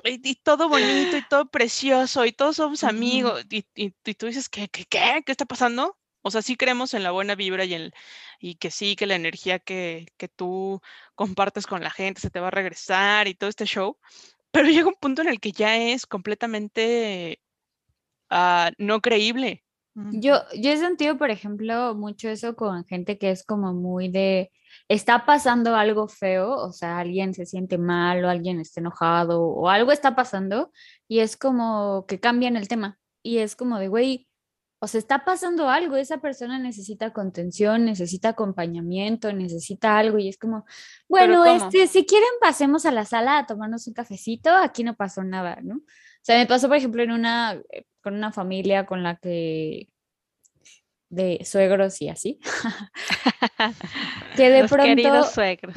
y, 0.04 0.30
y 0.32 0.36
todo 0.36 0.70
bonito 0.70 1.18
y 1.18 1.22
todo 1.24 1.50
precioso 1.50 2.26
y 2.26 2.32
todos 2.34 2.58
somos 2.58 2.84
amigos. 2.84 3.46
Y, 3.50 3.66
y- 3.76 3.94
y 4.06 4.14
tú 4.16 4.28
dices, 4.28 4.50
¿qué, 4.50 4.68
qué, 4.70 4.86
qué? 4.86 5.24
¿Qué 5.26 5.32
está 5.32 5.46
pasando? 5.46 5.98
O 6.22 6.32
sea, 6.32 6.42
sí 6.42 6.56
creemos 6.58 6.94
en 6.94 7.04
la 7.04 7.12
buena 7.12 7.36
vibra 7.36 7.66
y, 7.66 7.74
en, 7.74 7.92
y 8.40 8.56
que 8.56 8.72
sí, 8.72 8.96
que 8.96 9.08
la 9.08 9.16
energía 9.16 9.60
que, 9.60 10.08
que 10.18 10.28
tú 10.28 10.82
compartes 11.16 11.68
con 11.68 11.84
la 11.84 11.92
gente 11.92 12.22
se 12.22 12.30
te 12.30 12.40
va 12.40 12.48
a 12.50 12.52
regresar 12.52 13.28
y 13.28 13.36
todo 13.36 13.50
este 13.50 13.66
show. 13.66 13.98
Pero 14.52 14.70
llega 14.70 14.88
un 14.90 14.96
punto 15.00 15.22
en 15.24 15.30
el 15.30 15.40
que 15.40 15.52
ya 15.54 15.78
es 15.78 16.06
completamente 16.08 17.42
ah, 18.30 18.72
no 18.78 19.02
creíble. 19.02 19.66
Yo, 19.94 20.40
yo 20.56 20.72
he 20.72 20.78
sentido, 20.78 21.18
por 21.18 21.32
ejemplo, 21.32 21.94
mucho 21.96 22.30
eso 22.30 22.56
con 22.56 22.86
gente 22.86 23.18
que 23.18 23.30
es 23.30 23.44
como 23.44 23.74
muy 23.74 24.08
de, 24.08 24.52
está 24.88 25.26
pasando 25.26 25.76
algo 25.76 26.08
feo, 26.08 26.54
o 26.54 26.72
sea, 26.72 27.00
alguien 27.00 27.34
se 27.34 27.46
siente 27.46 27.78
mal 27.78 28.24
o 28.24 28.30
alguien 28.30 28.60
está 28.62 28.80
enojado 28.80 29.44
o 29.44 29.70
algo 29.70 29.92
está 29.92 30.16
pasando 30.16 30.72
y 31.10 31.20
es 31.20 31.36
como 31.36 32.06
que 32.08 32.22
cambian 32.22 32.56
el 32.56 32.70
tema 32.70 32.98
y 33.22 33.40
es 33.40 33.58
como 33.58 33.80
de, 33.80 33.90
güey, 33.90 34.30
o 34.84 34.88
sea, 34.88 34.98
está 34.98 35.26
pasando 35.26 35.70
algo, 35.70 35.96
esa 35.96 36.22
persona 36.22 36.58
necesita 36.58 37.14
contención, 37.14 37.86
necesita 37.86 38.30
acompañamiento, 38.30 39.32
necesita 39.32 39.98
algo 39.98 40.18
y 40.18 40.30
es 40.30 40.38
como, 40.38 40.66
¿Pero 41.08 41.40
bueno, 41.40 41.46
este, 41.46 41.86
si 41.88 42.06
quieren 42.06 42.30
pasemos 42.40 42.86
a 42.86 42.92
la 42.92 43.06
sala 43.06 43.38
a 43.38 43.46
tomarnos 43.46 43.86
un 43.88 43.94
cafecito, 43.94 44.50
aquí 44.56 44.84
no 44.84 44.96
pasó 44.96 45.24
nada, 45.24 45.60
¿no? 45.62 45.76
O 45.76 46.24
sea, 46.24 46.38
me 46.38 46.48
pasó, 46.48 46.68
por 46.68 46.78
ejemplo, 46.78 47.04
en 47.04 47.12
una, 47.12 47.62
eh, 47.72 47.86
con 48.02 48.16
una 48.16 48.32
familia 48.32 48.86
con 48.86 49.04
la 49.04 49.16
que, 49.16 49.88
de 51.12 51.42
suegros 51.46 52.02
y 52.02 52.10
así, 52.10 52.40
que 54.36 54.50
de 54.50 54.62
Los 54.62 54.72
pronto 54.72 55.24
suegros. 55.26 55.76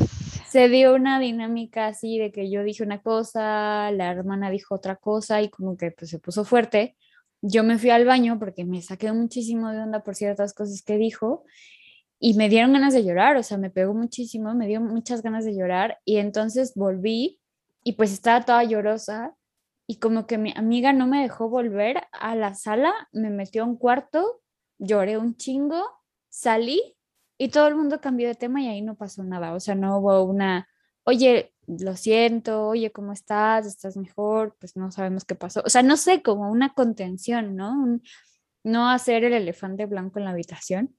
se 0.48 0.68
dio 0.68 0.94
una 0.94 1.18
dinámica 1.18 1.88
así 1.88 2.18
de 2.18 2.30
que 2.30 2.50
yo 2.50 2.62
dije 2.62 2.82
una 2.84 3.02
cosa, 3.02 3.90
la 3.90 4.10
hermana 4.12 4.50
dijo 4.50 4.76
otra 4.76 4.96
cosa 4.96 5.42
y 5.42 5.50
como 5.50 5.76
que 5.76 5.90
pues 5.90 6.10
se 6.10 6.20
puso 6.20 6.44
fuerte. 6.44 6.96
Yo 7.42 7.62
me 7.64 7.78
fui 7.78 7.90
al 7.90 8.06
baño 8.06 8.38
porque 8.38 8.64
me 8.64 8.80
saqué 8.80 9.12
muchísimo 9.12 9.70
de 9.70 9.80
onda 9.80 10.02
por 10.02 10.14
ciertas 10.14 10.54
cosas 10.54 10.82
que 10.82 10.96
dijo 10.96 11.44
y 12.20 12.34
me 12.34 12.48
dieron 12.48 12.72
ganas 12.72 12.94
de 12.94 13.04
llorar, 13.04 13.36
o 13.36 13.42
sea, 13.42 13.58
me 13.58 13.70
pegó 13.70 13.92
muchísimo, 13.92 14.54
me 14.54 14.66
dio 14.66 14.80
muchas 14.80 15.20
ganas 15.20 15.44
de 15.44 15.54
llorar 15.54 15.98
y 16.04 16.18
entonces 16.18 16.72
volví 16.74 17.40
y 17.82 17.94
pues 17.94 18.12
estaba 18.12 18.44
toda 18.44 18.64
llorosa 18.64 19.34
y 19.86 19.98
como 19.98 20.26
que 20.26 20.38
mi 20.38 20.52
amiga 20.56 20.92
no 20.92 21.06
me 21.06 21.22
dejó 21.22 21.48
volver 21.48 22.06
a 22.12 22.34
la 22.34 22.54
sala, 22.54 22.92
me 23.12 23.30
metió 23.30 23.62
a 23.62 23.66
un 23.66 23.76
cuarto, 23.76 24.42
lloré 24.78 25.18
un 25.18 25.36
chingo, 25.36 25.84
salí 26.28 26.96
y 27.38 27.48
todo 27.48 27.66
el 27.68 27.74
mundo 27.74 28.00
cambió 28.00 28.28
de 28.28 28.34
tema 28.34 28.62
y 28.62 28.68
ahí 28.68 28.82
no 28.82 28.96
pasó 28.96 29.22
nada, 29.24 29.52
o 29.54 29.60
sea, 29.60 29.74
no 29.74 29.98
hubo 29.98 30.22
una, 30.24 30.68
oye, 31.04 31.54
lo 31.66 31.96
siento, 31.96 32.68
oye, 32.68 32.92
¿cómo 32.92 33.12
estás? 33.12 33.66
¿Estás 33.66 33.96
mejor? 33.96 34.56
Pues 34.58 34.76
no 34.76 34.90
sabemos 34.90 35.24
qué 35.24 35.34
pasó, 35.34 35.62
o 35.64 35.68
sea, 35.68 35.82
no 35.82 35.96
sé, 35.96 36.22
como 36.22 36.50
una 36.50 36.72
contención, 36.74 37.56
¿no? 37.56 38.00
No 38.64 38.88
hacer 38.90 39.24
el 39.24 39.34
elefante 39.34 39.86
blanco 39.86 40.18
en 40.18 40.24
la 40.24 40.30
habitación. 40.30 40.96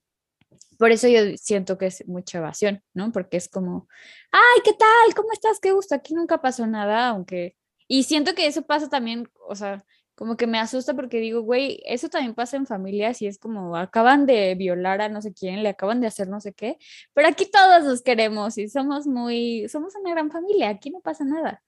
Por 0.77 0.91
eso 0.91 1.07
yo 1.07 1.21
siento 1.37 1.77
que 1.77 1.87
es 1.87 2.07
mucha 2.07 2.37
evasión, 2.37 2.83
¿no? 2.93 3.11
Porque 3.11 3.37
es 3.37 3.49
como, 3.49 3.87
ay, 4.31 4.61
¿qué 4.63 4.73
tal? 4.73 5.15
¿Cómo 5.15 5.31
estás? 5.31 5.59
Qué 5.59 5.71
gusto, 5.71 5.95
aquí 5.95 6.13
nunca 6.13 6.41
pasó 6.41 6.67
nada, 6.67 7.09
aunque... 7.09 7.55
Y 7.87 8.03
siento 8.03 8.35
que 8.35 8.47
eso 8.47 8.63
pasa 8.63 8.89
también, 8.89 9.29
o 9.47 9.55
sea, 9.55 9.85
como 10.15 10.37
que 10.37 10.47
me 10.47 10.59
asusta 10.59 10.93
porque 10.93 11.19
digo, 11.19 11.41
güey, 11.41 11.81
eso 11.85 12.09
también 12.09 12.33
pasa 12.33 12.57
en 12.57 12.65
familias 12.65 13.21
y 13.21 13.27
es 13.27 13.37
como, 13.37 13.75
acaban 13.75 14.25
de 14.25 14.55
violar 14.55 15.01
a 15.01 15.09
no 15.09 15.21
sé 15.21 15.33
quién, 15.33 15.61
le 15.61 15.69
acaban 15.69 15.99
de 15.99 16.07
hacer 16.07 16.29
no 16.29 16.39
sé 16.39 16.53
qué, 16.53 16.77
pero 17.13 17.27
aquí 17.27 17.45
todos 17.45 17.83
nos 17.83 18.01
queremos 18.01 18.57
y 18.57 18.69
somos 18.69 19.07
muy, 19.07 19.67
somos 19.67 19.93
una 19.95 20.11
gran 20.11 20.31
familia, 20.31 20.69
aquí 20.69 20.89
no 20.89 21.01
pasa 21.01 21.25
nada. 21.25 21.61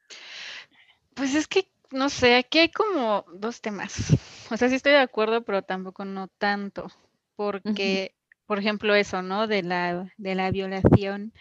Pues 1.14 1.36
es 1.36 1.48
que, 1.48 1.68
no 1.92 2.10
sé, 2.10 2.36
aquí 2.36 2.60
hay 2.60 2.70
como 2.70 3.26
dos 3.34 3.62
temas. 3.62 4.16
O 4.50 4.56
sea, 4.56 4.70
sí 4.70 4.76
estoy 4.76 4.94
de 4.94 5.00
acuerdo, 5.00 5.44
pero 5.44 5.64
tampoco 5.64 6.06
no 6.06 6.28
tanto. 6.28 6.88
Porque, 7.36 8.16
por 8.46 8.60
ejemplo, 8.60 8.96
eso, 8.96 9.22
¿no? 9.22 9.48
De 9.48 9.64
la, 9.64 10.14
de 10.18 10.36
la 10.36 10.52
violación. 10.52 11.34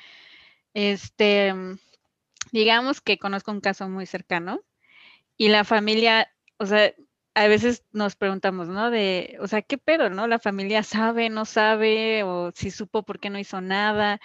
Este, 0.75 1.55
digamos 2.53 3.01
que 3.01 3.19
conozco 3.19 3.53
un 3.53 3.61
caso 3.61 3.89
muy 3.89 4.07
cercano 4.07 4.63
y 5.37 5.49
la 5.49 5.65
familia, 5.65 6.33
o 6.59 6.67
sea, 6.67 6.93
a 7.35 7.49
veces 7.49 7.85
nos 7.93 8.17
preguntamos, 8.17 8.69
¿no? 8.69 8.91
De, 8.91 9.37
o 9.41 9.47
sea, 9.47 9.63
¿qué 9.63 9.77
pedo, 9.79 10.09
no? 10.11 10.27
La 10.27 10.39
familia 10.39 10.83
sabe, 10.83 11.29
no 11.29 11.45
sabe, 11.45 12.23
o 12.25 12.51
si 12.55 12.71
supo 12.71 13.03
por 13.05 13.21
qué 13.21 13.29
no 13.31 13.39
hizo 13.39 13.61
nada. 13.61 14.21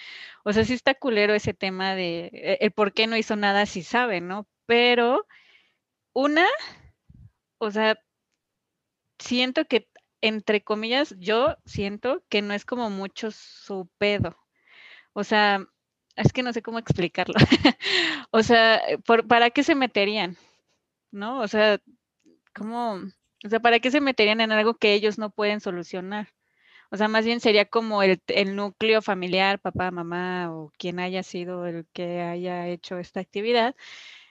O 0.45 0.53
sea, 0.53 0.63
sí 0.63 0.73
está 0.73 0.93
culero 0.95 1.33
ese 1.33 1.53
tema 1.53 1.93
de 1.95 2.31
eh, 2.33 2.57
el 2.61 2.71
por 2.71 2.93
qué 2.93 3.07
no 3.07 3.17
hizo 3.17 3.35
nada 3.35 3.65
si 3.65 3.83
sabe, 3.83 4.21
¿no? 4.21 4.47
Pero 4.65 5.27
una, 6.13 6.47
o 7.59 7.71
sea, 7.71 7.97
siento 9.19 9.65
que, 9.65 9.89
entre 10.21 10.63
comillas, 10.63 11.15
yo 11.19 11.57
siento 11.65 12.23
que 12.29 12.41
no 12.41 12.53
es 12.53 12.65
como 12.65 12.89
mucho 12.89 13.31
su 13.31 13.89
pedo. 13.97 14.37
O 15.13 15.23
sea, 15.23 15.65
es 16.15 16.33
que 16.33 16.43
no 16.43 16.53
sé 16.53 16.61
cómo 16.61 16.79
explicarlo. 16.79 17.35
o 18.31 18.43
sea, 18.43 18.77
eh, 18.77 18.97
¿para 19.27 19.49
qué 19.49 19.63
se 19.63 19.75
meterían? 19.75 20.37
¿No? 21.11 21.41
O 21.41 21.47
sea, 21.47 21.79
¿cómo? 22.53 22.99
O 23.45 23.49
sea, 23.49 23.59
¿para 23.59 23.79
qué 23.79 23.91
se 23.91 24.01
meterían 24.01 24.41
en 24.41 24.51
algo 24.51 24.75
que 24.75 24.93
ellos 24.93 25.17
no 25.17 25.31
pueden 25.31 25.61
solucionar? 25.61 26.29
O 26.91 26.97
sea, 26.97 27.07
más 27.07 27.25
bien 27.25 27.39
sería 27.39 27.65
como 27.65 28.03
el, 28.03 28.21
núcleo 28.55 29.01
familiar, 29.01 29.59
papá, 29.59 29.91
mamá 29.91 30.53
o 30.53 30.71
quien 30.77 30.99
haya 30.99 31.23
sido 31.23 31.65
el 31.65 31.87
que 31.93 32.21
haya 32.21 32.67
hecho 32.67 32.97
esta 32.99 33.21
actividad. 33.21 33.75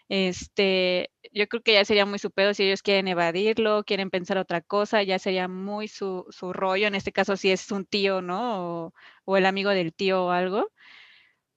Este, 0.08 1.10
yo 1.32 1.48
creo 1.48 1.62
que 1.62 1.74
ya 1.74 1.84
sería 1.84 2.06
muy 2.06 2.18
su 2.18 2.30
pedo 2.32 2.54
si 2.54 2.64
ellos 2.64 2.82
quieren 2.82 3.08
evadirlo, 3.08 3.84
quieren 3.84 4.10
pensar 4.10 4.38
otra 4.38 4.60
cosa, 4.60 5.02
ya 5.02 5.18
sería 5.18 5.48
muy 5.48 5.88
su, 5.88 6.26
su 6.30 6.52
rollo. 6.52 6.86
En 6.88 6.94
este 6.96 7.12
caso, 7.12 7.36
si 7.36 7.50
es 7.50 7.70
un 7.72 7.86
tío, 7.86 8.22
¿no? 8.22 8.92
O 9.24 9.36
el 9.36 9.46
amigo 9.46 9.70
del 9.70 9.94
tío 9.94 10.26
o 10.26 10.30
algo, 10.30 10.70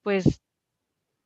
pues 0.03 0.41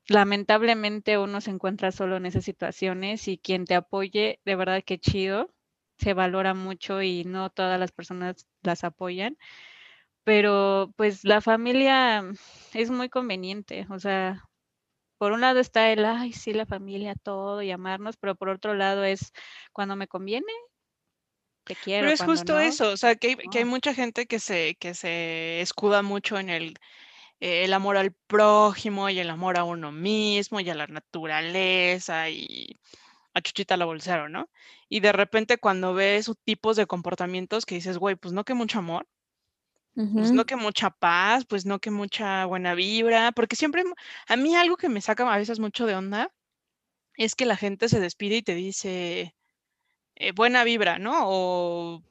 lamentablemente 0.07 1.17
uno 1.17 1.41
se 1.41 1.51
encuentra 1.51 1.91
solo 1.91 2.17
en 2.17 2.25
esas 2.25 2.45
situaciones 2.45 3.27
y 3.27 3.37
quien 3.37 3.65
te 3.65 3.75
apoye, 3.75 4.39
de 4.45 4.55
verdad 4.55 4.83
que 4.85 4.99
chido, 4.99 5.53
se 5.97 6.13
valora 6.13 6.53
mucho 6.53 7.01
y 7.01 7.25
no 7.25 7.49
todas 7.49 7.79
las 7.79 7.91
personas 7.91 8.47
las 8.61 8.83
apoyan, 8.83 9.37
pero 10.23 10.93
pues 10.95 11.23
la 11.23 11.41
familia 11.41 12.23
es 12.73 12.91
muy 12.91 13.09
conveniente, 13.09 13.85
o 13.89 13.99
sea, 13.99 14.43
por 15.17 15.31
un 15.31 15.41
lado 15.41 15.59
está 15.59 15.91
el, 15.91 16.05
ay, 16.05 16.31
sí, 16.31 16.53
la 16.53 16.65
familia, 16.65 17.15
todo 17.15 17.61
y 17.61 17.71
amarnos, 17.71 18.17
pero 18.17 18.35
por 18.35 18.49
otro 18.49 18.75
lado 18.75 19.03
es 19.03 19.31
cuando 19.73 19.95
me 19.95 20.07
conviene, 20.07 20.53
te 21.63 21.75
quiero. 21.75 22.03
Pero 22.03 22.13
es 22.13 22.21
justo 22.21 22.53
no, 22.53 22.59
eso, 22.59 22.91
o 22.91 22.97
sea, 22.97 23.15
que 23.15 23.29
hay, 23.29 23.35
que 23.35 23.59
hay 23.59 23.65
mucha 23.65 23.93
gente 23.93 24.27
que 24.27 24.39
se, 24.39 24.75
que 24.75 24.93
se 24.93 25.61
escuda 25.61 26.03
mucho 26.03 26.37
en 26.37 26.49
el, 26.49 26.75
eh, 27.39 27.63
el 27.63 27.73
amor 27.73 27.97
al 27.97 28.13
prójimo 28.13 29.10
y 29.10 29.19
el 29.19 29.30
amor 29.30 29.58
a 29.58 29.63
uno 29.63 29.91
mismo 29.91 30.60
y 30.60 30.69
a 30.69 30.76
la 30.76 30.88
naturaleza 30.88 32.30
y 32.30 32.80
a 33.34 33.41
Chuchita 33.41 33.78
la 33.78 33.86
bolsero, 33.86 34.30
¿no? 34.30 34.50
Y 34.89 35.00
de 35.02 35.12
repente 35.12 35.58
cuando 35.58 35.93
ves 35.93 36.32
tipos 36.43 36.76
de 36.76 36.88
comportamientos 36.88 37.65
que 37.65 37.76
dices, 37.76 37.97
güey, 37.97 38.15
pues 38.15 38.34
no 38.34 38.43
que 38.43 38.54
mucho 38.54 38.80
amor, 38.80 39.08
pues 40.13 40.32
no 40.32 40.45
que 40.45 40.56
mucha 40.56 40.91
paz, 40.91 41.45
pues 41.45 41.65
no 41.65 41.80
que 41.80 41.89
mucha 41.89 42.45
buena 42.45 42.76
vibra, 42.76 43.32
porque 43.32 43.56
siempre, 43.56 43.84
a 44.28 44.36
mí 44.36 44.56
algo 44.56 44.78
que 44.78 44.89
me 44.89 45.02
saca 45.02 45.32
a 45.32 45.38
veces 45.38 45.60
mucho 45.60 45.88
de 45.88 45.95
onda 45.95 46.32
es 47.15 47.34
que 47.34 47.47
la 47.47 47.58
gente 47.58 47.89
se 47.89 48.00
despide 48.00 48.38
y 48.38 48.41
te 48.43 48.54
dice 48.54 49.36
eh, 50.15 50.32
buena 50.34 50.63
vibra, 50.63 51.00
¿no? 51.00 51.13
O 51.26 52.04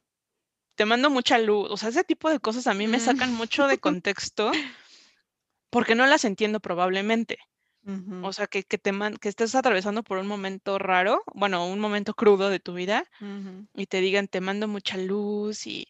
te 0.75 0.85
mando 0.85 1.11
mucha 1.11 1.39
luz, 1.39 1.71
o 1.71 1.77
sea, 1.77 1.91
ese 1.91 2.05
tipo 2.05 2.29
de 2.29 2.41
cosas 2.41 2.67
a 2.67 2.75
mí 2.75 2.89
me 2.89 3.01
sacan 3.01 3.33
mucho 3.35 3.69
de 3.69 3.79
contexto 3.79 4.51
porque 5.70 5.94
no 5.94 6.07
las 6.07 6.24
entiendo 6.24 6.61
probablemente. 6.61 7.38
O 8.24 8.33
sea, 8.33 8.48
que, 8.48 8.64
que 8.64 8.79
te 8.79 8.90
man- 8.90 9.16
que 9.16 9.29
estés 9.29 9.55
atravesando 9.55 10.02
por 10.02 10.18
un 10.18 10.26
momento 10.26 10.76
raro, 10.79 11.22
bueno, 11.35 11.66
un 11.68 11.79
momento 11.79 12.14
crudo 12.14 12.48
de 12.50 12.59
tu 12.59 12.74
vida 12.74 13.05
y 13.74 13.87
te 13.87 14.00
digan, 14.00 14.26
te 14.26 14.40
mando 14.40 14.66
mucha 14.66 14.96
luz 14.96 15.66
y 15.68 15.87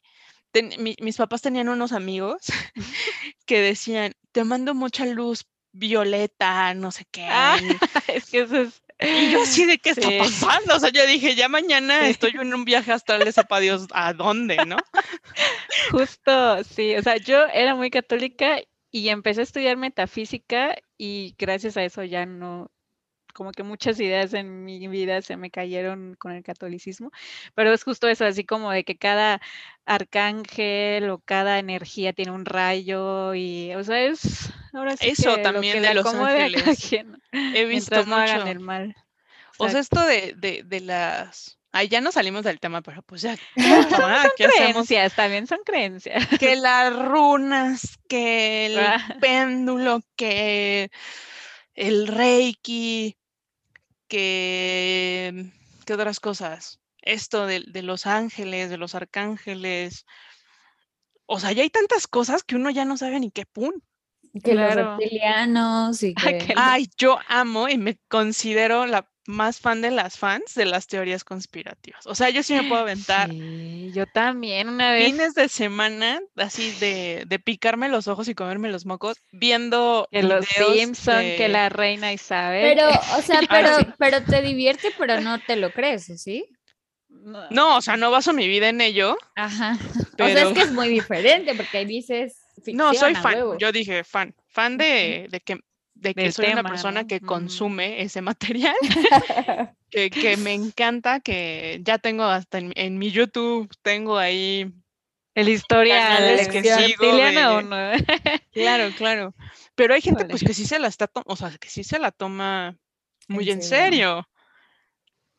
ten- 0.51 0.75
mi- 0.79 0.97
mis 1.01 1.17
papás 1.17 1.41
tenían 1.41 1.69
unos 1.71 1.93
amigos 1.93 2.39
que 3.47 3.61
decían, 3.61 4.13
te 4.33 4.45
mando 4.45 4.75
mucha 4.75 5.07
luz, 5.07 5.47
violeta, 5.73 6.75
no 6.75 6.91
sé 6.91 7.05
qué. 7.11 7.27
Ah, 7.31 7.57
es 8.09 8.27
que 8.31 8.41
eso 8.41 8.61
es. 8.61 8.83
Y 8.99 9.31
yo 9.31 9.43
así 9.43 9.67
de 9.67 9.79
qué 9.79 9.91
está 9.91 10.09
pasando. 10.19 10.77
O 10.77 10.81
sea, 10.81 10.89
yo 10.91 11.07
dije, 11.07 11.35
ya 11.35 11.49
mañana 11.49 12.01
Sí. 12.05 12.11
estoy 12.11 12.31
en 12.33 12.53
un 12.55 12.65
viaje 12.65 12.93
astral 12.93 13.25
de 13.25 13.33
sepa 13.33 13.61
Dios 13.61 13.87
a 13.93 14.13
dónde, 14.15 14.65
¿no? 14.67 14.77
Justo, 15.91 16.65
sí, 16.65 16.95
o 16.97 17.03
sea, 17.03 17.17
yo 17.17 17.45
era 17.53 17.75
muy 17.75 17.91
católica 17.91 18.59
y 18.97 19.11
empecé 19.11 19.41
a 19.41 19.45
estudiar 19.45 19.77
metafísica 19.77 20.75
y 20.97 21.35
gracias 21.39 21.77
a 21.77 21.85
eso 21.85 22.03
ya 22.03 22.25
no, 22.25 22.71
como 23.35 23.53
que 23.53 23.63
muchas 23.63 24.01
ideas 24.01 24.33
en 24.33 24.65
mi 24.65 24.89
vida 24.89 25.21
se 25.21 25.37
me 25.37 25.51
cayeron 25.51 26.15
con 26.19 26.33
el 26.33 26.43
catolicismo, 26.43 27.11
pero 27.55 27.75
es 27.75 27.85
justo 27.85 28.09
eso, 28.09 28.25
así 28.25 28.45
como 28.45 28.71
de 28.71 28.85
que 28.85 28.97
cada 28.97 29.43
arcángel 29.85 31.11
o 31.11 31.19
cada 31.19 31.59
energía 31.59 32.15
tiene 32.15 32.31
un 32.31 32.47
rayo 32.47 33.35
y, 33.35 33.75
o 33.75 33.85
sea, 33.85 34.01
es 34.01 34.51
ahora 34.73 34.97
sí 34.97 35.11
Eso 35.11 35.35
que 35.35 35.37
lo 35.37 35.43
también 35.43 35.75
que 35.75 35.89
de 35.89 35.95
los 35.95 36.07
ángeles. 36.07 36.91
He 37.33 37.67
visto 37.67 37.97
hagan 37.97 38.49
el 38.49 38.61
mal. 38.61 38.97
O 39.59 39.69
sea, 39.69 39.81
esto 39.81 40.01
de, 40.07 40.33
de, 40.39 40.63
de 40.65 40.81
las. 40.81 41.56
Ay, 41.77 41.89
ya 41.89 42.01
no 42.01 42.11
salimos 42.11 42.43
del 42.43 42.59
tema, 42.59 42.81
pero 42.81 43.03
pues 43.03 43.21
ya. 43.23 43.37
ah, 44.03 44.29
¿qué 44.37 44.47
hacemos? 44.47 44.87
creencias, 44.87 45.15
también 45.15 45.47
son 45.47 45.59
creencias. 45.65 46.27
Que 46.39 46.57
las 46.57 46.95
runas, 46.97 47.99
que 48.09 48.67
el 48.67 48.79
Ah. 48.79 49.17
péndulo, 49.21 50.01
que 50.17 50.91
el 51.75 52.07
reiki, 52.09 53.17
que. 54.09 55.53
¿Qué 55.85 55.93
otras 55.95 56.19
cosas? 56.19 56.81
Esto 57.03 57.47
de, 57.47 57.61
de 57.67 57.83
los 57.83 58.07
ángeles, 58.07 58.71
de 58.71 58.79
los 58.79 58.95
arcángeles. 58.95 60.07
O 61.27 61.39
sea, 61.39 61.53
ya 61.53 61.63
hay 61.63 61.71
tantas 61.71 62.07
cosas 62.07 62.43
que 62.43 62.57
uno 62.57 62.71
ya 62.71 62.85
no 62.85 62.97
sabe 62.97 63.21
ni 63.21 63.31
qué 63.31 63.47
pun. 63.47 63.83
Que 64.43 64.55
los 64.55 64.75
reptilianos 64.75 66.03
y 66.03 66.15
Ah, 66.17 66.33
que- 66.33 66.55
Ay, 66.57 66.89
yo 66.99 67.19
amo 67.29 67.69
y 67.69 67.79
me 67.79 67.99
considero 68.09 68.87
la 68.87 69.09
más 69.29 69.61
fan 69.61 69.83
de 69.83 69.91
las 69.91 70.19
fans 70.19 70.55
de 70.55 70.65
las 70.65 70.87
teorías 70.87 71.25
conspirativas. 71.25 72.07
O 72.07 72.15
sea, 72.15 72.31
yo 72.31 72.43
sí 72.43 72.55
me 72.55 72.65
puedo 72.65 72.83
aventar 72.83 73.31
Sí, 73.31 73.91
yo 73.95 74.07
también 74.07 74.69
una 74.69 74.93
vez. 74.93 75.05
fines 75.07 75.35
de 75.35 75.49
semana 75.49 76.21
así 76.37 76.73
de, 76.81 77.25
de 77.27 77.39
picarme 77.39 77.89
los 77.89 78.09
ojos 78.09 78.29
y 78.29 78.35
comerme 78.35 78.69
los 78.71 78.87
mocos 78.87 79.19
viendo 79.33 80.09
Que 80.11 80.23
los 80.23 80.47
Simpson, 80.47 81.21
que 81.37 81.49
la 81.49 81.69
reina 81.69 82.13
Isabel. 82.13 82.75
Pero, 82.77 82.89
o 83.17 83.23
sea, 83.23 83.41
Ah, 83.49 83.49
pero, 83.51 83.79
sí. 83.79 83.87
pero 83.99 84.23
te 84.25 84.43
divierte, 84.43 84.93
pero 84.99 85.21
no 85.21 85.41
te 85.41 85.57
lo 85.57 85.71
crees, 85.73 86.09
¿o 86.11 86.17
¿sí? 86.17 86.45
No, 87.09 87.49
No, 87.51 87.77
o 87.79 87.81
sea, 87.83 87.97
no 87.97 88.11
baso 88.11 88.33
mi 88.33 88.47
vida 88.49 88.69
en 88.69 88.81
ello, 88.81 89.17
Ajá. 89.35 89.77
O 90.19 90.27
sea, 90.27 90.43
es 90.43 90.49
que 90.55 90.61
es 90.63 90.73
muy 90.73 90.89
diferente, 90.89 91.55
porque 91.55 91.79
ahí 91.79 91.85
dices 91.85 92.43
no, 92.67 92.93
soy 92.95 93.15
fan. 93.15 93.35
huevo. 93.35 93.59
Yo 93.59 93.71
dije 93.73 94.03
fan, 94.05 94.35
fan 94.49 94.77
de, 94.79 95.27
de 95.31 95.41
que 95.41 95.61
de 95.97 96.15
que 96.15 96.31
soy 96.33 96.47
una 96.53 96.63
persona 96.63 97.03
¿no? 97.03 97.09
que 97.09 97.21
consume 97.21 98.03
ese 98.03 98.21
material, 98.23 98.77
que, 99.91 100.11
que 100.11 100.37
me 100.37 100.53
encanta, 100.53 101.21
que 101.21 101.81
ya 101.83 101.99
tengo 101.99 102.25
hasta 102.25 102.59
en, 102.59 102.69
mi- 102.69 102.75
en 102.77 102.99
mi 102.99 103.11
YouTube, 103.11 103.69
tengo 103.83 104.17
ahí 104.19 104.71
el 105.35 105.49
historia 105.49 105.99
canales 105.99 106.49
que 106.49 106.63
sigo 106.63 106.77
reptiliana 106.79 107.53
o 107.55 107.57
de- 107.57 107.63
no. 107.65 107.77
Claro, 108.53 108.91
claro. 108.97 109.35
Pero 109.75 109.95
hay 109.95 110.01
gente 110.01 110.25
pues 110.25 110.43
que 110.43 110.55
sí 110.55 110.65
se 110.65 110.79
la 110.79 110.89
está, 110.89 111.11
o 111.27 111.37
sea, 111.37 111.51
que 111.59 111.69
sí 111.69 111.83
se 111.85 111.99
la 111.99 112.11
toma 112.11 112.77
muy 113.29 113.45
En 113.51 113.57
en 113.59 113.63
serio. 113.63 113.89
serio. 113.91 114.29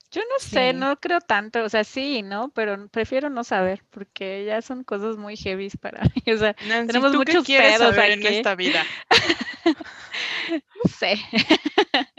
Yo 0.10 0.22
no 0.22 0.39
sé, 0.39 0.72
Sí. 0.72 0.78
no 0.78 0.98
creo 1.02 1.20
tanto, 1.20 1.63
o 1.63 1.70
sea, 1.70 1.84
sí, 1.84 2.22
¿no? 2.22 2.50
Pero 2.56 2.88
prefiero 2.89 3.30
no 3.30 3.43
saber, 3.43 3.84
porque 3.89 4.46
ya 4.46 4.62
son 4.62 4.84
cosas 4.86 5.17
muy 5.17 5.36
heavy 5.36 5.70
para 5.82 6.02
mí. 6.04 6.32
O 6.34 6.38
sea, 6.38 6.56
Nancy, 6.65 6.88
Tenemos 6.88 7.12
¿tú 7.12 7.17
muchos 7.17 7.46
pedos 7.46 7.93
saber 7.96 8.12
en 8.12 8.26
esta 8.26 8.56
vida? 8.56 8.86
no 10.51 10.91
sé. 10.97 11.19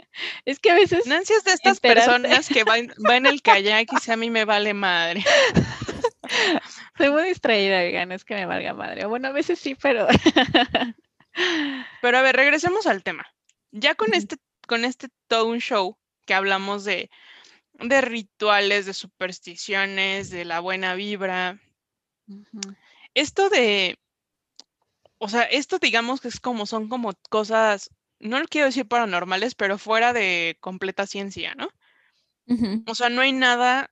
es 0.45 0.59
que 0.59 0.71
a 0.71 0.75
veces 0.75 1.05
Nancy 1.05 1.33
es 1.33 1.43
de 1.43 1.53
estas 1.53 1.79
personas 1.79 2.47
que 2.49 2.63
va 2.63 2.77
en, 2.77 2.93
va 3.07 3.17
en 3.17 3.25
el 3.25 3.41
kayak 3.41 3.87
y 3.91 4.11
a 4.11 4.17
mí 4.17 4.29
me 4.29 4.45
vale 4.45 4.73
madre. 4.73 5.23
soy 6.97 7.09
muy 7.09 7.23
distraída, 7.23 7.79
oigan, 7.79 8.11
es 8.11 8.23
que 8.23 8.35
me 8.35 8.45
valga 8.45 8.73
madre. 8.73 9.05
Bueno, 9.05 9.29
a 9.29 9.31
veces 9.31 9.59
sí, 9.59 9.75
pero 9.75 10.07
Pero 12.01 12.17
a 12.17 12.21
ver, 12.21 12.35
regresemos 12.35 12.87
al 12.87 13.03
tema. 13.03 13.25
Ya 13.71 13.95
con 13.95 14.13
este, 14.13 14.37
con 14.67 14.85
este 14.85 15.09
todo 15.27 15.47
un 15.47 15.59
show 15.59 15.97
que 16.25 16.33
hablamos 16.33 16.83
de, 16.83 17.09
de 17.73 18.01
rituales, 18.01 18.85
de 18.85 18.93
supersticiones, 18.93 20.29
de 20.29 20.45
la 20.45 20.59
buena 20.59 20.95
vibra, 20.95 21.59
esto 23.13 23.49
de, 23.49 23.97
o 25.19 25.29
sea, 25.29 25.43
esto 25.43 25.79
digamos 25.79 26.21
que 26.21 26.29
es 26.29 26.39
como 26.39 26.65
son 26.65 26.89
como 26.89 27.13
cosas, 27.29 27.91
no 28.19 28.39
lo 28.39 28.47
quiero 28.47 28.67
decir 28.67 28.87
paranormales, 28.87 29.53
pero 29.53 29.77
fuera 29.77 30.13
de 30.13 30.57
completa 30.59 31.05
ciencia, 31.05 31.53
¿no? 31.55 31.69
O 32.87 32.95
sea, 32.95 33.09
no 33.09 33.21
hay 33.21 33.31
nada, 33.31 33.91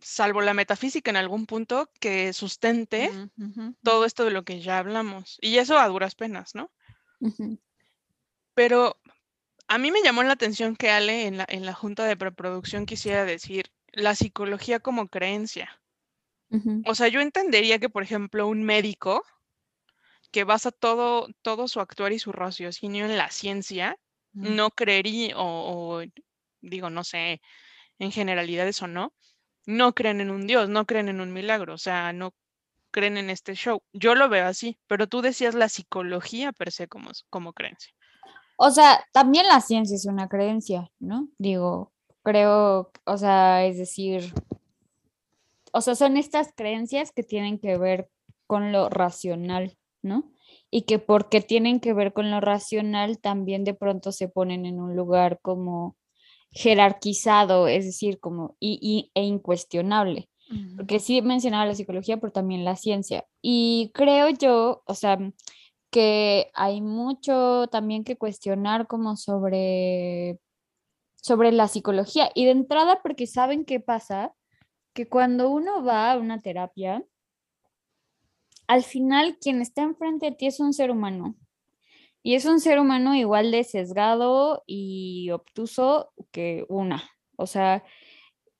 salvo 0.00 0.40
la 0.42 0.54
metafísica 0.54 1.10
en 1.10 1.16
algún 1.16 1.46
punto, 1.46 1.90
que 2.00 2.32
sustente 2.32 3.10
todo 3.82 4.04
esto 4.04 4.24
de 4.24 4.30
lo 4.30 4.44
que 4.44 4.60
ya 4.60 4.78
hablamos. 4.78 5.38
Y 5.40 5.56
eso 5.58 5.78
a 5.78 5.88
duras 5.88 6.14
penas, 6.14 6.54
¿no? 6.54 6.70
Pero 8.54 9.00
a 9.66 9.78
mí 9.78 9.90
me 9.90 10.02
llamó 10.02 10.22
la 10.22 10.34
atención 10.34 10.76
que 10.76 10.90
Ale 10.90 11.26
en 11.26 11.38
la, 11.38 11.46
en 11.48 11.66
la 11.66 11.74
junta 11.74 12.04
de 12.04 12.16
preproducción 12.16 12.86
quisiera 12.86 13.24
decir 13.24 13.72
la 13.92 14.14
psicología 14.14 14.80
como 14.80 15.08
creencia. 15.08 15.80
O 16.86 16.94
sea, 16.94 17.08
yo 17.08 17.20
entendería 17.20 17.78
que, 17.78 17.90
por 17.90 18.02
ejemplo, 18.02 18.46
un 18.46 18.62
médico 18.62 19.24
que 20.30 20.44
basa 20.44 20.70
todo, 20.70 21.28
todo 21.42 21.68
su 21.68 21.80
actuar 21.80 22.12
y 22.12 22.18
su 22.18 22.32
raciocinio 22.32 23.06
en 23.06 23.16
la 23.16 23.30
ciencia, 23.30 23.96
no 24.32 24.70
creería, 24.70 25.36
o, 25.36 26.00
o, 26.00 26.02
digo, 26.60 26.90
no 26.90 27.02
sé, 27.02 27.40
en 27.98 28.12
generalidades 28.12 28.80
o 28.82 28.86
no, 28.86 29.12
no 29.66 29.94
creen 29.94 30.20
en 30.20 30.30
un 30.30 30.46
Dios, 30.46 30.68
no 30.68 30.86
creen 30.86 31.08
en 31.08 31.20
un 31.20 31.32
milagro, 31.32 31.74
o 31.74 31.78
sea, 31.78 32.12
no 32.12 32.34
creen 32.90 33.16
en 33.18 33.30
este 33.30 33.54
show. 33.54 33.82
Yo 33.92 34.14
lo 34.14 34.28
veo 34.28 34.46
así, 34.46 34.78
pero 34.86 35.06
tú 35.06 35.20
decías 35.20 35.54
la 35.54 35.68
psicología 35.68 36.52
per 36.52 36.72
se 36.72 36.88
como, 36.88 37.10
como 37.30 37.52
creencia. 37.52 37.92
O 38.56 38.70
sea, 38.70 39.04
también 39.12 39.46
la 39.46 39.60
ciencia 39.60 39.94
es 39.94 40.06
una 40.06 40.28
creencia, 40.28 40.90
¿no? 40.98 41.28
Digo, 41.38 41.92
creo, 42.22 42.90
o 43.04 43.16
sea, 43.16 43.64
es 43.64 43.78
decir, 43.78 44.32
o 45.72 45.80
sea, 45.80 45.94
son 45.94 46.16
estas 46.16 46.52
creencias 46.56 47.12
que 47.12 47.22
tienen 47.22 47.58
que 47.58 47.78
ver 47.78 48.10
con 48.46 48.72
lo 48.72 48.88
racional, 48.88 49.76
¿no? 50.02 50.30
Y 50.70 50.82
que 50.82 50.98
porque 50.98 51.40
tienen 51.40 51.80
que 51.80 51.92
ver 51.92 52.12
con 52.12 52.30
lo 52.30 52.40
racional, 52.40 53.18
también 53.18 53.64
de 53.64 53.74
pronto 53.74 54.12
se 54.12 54.28
ponen 54.28 54.66
en 54.66 54.80
un 54.80 54.96
lugar 54.96 55.38
como 55.42 55.96
jerarquizado, 56.50 57.68
es 57.68 57.84
decir, 57.84 58.20
como 58.20 58.56
y, 58.58 58.78
y- 58.80 59.10
e 59.14 59.24
incuestionable 59.24 60.28
Ujú. 60.50 60.76
porque 60.76 60.98
sí 60.98 61.20
mencionaba 61.22 61.66
la 61.66 61.74
psicología, 61.74 62.18
pero 62.18 62.32
también 62.32 62.64
la 62.64 62.74
ciencia. 62.76 63.26
Y 63.42 63.90
creo 63.94 64.30
yo, 64.30 64.82
o 64.86 64.94
sea, 64.94 65.18
que 65.90 66.50
hay 66.54 66.80
mucho 66.80 67.66
también 67.68 68.04
que 68.04 68.16
cuestionar 68.16 68.86
como 68.86 69.16
sobre, 69.16 70.38
sobre 71.16 71.52
la 71.52 71.68
psicología. 71.68 72.30
Y 72.34 72.44
de 72.44 72.52
entrada, 72.52 73.00
porque 73.02 73.26
saben 73.26 73.64
qué 73.64 73.80
pasa, 73.80 74.34
que 74.94 75.08
cuando 75.08 75.50
uno 75.50 75.84
va 75.84 76.12
a 76.12 76.18
una 76.18 76.38
terapia, 76.38 77.04
al 78.68 78.84
final 78.84 79.38
quien 79.40 79.60
está 79.60 79.82
enfrente 79.82 80.26
de 80.26 80.32
ti 80.32 80.46
es 80.46 80.60
un 80.60 80.72
ser 80.72 80.90
humano. 80.90 81.34
Y 82.22 82.34
es 82.34 82.44
un 82.44 82.60
ser 82.60 82.78
humano 82.78 83.14
igual 83.14 83.50
de 83.50 83.64
sesgado 83.64 84.62
y 84.66 85.30
obtuso 85.30 86.12
que 86.30 86.66
una. 86.68 87.02
O 87.36 87.46
sea, 87.46 87.84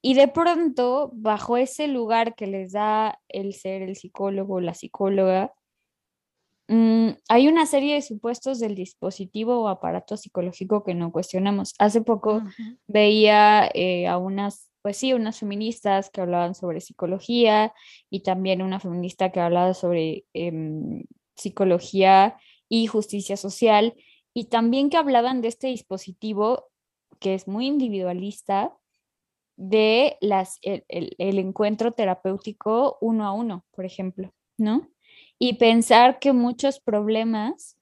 y 0.00 0.14
de 0.14 0.28
pronto, 0.28 1.10
bajo 1.12 1.56
ese 1.56 1.88
lugar 1.88 2.34
que 2.34 2.46
les 2.46 2.72
da 2.72 3.20
el 3.28 3.52
ser 3.54 3.82
el 3.82 3.96
psicólogo 3.96 4.54
o 4.54 4.60
la 4.60 4.74
psicóloga, 4.74 5.52
mm, 6.68 7.08
hay 7.28 7.48
una 7.48 7.66
serie 7.66 7.94
de 7.94 8.02
supuestos 8.02 8.60
del 8.60 8.74
dispositivo 8.74 9.60
o 9.60 9.68
aparato 9.68 10.16
psicológico 10.16 10.84
que 10.84 10.94
no 10.94 11.12
cuestionamos. 11.12 11.74
Hace 11.78 12.00
poco 12.00 12.42
veía 12.86 13.68
eh, 13.74 14.06
a 14.06 14.18
unas, 14.18 14.70
pues 14.88 14.96
sí, 14.96 15.12
unas 15.12 15.38
feministas 15.38 16.08
que 16.08 16.22
hablaban 16.22 16.54
sobre 16.54 16.80
psicología 16.80 17.74
y 18.08 18.20
también 18.22 18.62
una 18.62 18.80
feminista 18.80 19.30
que 19.32 19.38
hablaba 19.40 19.74
sobre 19.74 20.24
em, 20.32 21.04
psicología 21.36 22.38
y 22.70 22.86
justicia 22.86 23.36
social 23.36 23.94
y 24.32 24.46
también 24.46 24.88
que 24.88 24.96
hablaban 24.96 25.42
de 25.42 25.48
este 25.48 25.66
dispositivo 25.66 26.70
que 27.20 27.34
es 27.34 27.46
muy 27.46 27.66
individualista 27.66 28.72
de 29.58 30.16
las, 30.22 30.58
el, 30.62 30.86
el- 30.88 31.14
el 31.18 31.38
encuentro 31.38 31.92
terapéutico 31.92 32.96
uno 33.02 33.26
a 33.26 33.32
uno, 33.32 33.66
por 33.72 33.84
ejemplo, 33.84 34.32
¿no? 34.56 34.88
Y 35.38 35.56
pensar 35.58 36.18
que 36.18 36.32
muchos 36.32 36.80
problemas 36.80 37.76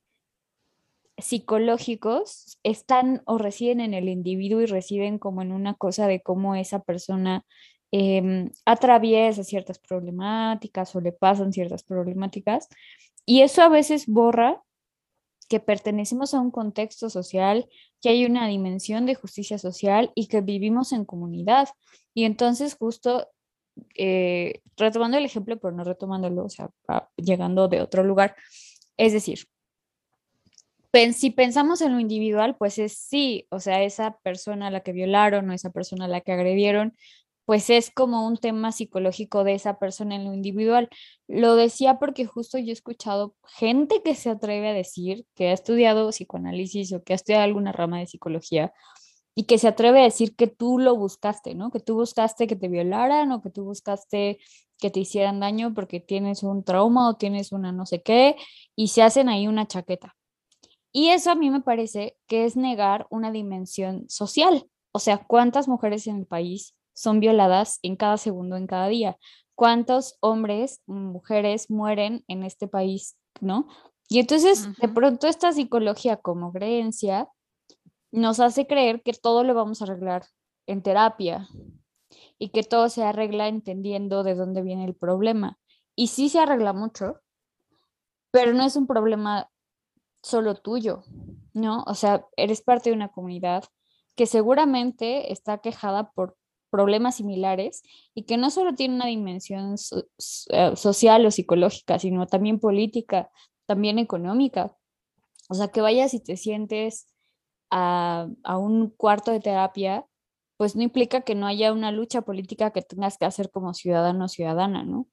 psicológicos 1.18 2.58
están 2.62 3.22
o 3.24 3.38
residen 3.38 3.80
en 3.80 3.94
el 3.94 4.08
individuo 4.08 4.60
y 4.60 4.66
residen 4.66 5.18
como 5.18 5.42
en 5.42 5.52
una 5.52 5.74
cosa 5.74 6.06
de 6.06 6.20
cómo 6.20 6.54
esa 6.54 6.80
persona 6.80 7.44
em, 7.90 8.50
atraviesa 8.64 9.44
ciertas 9.44 9.78
problemáticas 9.78 10.94
o 10.94 11.00
le 11.00 11.12
pasan 11.12 11.52
ciertas 11.52 11.82
problemáticas. 11.84 12.68
Y 13.24 13.42
eso 13.42 13.62
a 13.62 13.68
veces 13.68 14.06
borra 14.06 14.62
que 15.48 15.60
pertenecemos 15.60 16.34
a 16.34 16.40
un 16.40 16.50
contexto 16.50 17.08
social, 17.08 17.68
que 18.02 18.10
hay 18.10 18.26
una 18.26 18.46
dimensión 18.48 19.06
de 19.06 19.14
justicia 19.14 19.58
social 19.58 20.10
y 20.14 20.26
que 20.26 20.40
vivimos 20.40 20.92
en 20.92 21.04
comunidad. 21.04 21.68
Y 22.14 22.24
entonces 22.24 22.74
justo 22.74 23.28
eh, 23.94 24.60
retomando 24.76 25.18
el 25.18 25.24
ejemplo, 25.24 25.58
pero 25.58 25.74
no 25.74 25.84
retomándolo, 25.84 26.44
o 26.44 26.48
sea, 26.48 26.70
llegando 27.16 27.68
de 27.68 27.80
otro 27.80 28.04
lugar, 28.04 28.36
es 28.96 29.12
decir, 29.12 29.46
si 31.14 31.30
pensamos 31.30 31.80
en 31.80 31.92
lo 31.92 32.00
individual, 32.00 32.56
pues 32.56 32.78
es 32.78 32.96
sí, 32.98 33.46
o 33.50 33.60
sea, 33.60 33.82
esa 33.82 34.18
persona 34.22 34.68
a 34.68 34.70
la 34.70 34.80
que 34.80 34.92
violaron 34.92 35.50
o 35.50 35.52
esa 35.52 35.70
persona 35.70 36.06
a 36.06 36.08
la 36.08 36.20
que 36.20 36.32
agredieron, 36.32 36.96
pues 37.46 37.70
es 37.70 37.90
como 37.90 38.26
un 38.26 38.36
tema 38.36 38.72
psicológico 38.72 39.44
de 39.44 39.54
esa 39.54 39.78
persona 39.78 40.16
en 40.16 40.24
lo 40.24 40.34
individual. 40.34 40.88
Lo 41.28 41.54
decía 41.54 41.98
porque 41.98 42.26
justo 42.26 42.58
yo 42.58 42.70
he 42.70 42.72
escuchado 42.72 43.36
gente 43.46 44.02
que 44.02 44.14
se 44.16 44.30
atreve 44.30 44.68
a 44.70 44.72
decir 44.72 45.26
que 45.34 45.48
ha 45.48 45.52
estudiado 45.52 46.10
psicoanálisis 46.10 46.92
o 46.92 47.04
que 47.04 47.12
ha 47.12 47.16
estudiado 47.16 47.44
alguna 47.44 47.72
rama 47.72 48.00
de 48.00 48.06
psicología 48.06 48.72
y 49.36 49.44
que 49.44 49.58
se 49.58 49.68
atreve 49.68 50.00
a 50.00 50.04
decir 50.04 50.34
que 50.34 50.48
tú 50.48 50.78
lo 50.78 50.96
buscaste, 50.96 51.54
¿no? 51.54 51.70
Que 51.70 51.80
tú 51.80 51.94
buscaste 51.94 52.46
que 52.48 52.56
te 52.56 52.68
violaran 52.68 53.30
o 53.32 53.42
que 53.42 53.50
tú 53.50 53.64
buscaste 53.64 54.38
que 54.78 54.90
te 54.90 55.00
hicieran 55.00 55.40
daño 55.40 55.74
porque 55.74 56.00
tienes 56.00 56.42
un 56.42 56.64
trauma 56.64 57.08
o 57.08 57.14
tienes 57.14 57.52
una 57.52 57.72
no 57.72 57.86
sé 57.86 58.02
qué 58.02 58.36
y 58.74 58.88
se 58.88 59.02
hacen 59.02 59.28
ahí 59.28 59.46
una 59.46 59.66
chaqueta. 59.66 60.16
Y 60.96 61.08
eso 61.10 61.30
a 61.30 61.34
mí 61.34 61.50
me 61.50 61.60
parece 61.60 62.16
que 62.26 62.46
es 62.46 62.56
negar 62.56 63.06
una 63.10 63.30
dimensión 63.30 64.08
social. 64.08 64.66
O 64.92 64.98
sea, 64.98 65.18
¿cuántas 65.26 65.68
mujeres 65.68 66.06
en 66.06 66.16
el 66.16 66.26
país 66.26 66.74
son 66.96 67.20
violadas 67.20 67.78
en 67.82 67.94
cada 67.94 68.16
segundo, 68.16 68.56
en 68.56 68.66
cada 68.66 68.88
día. 68.88 69.18
¿Cuántos 69.54 70.16
hombres, 70.20 70.80
mujeres 70.86 71.70
mueren 71.70 72.24
en 72.26 72.42
este 72.42 72.66
país, 72.66 73.16
no? 73.40 73.68
Y 74.08 74.18
entonces, 74.18 74.74
de 74.78 74.88
pronto, 74.88 75.26
esta 75.26 75.52
psicología 75.52 76.16
como 76.16 76.52
creencia 76.52 77.28
nos 78.12 78.40
hace 78.40 78.66
creer 78.66 79.02
que 79.02 79.12
todo 79.12 79.44
lo 79.44 79.54
vamos 79.54 79.80
a 79.80 79.84
arreglar 79.84 80.24
en 80.66 80.82
terapia 80.82 81.48
y 82.38 82.48
que 82.48 82.62
todo 82.62 82.88
se 82.88 83.04
arregla 83.04 83.48
entendiendo 83.48 84.22
de 84.22 84.34
dónde 84.34 84.62
viene 84.62 84.86
el 84.86 84.94
problema. 84.94 85.58
Y 85.94 86.08
sí 86.08 86.28
se 86.30 86.38
arregla 86.38 86.72
mucho, 86.72 87.20
pero 88.30 88.54
no 88.54 88.64
es 88.64 88.76
un 88.76 88.86
problema 88.86 89.50
solo 90.26 90.56
tuyo, 90.56 91.04
¿no? 91.54 91.84
O 91.86 91.94
sea, 91.94 92.26
eres 92.36 92.60
parte 92.60 92.90
de 92.90 92.96
una 92.96 93.12
comunidad 93.12 93.64
que 94.16 94.26
seguramente 94.26 95.32
está 95.32 95.58
quejada 95.58 96.10
por 96.10 96.36
problemas 96.68 97.16
similares 97.16 97.82
y 98.12 98.24
que 98.24 98.36
no 98.36 98.50
solo 98.50 98.74
tiene 98.74 98.96
una 98.96 99.06
dimensión 99.06 99.76
eh, 100.50 100.76
social 100.76 101.24
o 101.26 101.30
psicológica, 101.30 102.00
sino 102.00 102.26
también 102.26 102.58
política, 102.58 103.30
también 103.66 104.00
económica. 104.00 104.76
O 105.48 105.54
sea, 105.54 105.68
que 105.68 105.80
vayas 105.80 106.12
y 106.12 106.20
te 106.20 106.36
sientes 106.36 107.06
a, 107.70 108.26
a 108.42 108.58
un 108.58 108.90
cuarto 108.90 109.30
de 109.30 109.38
terapia, 109.38 110.06
pues 110.56 110.74
no 110.74 110.82
implica 110.82 111.20
que 111.20 111.36
no 111.36 111.46
haya 111.46 111.72
una 111.72 111.92
lucha 111.92 112.22
política 112.22 112.72
que 112.72 112.82
tengas 112.82 113.16
que 113.16 113.26
hacer 113.26 113.50
como 113.52 113.74
ciudadano 113.74 114.24
o 114.24 114.28
ciudadana, 114.28 114.82
¿no? 114.82 115.06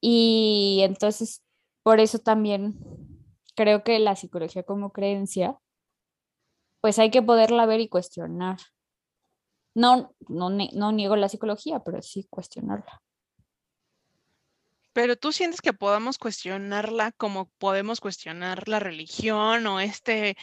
Y 0.00 0.82
entonces, 0.84 1.42
por 1.82 1.98
eso 1.98 2.20
también 2.20 2.78
creo 3.54 3.84
que 3.84 3.98
la 3.98 4.16
psicología 4.16 4.62
como 4.62 4.92
creencia, 4.92 5.58
pues 6.80 6.98
hay 6.98 7.10
que 7.10 7.22
poderla 7.22 7.66
ver 7.66 7.80
y 7.80 7.88
cuestionar. 7.88 8.58
No, 9.74 10.14
no, 10.28 10.50
no 10.50 10.92
niego 10.92 11.16
la 11.16 11.28
psicología, 11.28 11.80
pero 11.80 12.02
sí 12.02 12.26
cuestionarla. 12.28 13.00
Pero 14.92 15.16
tú 15.16 15.32
sientes 15.32 15.62
que 15.62 15.72
podamos 15.72 16.18
cuestionarla 16.18 17.12
como 17.12 17.48
podemos 17.58 18.00
cuestionar 18.00 18.68
la 18.68 18.78
religión 18.78 19.66
o 19.66 19.80
este, 19.80 20.36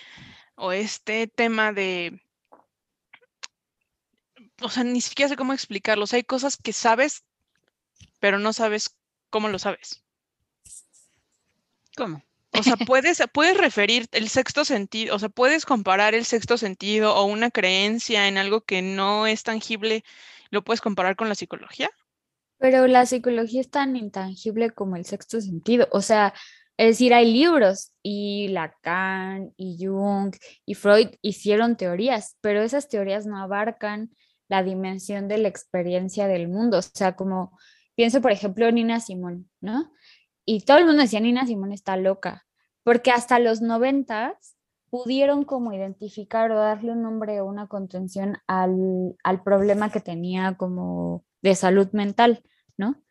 o 0.56 0.72
este 0.72 1.28
tema 1.28 1.72
de, 1.72 2.20
o 4.62 4.70
sea, 4.70 4.84
ni 4.84 5.02
siquiera 5.02 5.30
sé 5.30 5.36
cómo 5.36 5.54
explicarlo. 5.54 6.06
hay 6.12 6.24
cosas 6.24 6.58
que 6.58 6.74
sabes, 6.74 7.24
pero 8.20 8.40
no 8.40 8.54
sabes 8.54 8.98
cómo 9.30 9.50
lo 9.50 9.60
sabes. 9.60 10.04
¿Cómo? 11.96 12.24
O 12.60 12.64
sea, 12.64 12.76
puedes, 12.76 13.24
puedes 13.34 13.58
referir 13.58 14.08
el 14.12 14.28
sexto 14.28 14.66
sentido, 14.66 15.16
o 15.16 15.20
sea, 15.20 15.30
puedes 15.30 15.66
comparar 15.66 16.14
el 16.14 16.26
sexto 16.26 16.58
sentido 16.58 17.16
o 17.16 17.24
una 17.26 17.52
creencia 17.52 18.28
en 18.28 18.38
algo 18.38 18.62
que 18.62 18.82
no 18.82 19.28
es 19.28 19.44
tangible, 19.44 20.04
¿lo 20.50 20.64
puedes 20.64 20.82
comparar 20.82 21.16
con 21.16 21.30
la 21.30 21.36
psicología? 21.36 21.90
Pero 22.58 22.88
la 22.88 23.06
psicología 23.06 23.62
es 23.62 23.70
tan 23.70 23.96
intangible 23.96 24.72
como 24.72 24.98
el 24.98 25.06
sexto 25.06 25.40
sentido. 25.40 25.88
O 25.92 26.02
sea, 26.02 26.34
es 26.76 26.88
decir, 26.88 27.14
hay 27.14 27.32
libros 27.32 27.94
y 28.04 28.50
Lacan 28.50 29.54
y 29.56 29.78
Jung 29.86 30.36
y 30.66 30.76
Freud 30.76 31.10
hicieron 31.22 31.78
teorías, 31.78 32.36
pero 32.42 32.62
esas 32.62 32.90
teorías 32.90 33.26
no 33.26 33.42
abarcan 33.42 34.10
la 34.50 34.64
dimensión 34.64 35.30
de 35.30 35.38
la 35.38 35.48
experiencia 35.48 36.28
del 36.28 36.50
mundo. 36.50 36.80
O 36.80 36.82
sea, 36.82 37.16
como 37.16 37.58
pienso, 37.96 38.22
por 38.22 38.32
ejemplo, 38.32 38.70
Nina 38.72 39.00
Simón, 39.00 39.50
¿no? 39.62 39.94
y 40.52 40.62
todo 40.62 40.80
el 40.80 40.86
mundo 40.88 41.04
decía, 41.04 41.20
Nina 41.20 41.46
Simón 41.46 41.72
está 41.74 41.96
loca, 41.96 42.48
porque 42.84 43.12
hasta 43.12 43.40
los 43.40 43.62
noventas 43.62 44.56
pudieron 44.90 45.46
como 45.46 45.74
identificar 45.74 46.52
o 46.52 46.60
darle 46.60 46.92
un 46.92 47.04
nombre 47.04 47.42
o 47.42 47.46
una 47.46 47.68
contención 47.68 48.38
al, 48.48 49.16
problema 49.44 49.92
que 49.92 50.00
tenía 50.00 50.56
como 50.58 51.24
de 51.42 51.56
salud 51.56 51.90
mental, 51.92 52.44
¿no? 52.78 53.02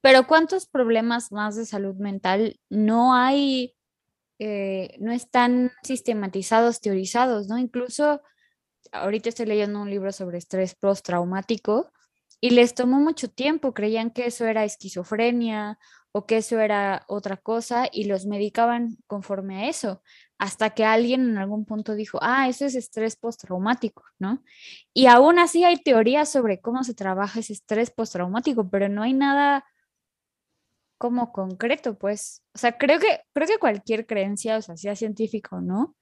Pero 0.00 0.26
¿cuántos 0.26 0.66
problemas 0.66 1.30
más 1.30 1.56
de 1.56 1.66
salud 1.66 1.94
mental 1.96 2.58
no 2.68 3.14
hay, 3.14 3.74
eh, 4.38 4.96
no 4.98 5.12
están 5.12 5.70
sistematizados, 5.82 6.80
teorizados, 6.80 7.48
¿no? 7.48 7.58
Incluso 7.58 8.20
ahorita 8.92 9.28
estoy 9.28 9.46
leyendo 9.46 9.80
un 9.80 9.90
libro 9.90 10.10
sobre 10.10 10.38
estrés 10.38 10.74
postraumático 10.74 11.92
y 12.40 12.50
les 12.50 12.74
tomó 12.74 12.98
mucho 12.98 13.28
tiempo, 13.28 13.74
creían 13.74 14.10
que 14.10 14.26
eso 14.26 14.46
era 14.46 14.64
esquizofrenia 14.64 15.78
o 16.12 16.26
que 16.26 16.38
eso 16.38 16.58
era 16.60 17.04
otra 17.08 17.36
cosa 17.36 17.88
y 17.92 18.04
los 18.04 18.26
medicaban 18.26 18.96
conforme 19.06 19.64
a 19.64 19.68
eso, 19.68 20.02
hasta 20.38 20.70
que 20.70 20.84
alguien 20.84 21.28
en 21.28 21.38
algún 21.38 21.64
punto 21.66 21.94
dijo, 21.94 22.18
ah, 22.22 22.48
eso 22.48 22.64
es 22.64 22.74
estrés 22.74 23.16
postraumático, 23.16 24.04
¿no? 24.18 24.42
Y 24.94 25.06
aún 25.06 25.38
así 25.38 25.64
hay 25.64 25.76
teorías 25.76 26.30
sobre 26.30 26.60
cómo 26.60 26.82
se 26.82 26.94
trabaja 26.94 27.40
ese 27.40 27.52
estrés 27.52 27.90
postraumático, 27.90 28.68
pero 28.70 28.88
no 28.88 29.02
hay 29.02 29.12
nada 29.12 29.64
como 30.98 31.32
concreto, 31.32 31.96
pues, 31.98 32.42
o 32.54 32.58
sea, 32.58 32.76
creo 32.76 32.98
que, 33.00 33.22
creo 33.32 33.46
que 33.46 33.58
cualquier 33.58 34.06
creencia, 34.06 34.58
o 34.58 34.62
sea, 34.62 34.76
sea 34.76 34.96
científica 34.96 35.56
o 35.56 35.60
no, 35.60 35.96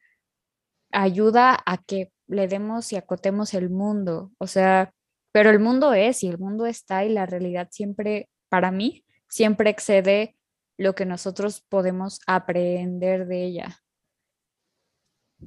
ayuda 0.93 1.57
a 1.67 1.79
que 1.79 2.13
le 2.27 2.49
demos 2.49 2.93
y 2.93 2.97
acotemos 2.97 3.55
el 3.55 3.71
mundo, 3.71 4.33
o 4.39 4.47
sea, 4.47 4.93
pero 5.33 5.51
el 5.51 5.61
mundo 5.61 5.95
es 5.95 6.25
y 6.25 6.29
el 6.29 6.39
mundo 6.39 6.67
está 6.67 7.05
y 7.05 7.11
la 7.11 7.27
realidad 7.27 7.69
siempre, 7.71 8.29
para 8.49 8.71
mí, 8.73 9.05
siempre 9.29 9.71
excede 9.71 10.37
lo 10.77 10.95
que 10.95 11.05
nosotros 11.05 11.61
podemos 11.61 12.21
aprender 12.27 13.27
de 13.27 13.45
ella. 13.45 13.83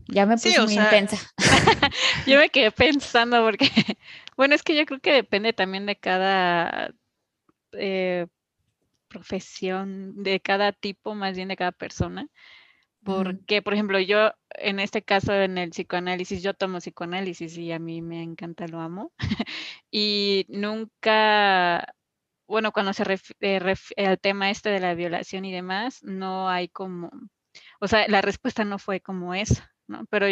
Ya 0.08 0.26
me 0.26 0.36
puse 0.36 0.62
muy 0.62 0.74
intensa. 0.74 1.18
yo 2.28 2.38
me 2.40 2.50
quedé 2.50 2.72
pensando 2.72 3.44
porque, 3.44 3.68
bueno, 4.38 4.56
es 4.56 4.64
que 4.64 4.76
yo 4.76 4.86
creo 4.86 5.00
que 5.00 5.14
depende 5.14 5.54
también 5.54 5.86
de 5.86 5.98
cada 5.98 6.94
eh, 7.74 8.28
profesión, 9.08 10.24
de 10.24 10.40
cada 10.40 10.72
tipo, 10.72 11.14
más 11.16 11.36
bien 11.36 11.50
de 11.50 11.58
cada 11.58 11.72
persona. 11.72 12.28
Porque, 13.04 13.62
por 13.62 13.74
ejemplo, 13.74 14.00
yo 14.00 14.32
en 14.52 14.80
este 14.80 15.02
caso, 15.02 15.34
en 15.34 15.58
el 15.58 15.72
psicoanálisis, 15.72 16.44
yo 16.44 16.54
tomo 16.54 16.78
psicoanálisis 16.78 17.58
y 17.58 17.72
a 17.72 17.80
mí 17.80 18.02
me 18.02 18.22
encanta, 18.22 18.68
lo 18.68 18.80
amo. 18.80 19.12
y 19.92 20.46
nunca 20.50 21.96
bueno, 22.52 22.74
cuando 22.74 22.92
se 22.92 23.06
refiere 23.06 23.76
al 23.98 24.20
tema 24.20 24.52
este 24.52 24.70
de 24.70 24.82
la 24.82 24.94
violación 24.94 25.46
y 25.46 25.54
demás, 25.54 26.04
no 26.04 26.50
hay 26.50 26.68
como, 26.68 27.10
o 27.80 27.88
sea, 27.88 28.08
la 28.10 28.22
respuesta 28.22 28.66
no 28.66 28.78
fue 28.78 29.00
como 29.00 29.34
esa, 29.34 29.72
¿no? 29.88 30.06
Pero, 30.10 30.28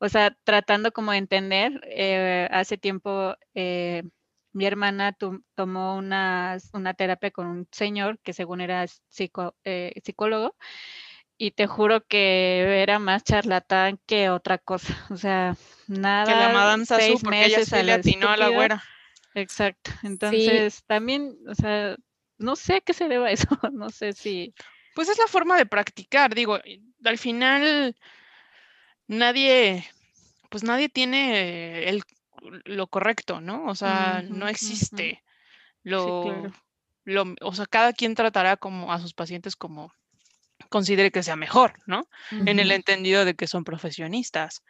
o 0.00 0.08
sea, 0.08 0.36
tratando 0.42 0.90
como 0.90 1.12
de 1.12 1.18
entender, 1.18 1.80
eh, 1.84 2.48
hace 2.50 2.76
tiempo 2.76 3.36
eh, 3.54 4.02
mi 4.52 4.66
hermana 4.66 5.16
tomó 5.54 5.96
una, 5.96 6.58
una, 6.72 6.94
terapia 6.94 7.30
con 7.30 7.46
un 7.46 7.68
señor 7.70 8.18
que 8.18 8.32
según 8.32 8.60
era 8.60 8.84
eh, 9.64 9.92
psicólogo 10.02 10.56
y 11.38 11.52
te 11.52 11.68
juro 11.68 12.04
que 12.04 12.82
era 12.82 12.98
más 12.98 13.22
charlatán 13.22 14.00
que 14.06 14.28
otra 14.28 14.58
cosa, 14.58 15.06
o 15.08 15.16
sea, 15.16 15.56
nada. 15.86 16.24
Que 16.24 16.32
la 16.32 16.52
madame 16.52 16.84
Sassou, 16.84 17.20
porque 17.20 17.44
ella 17.44 17.64
se 17.64 17.84
le 17.84 17.92
atinó 17.92 18.28
a 18.28 18.36
la 18.36 18.48
güera. 18.48 18.82
Exacto. 19.34 19.90
Entonces, 20.02 20.82
también, 20.86 21.36
o 21.48 21.54
sea, 21.54 21.96
no 22.38 22.56
sé 22.56 22.76
a 22.76 22.80
qué 22.80 22.94
se 22.94 23.08
deba 23.08 23.30
eso, 23.30 23.48
no 23.72 23.90
sé 23.90 24.12
si... 24.12 24.54
Pues 24.94 25.08
es 25.08 25.18
la 25.18 25.28
forma 25.28 25.56
de 25.56 25.66
practicar, 25.66 26.34
digo, 26.34 26.58
al 27.04 27.18
final 27.18 27.96
nadie, 29.06 29.86
pues 30.48 30.64
nadie 30.64 30.88
tiene 30.88 31.88
el, 31.88 32.02
lo 32.64 32.88
correcto, 32.88 33.40
¿no? 33.40 33.66
O 33.66 33.74
sea, 33.74 34.24
no 34.28 34.48
existe 34.48 35.22
lo, 35.82 36.50
lo, 37.04 37.34
o 37.40 37.54
sea, 37.54 37.66
cada 37.66 37.92
quien 37.92 38.14
tratará 38.14 38.56
como 38.56 38.92
a 38.92 39.00
sus 39.00 39.14
pacientes 39.14 39.56
como 39.56 39.92
considere 40.68 41.10
que 41.10 41.22
sea 41.22 41.36
mejor, 41.36 41.74
¿no? 41.86 42.08
En 42.30 42.58
el 42.58 42.70
entendido 42.70 43.24
de 43.24 43.34
que 43.34 43.46
son 43.46 43.64
profesionistas. 43.64 44.62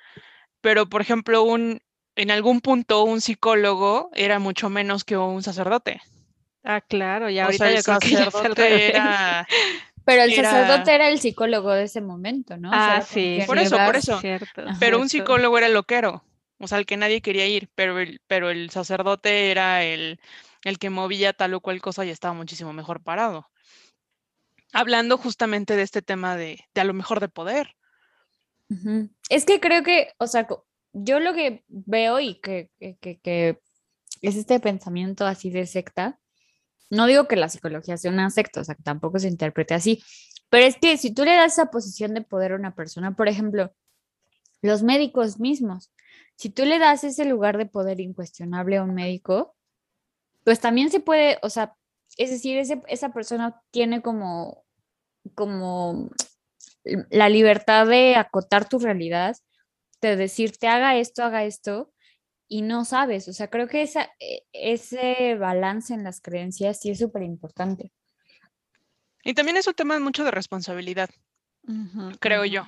Pero, 0.61 0.89
por 0.89 1.01
ejemplo, 1.01 1.43
un, 1.43 1.81
en 2.17 2.31
algún 2.31 2.61
punto 2.61 3.05
un 3.05 3.21
psicólogo 3.21 4.11
era 4.15 4.39
mucho 4.39 4.71
menos 4.71 5.05
que 5.05 5.17
un 5.17 5.43
sacerdote. 5.43 6.01
Ah, 6.63 6.81
claro, 6.81 7.31
y 7.31 7.39
ahorita 7.39 7.71
el 7.71 7.83
sacerdote 7.83 8.89
era... 8.89 9.47
Pero 10.05 10.23
el 10.23 10.35
sacerdote 10.35 10.95
era 10.95 11.09
el 11.09 11.21
psicólogo 11.21 11.71
de 11.73 11.85
ese 11.85 12.01
momento, 12.01 12.57
¿no? 12.57 12.71
Ah, 12.73 13.03
sí. 13.03 13.41
Por 13.47 13.59
eso, 13.59 13.77
por 13.77 13.97
eso. 13.97 14.21
Pero 14.81 14.99
un 14.99 15.09
psicólogo 15.09 15.57
era 15.57 15.69
el 15.69 15.75
loquero, 15.75 16.25
o 16.59 16.67
sea, 16.67 16.79
el 16.79 16.87
que 16.87 16.97
nadie 16.97 17.21
quería 17.23 17.47
ir, 17.47 17.69
pero 17.75 17.99
el, 17.99 18.21
pero 18.27 18.51
el 18.51 18.71
sacerdote 18.71 19.51
era 19.51 19.85
el, 19.85 20.19
el 20.65 20.79
que 20.79 20.91
movía 20.91 21.33
tal 21.33 21.55
o 21.55 21.61
cual 21.61 21.81
cosa 21.81 22.05
y 22.05 22.11
estaba 22.11 22.35
muchísimo 22.35 22.73
mejor 22.73 23.03
parado. 23.03 23.51
Hablando 24.73 25.17
justamente 25.17 25.77
de 25.77 25.83
este 25.83 26.03
tema 26.03 26.37
de, 26.37 26.65
de 26.75 26.81
a 26.81 26.85
lo 26.85 26.95
mejor 26.95 27.21
de 27.21 27.29
poder. 27.29 27.77
Es 29.29 29.45
que 29.45 29.59
creo 29.59 29.83
que, 29.83 30.13
o 30.19 30.27
sea, 30.27 30.47
yo 30.93 31.21
lo 31.21 31.35
que 31.35 31.65
veo 31.69 32.21
y 32.21 32.41
que, 32.41 32.71
que, 32.79 33.61
es 34.23 34.37
este 34.37 34.61
pensamiento 34.61 35.27
así 35.27 35.51
de 35.51 35.67
secta, 35.67 36.19
no 36.91 37.07
digo 37.07 37.27
que 37.29 37.37
la 37.37 37.49
psicología 37.49 37.97
sea 37.97 38.11
una 38.11 38.31
secta, 38.31 38.61
o 38.61 38.65
sea, 38.65 38.75
que 38.75 38.83
tampoco 38.83 39.19
se 39.19 39.29
interprete 39.29 39.75
así, 39.75 40.03
pero 40.51 40.67
es 40.67 40.77
que 40.77 40.97
si 40.99 41.15
tú 41.15 41.25
le 41.25 41.37
das 41.37 41.55
esa 41.55 41.71
posición 41.71 42.13
de 42.15 42.23
poder 42.23 42.53
a 42.53 42.57
una 42.57 42.75
persona, 42.75 43.15
por 43.15 43.29
ejemplo, 43.29 43.73
los 44.63 44.83
médicos 44.83 45.39
mismos, 45.39 45.93
si 46.37 46.51
tú 46.51 46.65
le 46.65 46.79
das 46.79 47.05
ese 47.05 47.25
lugar 47.25 47.57
de 47.57 47.67
poder 47.67 48.01
incuestionable 48.01 48.77
a 48.77 48.83
un 48.83 48.95
médico, 48.95 49.55
pues 50.45 50.61
también 50.61 50.91
se 50.91 51.01
puede, 51.01 51.39
o 51.43 51.51
sea, 51.51 51.77
es 52.17 52.31
decir, 52.31 52.59
esa 52.89 53.13
persona 53.13 53.63
tiene 53.71 54.03
como, 54.03 54.65
como 55.35 56.11
la 57.11 57.29
libertad 57.29 57.87
de 57.87 58.17
acotar 58.17 58.69
tu 58.69 58.79
realidad, 58.79 59.37
de 60.01 60.17
decirte 60.17 60.69
haga 60.69 60.97
esto, 60.97 61.23
haga 61.23 61.45
esto, 61.45 61.93
y 62.49 62.63
no 62.63 62.85
sabes. 62.85 63.29
O 63.29 63.33
sea, 63.33 63.49
creo 63.49 63.69
que 63.69 63.83
esa, 63.83 64.11
e, 64.19 64.43
ese 64.53 65.37
balance 65.37 65.95
en 65.95 66.05
las 66.05 66.21
creencias 66.21 66.81
sí 66.81 66.91
es 66.91 66.99
súper 66.99 67.23
importante. 67.23 67.93
Y 69.23 69.35
también 69.35 69.57
es 69.57 69.67
un 69.67 69.75
tema 69.75 69.99
mucho 70.01 70.25
de 70.25 70.31
responsabilidad, 70.31 71.11
creo 72.21 72.45
yo. 72.45 72.67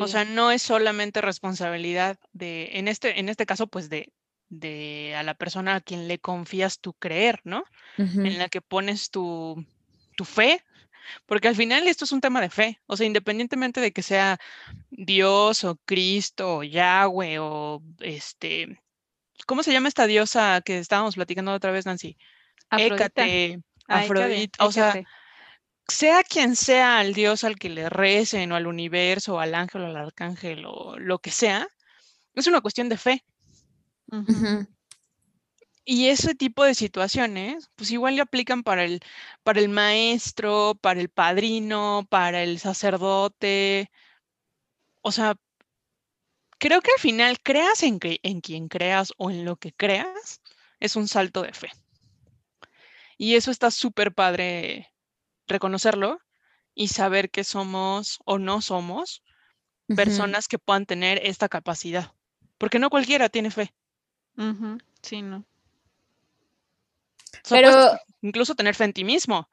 O 0.00 0.08
sea, 0.08 0.24
no 0.24 0.50
es 0.50 0.62
solamente 0.62 1.20
responsabilidad 1.20 2.18
de, 2.32 2.70
en 2.72 2.88
este, 2.88 3.20
en 3.20 3.28
este 3.28 3.44
caso, 3.44 3.66
pues 3.66 3.90
de, 3.90 4.12
de 4.48 5.14
a 5.14 5.22
la 5.22 5.34
persona 5.34 5.76
a 5.76 5.80
quien 5.80 6.08
le 6.08 6.18
confías 6.18 6.80
tu 6.80 6.94
creer, 6.94 7.40
¿no? 7.44 7.64
En 7.98 8.38
la 8.38 8.48
que 8.48 8.62
pones 8.62 9.10
tu, 9.10 9.64
tu 10.16 10.24
fe, 10.24 10.64
porque 11.26 11.48
al 11.48 11.56
final 11.56 11.86
esto 11.88 12.04
es 12.04 12.12
un 12.12 12.20
tema 12.20 12.40
de 12.40 12.50
fe, 12.50 12.80
o 12.86 12.96
sea, 12.96 13.06
independientemente 13.06 13.80
de 13.80 13.92
que 13.92 14.02
sea 14.02 14.38
Dios 14.90 15.64
o 15.64 15.76
Cristo 15.84 16.58
o 16.58 16.62
Yahweh 16.62 17.38
o 17.38 17.82
este, 18.00 18.80
¿cómo 19.46 19.62
se 19.62 19.72
llama 19.72 19.88
esta 19.88 20.06
diosa 20.06 20.60
que 20.64 20.78
estábamos 20.78 21.14
platicando 21.14 21.52
otra 21.52 21.70
vez, 21.70 21.86
Nancy? 21.86 22.16
Écate, 22.70 23.60
Afrodita, 23.86 24.64
o 24.64 24.72
sea, 24.72 25.02
sea 25.88 26.22
quien 26.22 26.56
sea 26.56 27.02
el 27.02 27.14
Dios 27.14 27.44
al 27.44 27.56
que 27.56 27.68
le 27.68 27.88
recen 27.88 28.52
o 28.52 28.56
al 28.56 28.66
universo 28.66 29.34
o 29.34 29.38
al 29.40 29.54
ángel 29.54 29.82
o 29.82 29.86
al 29.86 29.96
arcángel 29.96 30.64
o 30.66 30.98
lo 30.98 31.18
que 31.18 31.30
sea, 31.30 31.68
es 32.34 32.46
una 32.46 32.60
cuestión 32.60 32.88
de 32.88 32.96
fe. 32.96 33.24
Y 35.84 36.08
ese 36.08 36.34
tipo 36.34 36.64
de 36.64 36.74
situaciones, 36.74 37.70
pues 37.76 37.90
igual 37.90 38.16
le 38.16 38.22
aplican 38.22 38.62
para 38.62 38.84
el, 38.84 39.00
para 39.42 39.60
el 39.60 39.68
maestro, 39.68 40.78
para 40.80 41.00
el 41.00 41.10
padrino, 41.10 42.06
para 42.08 42.42
el 42.42 42.58
sacerdote. 42.58 43.90
O 45.02 45.12
sea, 45.12 45.36
creo 46.58 46.80
que 46.80 46.90
al 46.92 47.00
final 47.00 47.38
creas 47.42 47.82
en, 47.82 47.98
que, 47.98 48.18
en 48.22 48.40
quien 48.40 48.68
creas 48.68 49.12
o 49.18 49.30
en 49.30 49.44
lo 49.44 49.56
que 49.56 49.72
creas, 49.72 50.40
es 50.80 50.96
un 50.96 51.06
salto 51.06 51.42
de 51.42 51.52
fe. 51.52 51.70
Y 53.18 53.34
eso 53.34 53.50
está 53.50 53.70
súper 53.70 54.14
padre 54.14 54.90
reconocerlo 55.46 56.18
y 56.74 56.88
saber 56.88 57.30
que 57.30 57.44
somos 57.44 58.18
o 58.24 58.38
no 58.38 58.62
somos 58.62 59.22
personas 59.94 60.48
que 60.48 60.58
puedan 60.58 60.86
tener 60.86 61.20
esta 61.22 61.48
capacidad. 61.48 62.12
Porque 62.56 62.78
no 62.78 62.88
cualquiera 62.88 63.28
tiene 63.28 63.50
fe. 63.50 63.74
Sí, 65.02 65.20
no. 65.20 65.44
Pero 67.48 67.92
incluso 68.22 68.54
tener 68.54 68.74
fe 68.74 68.84
en 68.84 68.92
ti 68.92 69.04
mismo. 69.04 69.48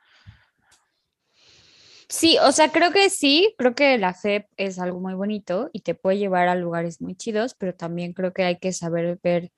Sí, 2.08 2.38
o 2.40 2.52
sea, 2.52 2.72
creo 2.72 2.92
que 2.92 3.10
sí, 3.10 3.56
creo 3.58 3.74
que 3.74 3.98
la 3.98 4.14
fe 4.14 4.50
es 4.58 4.80
algo 4.80 5.00
muy 5.00 5.14
bonito 5.14 5.70
y 5.72 5.80
te 5.80 5.96
puede 5.96 6.18
llevar 6.18 6.50
a 6.50 6.56
lugares 6.56 7.00
muy 7.02 7.16
chidos, 7.16 7.56
pero 7.58 7.74
también 7.74 8.12
creo 8.12 8.34
que 8.34 8.44
hay 8.44 8.58
que 8.60 8.74
saber 8.74 9.18
ver 9.24 9.52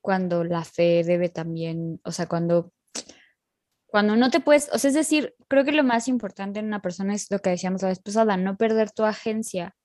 cuando 0.00 0.42
la 0.42 0.64
fe 0.64 1.04
debe 1.04 1.28
también, 1.28 2.00
o 2.04 2.10
sea, 2.10 2.26
cuando 2.26 2.72
cuando 3.94 4.16
no 4.16 4.28
te 4.28 4.40
puedes, 4.40 4.68
o 4.72 4.78
sea, 4.78 4.88
es 4.88 4.94
decir, 4.94 5.36
creo 5.46 5.64
que 5.64 5.70
lo 5.70 5.84
más 5.84 6.08
importante 6.08 6.58
en 6.58 6.66
una 6.66 6.82
persona 6.82 7.14
es 7.14 7.30
lo 7.30 7.38
que 7.38 7.50
decíamos 7.50 7.80
la 7.82 7.90
vez 7.90 8.00
pasada, 8.00 8.36
no 8.36 8.56
perder 8.56 8.90
tu 8.90 9.04
agencia. 9.04 9.76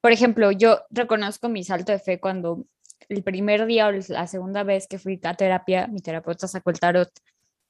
Por 0.00 0.12
ejemplo, 0.12 0.50
yo 0.50 0.80
reconozco 0.88 1.50
mi 1.50 1.62
salto 1.62 1.92
de 1.92 1.98
fe 1.98 2.18
cuando 2.18 2.64
el 3.08 3.22
primer 3.22 3.66
día 3.66 3.88
o 3.88 3.92
la 3.92 4.26
segunda 4.26 4.62
vez 4.62 4.86
que 4.86 4.98
fui 4.98 5.20
a 5.22 5.34
terapia, 5.34 5.86
mi 5.86 6.00
terapeuta 6.00 6.48
sacó 6.48 6.70
el 6.70 6.80
tarot 6.80 7.10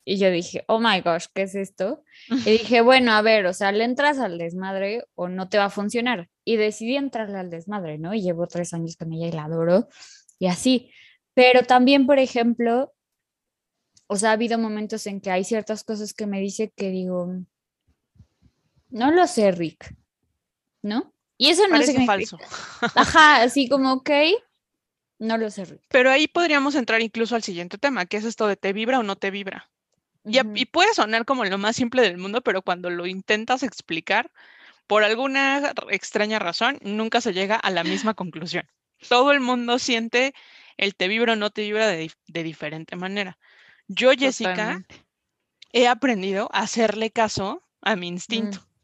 y 0.04 0.18
yo 0.18 0.30
dije, 0.30 0.64
oh 0.68 0.78
my 0.80 1.00
gosh, 1.00 1.26
¿qué 1.34 1.42
es 1.42 1.54
esto? 1.54 2.02
Y 2.28 2.34
dije, 2.58 2.82
bueno, 2.82 3.12
a 3.12 3.22
ver, 3.22 3.46
o 3.46 3.54
sea, 3.54 3.72
¿le 3.72 3.84
entras 3.84 4.18
al 4.18 4.38
desmadre 4.38 5.04
o 5.14 5.28
no 5.28 5.48
te 5.48 5.58
va 5.58 5.66
a 5.66 5.70
funcionar? 5.70 6.28
Y 6.44 6.56
decidí 6.56 6.96
entrarle 6.96 7.38
al 7.38 7.50
desmadre, 7.50 7.98
¿no? 7.98 8.12
Y 8.12 8.22
llevo 8.22 8.46
tres 8.46 8.74
años 8.74 8.96
con 8.96 9.12
ella 9.12 9.28
y 9.28 9.32
la 9.32 9.44
adoro 9.44 9.88
y 10.38 10.46
así. 10.46 10.90
Pero 11.32 11.62
también, 11.62 12.06
por 12.06 12.18
ejemplo, 12.18 12.92
o 14.06 14.16
sea, 14.16 14.30
ha 14.30 14.32
habido 14.34 14.58
momentos 14.58 15.06
en 15.06 15.20
que 15.20 15.30
hay 15.30 15.42
ciertas 15.42 15.84
cosas 15.84 16.12
que 16.12 16.26
me 16.26 16.40
dice 16.40 16.72
que 16.76 16.90
digo, 16.90 17.34
no 18.90 19.10
lo 19.10 19.26
sé, 19.26 19.50
Rick, 19.52 19.96
¿no? 20.82 21.14
Y 21.38 21.48
eso 21.48 21.66
no 21.66 21.76
es 21.76 21.92
falso. 22.06 22.38
Ajá, 22.94 23.42
así 23.42 23.68
como, 23.68 23.94
ok, 23.94 24.10
no 25.24 25.38
lo 25.38 25.50
sé. 25.50 25.80
Pero 25.88 26.10
ahí 26.10 26.28
podríamos 26.28 26.74
entrar 26.74 27.00
incluso 27.00 27.34
al 27.34 27.42
siguiente 27.42 27.78
tema, 27.78 28.06
que 28.06 28.16
es 28.16 28.24
esto 28.24 28.46
de 28.46 28.56
te 28.56 28.72
vibra 28.72 28.98
o 28.98 29.02
no 29.02 29.16
te 29.16 29.30
vibra. 29.30 29.70
y, 30.24 30.64
puede 30.66 30.94
sonar 30.94 31.24
como 31.24 31.44
lo 31.44 31.58
más 31.58 31.76
simple 31.76 32.02
del 32.02 32.18
mundo, 32.18 32.42
pero 32.42 32.62
cuando 32.62 32.88
lo 32.90 33.06
intentas 33.06 33.62
explicar, 33.62 34.30
por 34.86 35.04
alguna 35.04 35.72
extraña 35.90 36.38
razón, 36.38 36.78
nunca 36.82 37.20
se 37.20 37.32
llega 37.32 37.56
a 37.56 37.70
la 37.70 37.84
misma 37.84 38.14
conclusión. 38.14 38.66
Todo 39.08 39.32
el 39.32 39.40
mundo 39.40 39.78
siente 39.78 40.34
el 40.76 40.94
te 40.94 41.08
vibra 41.08 41.34
o 41.34 41.36
no 41.36 41.50
te 41.50 41.62
vibra 41.62 41.88
de, 41.88 42.10
diferente 42.26 42.96
manera. 42.96 43.38
Yo, 43.86 44.12
Jessica, 44.12 44.82
he 45.72 45.88
aprendido 45.88 46.48
a 46.52 46.60
hacerle 46.60 47.10
caso 47.10 47.62
a 47.82 47.96
mi 47.96 48.08
instinto. 48.08 48.60
Mm. 48.60 48.74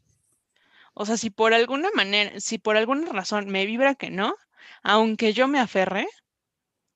O 0.93 1.05
sea, 1.05 1.17
si 1.17 1.29
por 1.29 1.53
alguna 1.53 1.89
manera, 1.95 2.39
si 2.39 2.57
por 2.57 2.77
alguna 2.77 3.11
razón 3.11 3.47
me 3.47 3.65
vibra 3.65 3.95
que 3.95 4.11
no, 4.11 4.35
aunque 4.83 5.33
yo 5.33 5.47
me 5.47 5.59
aferre, 5.59 6.07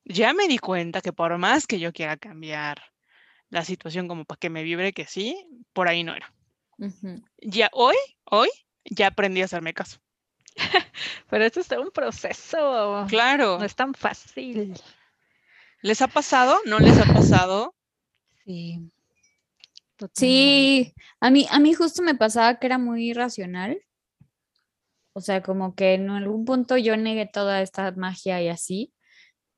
ya 0.05 0.33
me 0.33 0.47
di 0.47 0.57
cuenta 0.57 1.01
que 1.01 1.11
por 1.11 1.37
más 1.37 1.67
que 1.67 1.79
yo 1.79 1.91
quiera 1.91 2.15
cambiar 2.15 2.81
la 3.49 3.65
situación 3.65 4.07
como 4.07 4.25
para 4.25 4.39
que 4.39 4.49
me 4.49 4.63
vibre 4.63 4.93
que 4.93 5.05
sí, 5.05 5.47
por 5.73 5.87
ahí 5.87 6.03
no 6.03 6.15
era. 6.15 6.33
Ya 7.41 7.69
hoy, 7.73 7.95
hoy, 8.25 8.49
ya 8.85 9.07
aprendí 9.07 9.41
a 9.41 9.45
hacerme 9.45 9.73
caso. 9.73 9.99
Pero 11.29 11.43
esto 11.45 11.59
es 11.59 11.71
un 11.71 11.91
proceso. 11.91 13.05
Claro. 13.09 13.57
No 13.57 13.65
es 13.65 13.75
tan 13.75 13.93
fácil. 13.93 14.73
¿Les 15.81 16.01
ha 16.01 16.07
pasado? 16.07 16.57
¿No 16.65 16.79
les 16.79 16.97
ha 16.99 17.13
pasado? 17.13 17.75
Sí. 18.45 18.91
Sí, 20.13 20.93
a 21.21 21.29
mí, 21.29 21.47
a 21.49 21.59
mí 21.59 21.73
justo 21.73 22.03
me 22.03 22.15
pasaba 22.15 22.59
que 22.59 22.67
era 22.67 22.77
muy 22.77 23.09
irracional. 23.09 23.81
O 25.13 25.21
sea, 25.21 25.41
como 25.41 25.75
que 25.75 25.93
en 25.93 26.09
algún 26.09 26.43
punto 26.43 26.75
yo 26.77 26.97
negué 26.97 27.25
toda 27.25 27.61
esta 27.61 27.91
magia 27.91 28.41
y 28.41 28.49
así 28.49 28.94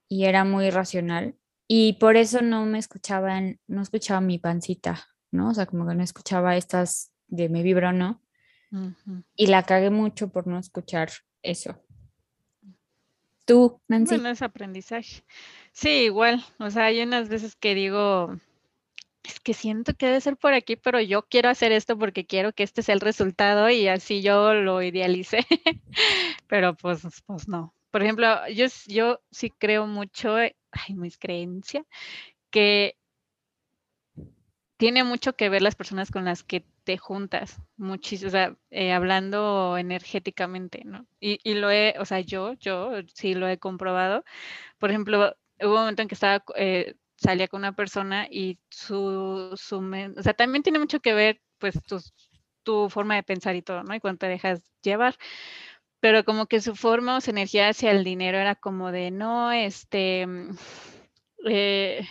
y 0.07 0.25
era 0.25 0.43
muy 0.43 0.69
racional 0.69 1.35
y 1.67 1.93
por 1.93 2.15
eso 2.15 2.41
no 2.41 2.65
me 2.65 2.79
escuchaban, 2.79 3.59
no 3.67 3.81
escuchaba 3.81 4.21
mi 4.21 4.39
pancita, 4.39 5.05
¿no? 5.31 5.49
O 5.49 5.53
sea, 5.53 5.65
como 5.65 5.87
que 5.87 5.95
no 5.95 6.03
escuchaba 6.03 6.55
estas 6.55 7.11
de 7.27 7.49
me 7.49 7.61
vibra 7.61 7.89
o 7.89 7.93
no. 7.93 8.21
Y 9.35 9.47
la 9.47 9.63
cagué 9.63 9.89
mucho 9.89 10.29
por 10.29 10.47
no 10.47 10.59
escuchar 10.59 11.09
eso. 11.41 11.81
Tú, 13.45 13.81
Nancy. 13.87 14.15
Bueno, 14.15 14.29
es 14.29 14.41
aprendizaje. 14.41 15.23
Sí, 15.71 15.89
igual. 15.89 16.43
O 16.59 16.69
sea, 16.69 16.85
hay 16.85 17.01
unas 17.01 17.29
veces 17.29 17.55
que 17.55 17.75
digo, 17.75 18.35
es 19.23 19.39
que 19.39 19.53
siento 19.53 19.93
que 19.93 20.07
debe 20.07 20.21
ser 20.21 20.35
por 20.37 20.53
aquí, 20.53 20.75
pero 20.75 20.99
yo 20.99 21.23
quiero 21.23 21.49
hacer 21.49 21.71
esto 21.71 21.97
porque 21.97 22.25
quiero 22.25 22.51
que 22.51 22.63
este 22.63 22.81
sea 22.81 22.95
el 22.95 23.01
resultado 23.01 23.69
y 23.69 23.87
así 23.87 24.21
yo 24.21 24.53
lo 24.53 24.81
idealicé. 24.81 25.45
pero 26.47 26.75
pues, 26.75 27.03
pues 27.25 27.47
no 27.47 27.76
por 27.91 28.03
ejemplo, 28.03 28.47
yo, 28.49 28.65
yo 28.87 29.21
sí 29.31 29.49
creo 29.49 29.87
mucho, 29.87 30.35
hay 30.35 30.53
mis 30.95 31.17
creencia, 31.17 31.85
que 32.51 32.97
tiene 34.77 35.03
mucho 35.03 35.35
que 35.35 35.49
ver 35.49 35.61
las 35.61 35.75
personas 35.75 36.11
con 36.11 36.25
las 36.25 36.43
que 36.43 36.65
te 36.83 36.97
juntas, 36.97 37.59
muchísimo, 37.77 38.29
o 38.29 38.31
sea, 38.31 38.55
eh, 38.69 38.93
hablando 38.93 39.77
energéticamente, 39.77 40.83
¿no? 40.85 41.05
Y, 41.19 41.39
y, 41.43 41.55
lo 41.55 41.69
he, 41.71 41.95
o 41.99 42.05
sea, 42.05 42.21
yo, 42.21 42.53
yo 42.53 42.91
sí 43.13 43.33
lo 43.33 43.47
he 43.49 43.57
comprobado. 43.57 44.23
Por 44.79 44.91
ejemplo, 44.91 45.35
hubo 45.61 45.73
un 45.73 45.79
momento 45.81 46.01
en 46.03 46.07
que 46.07 46.15
estaba, 46.15 46.43
eh, 46.55 46.95
salía 47.17 47.47
con 47.47 47.59
una 47.61 47.75
persona 47.75 48.27
y 48.31 48.59
su, 48.69 49.53
su, 49.57 49.77
o 50.17 50.23
sea, 50.23 50.33
también 50.33 50.63
tiene 50.63 50.79
mucho 50.79 50.99
que 51.01 51.13
ver, 51.13 51.41
pues, 51.59 51.81
tu, 51.83 51.99
tu 52.63 52.89
forma 52.89 53.15
de 53.15 53.23
pensar 53.23 53.55
y 53.55 53.61
todo, 53.63 53.83
¿no? 53.83 53.95
Y 53.95 53.99
cuando 53.99 54.19
te 54.19 54.27
dejas 54.27 54.61
llevar 54.83 55.17
pero 55.99 56.23
como 56.23 56.47
que 56.47 56.61
su 56.61 56.75
forma 56.75 57.17
o 57.17 57.21
su 57.21 57.31
energía 57.31 57.69
hacia 57.69 57.91
el 57.91 58.03
dinero 58.03 58.37
era 58.37 58.55
como 58.55 58.91
de 58.91 59.11
no, 59.11 59.51
este, 59.51 60.25
mm, 60.27 60.57
eh, 61.47 62.07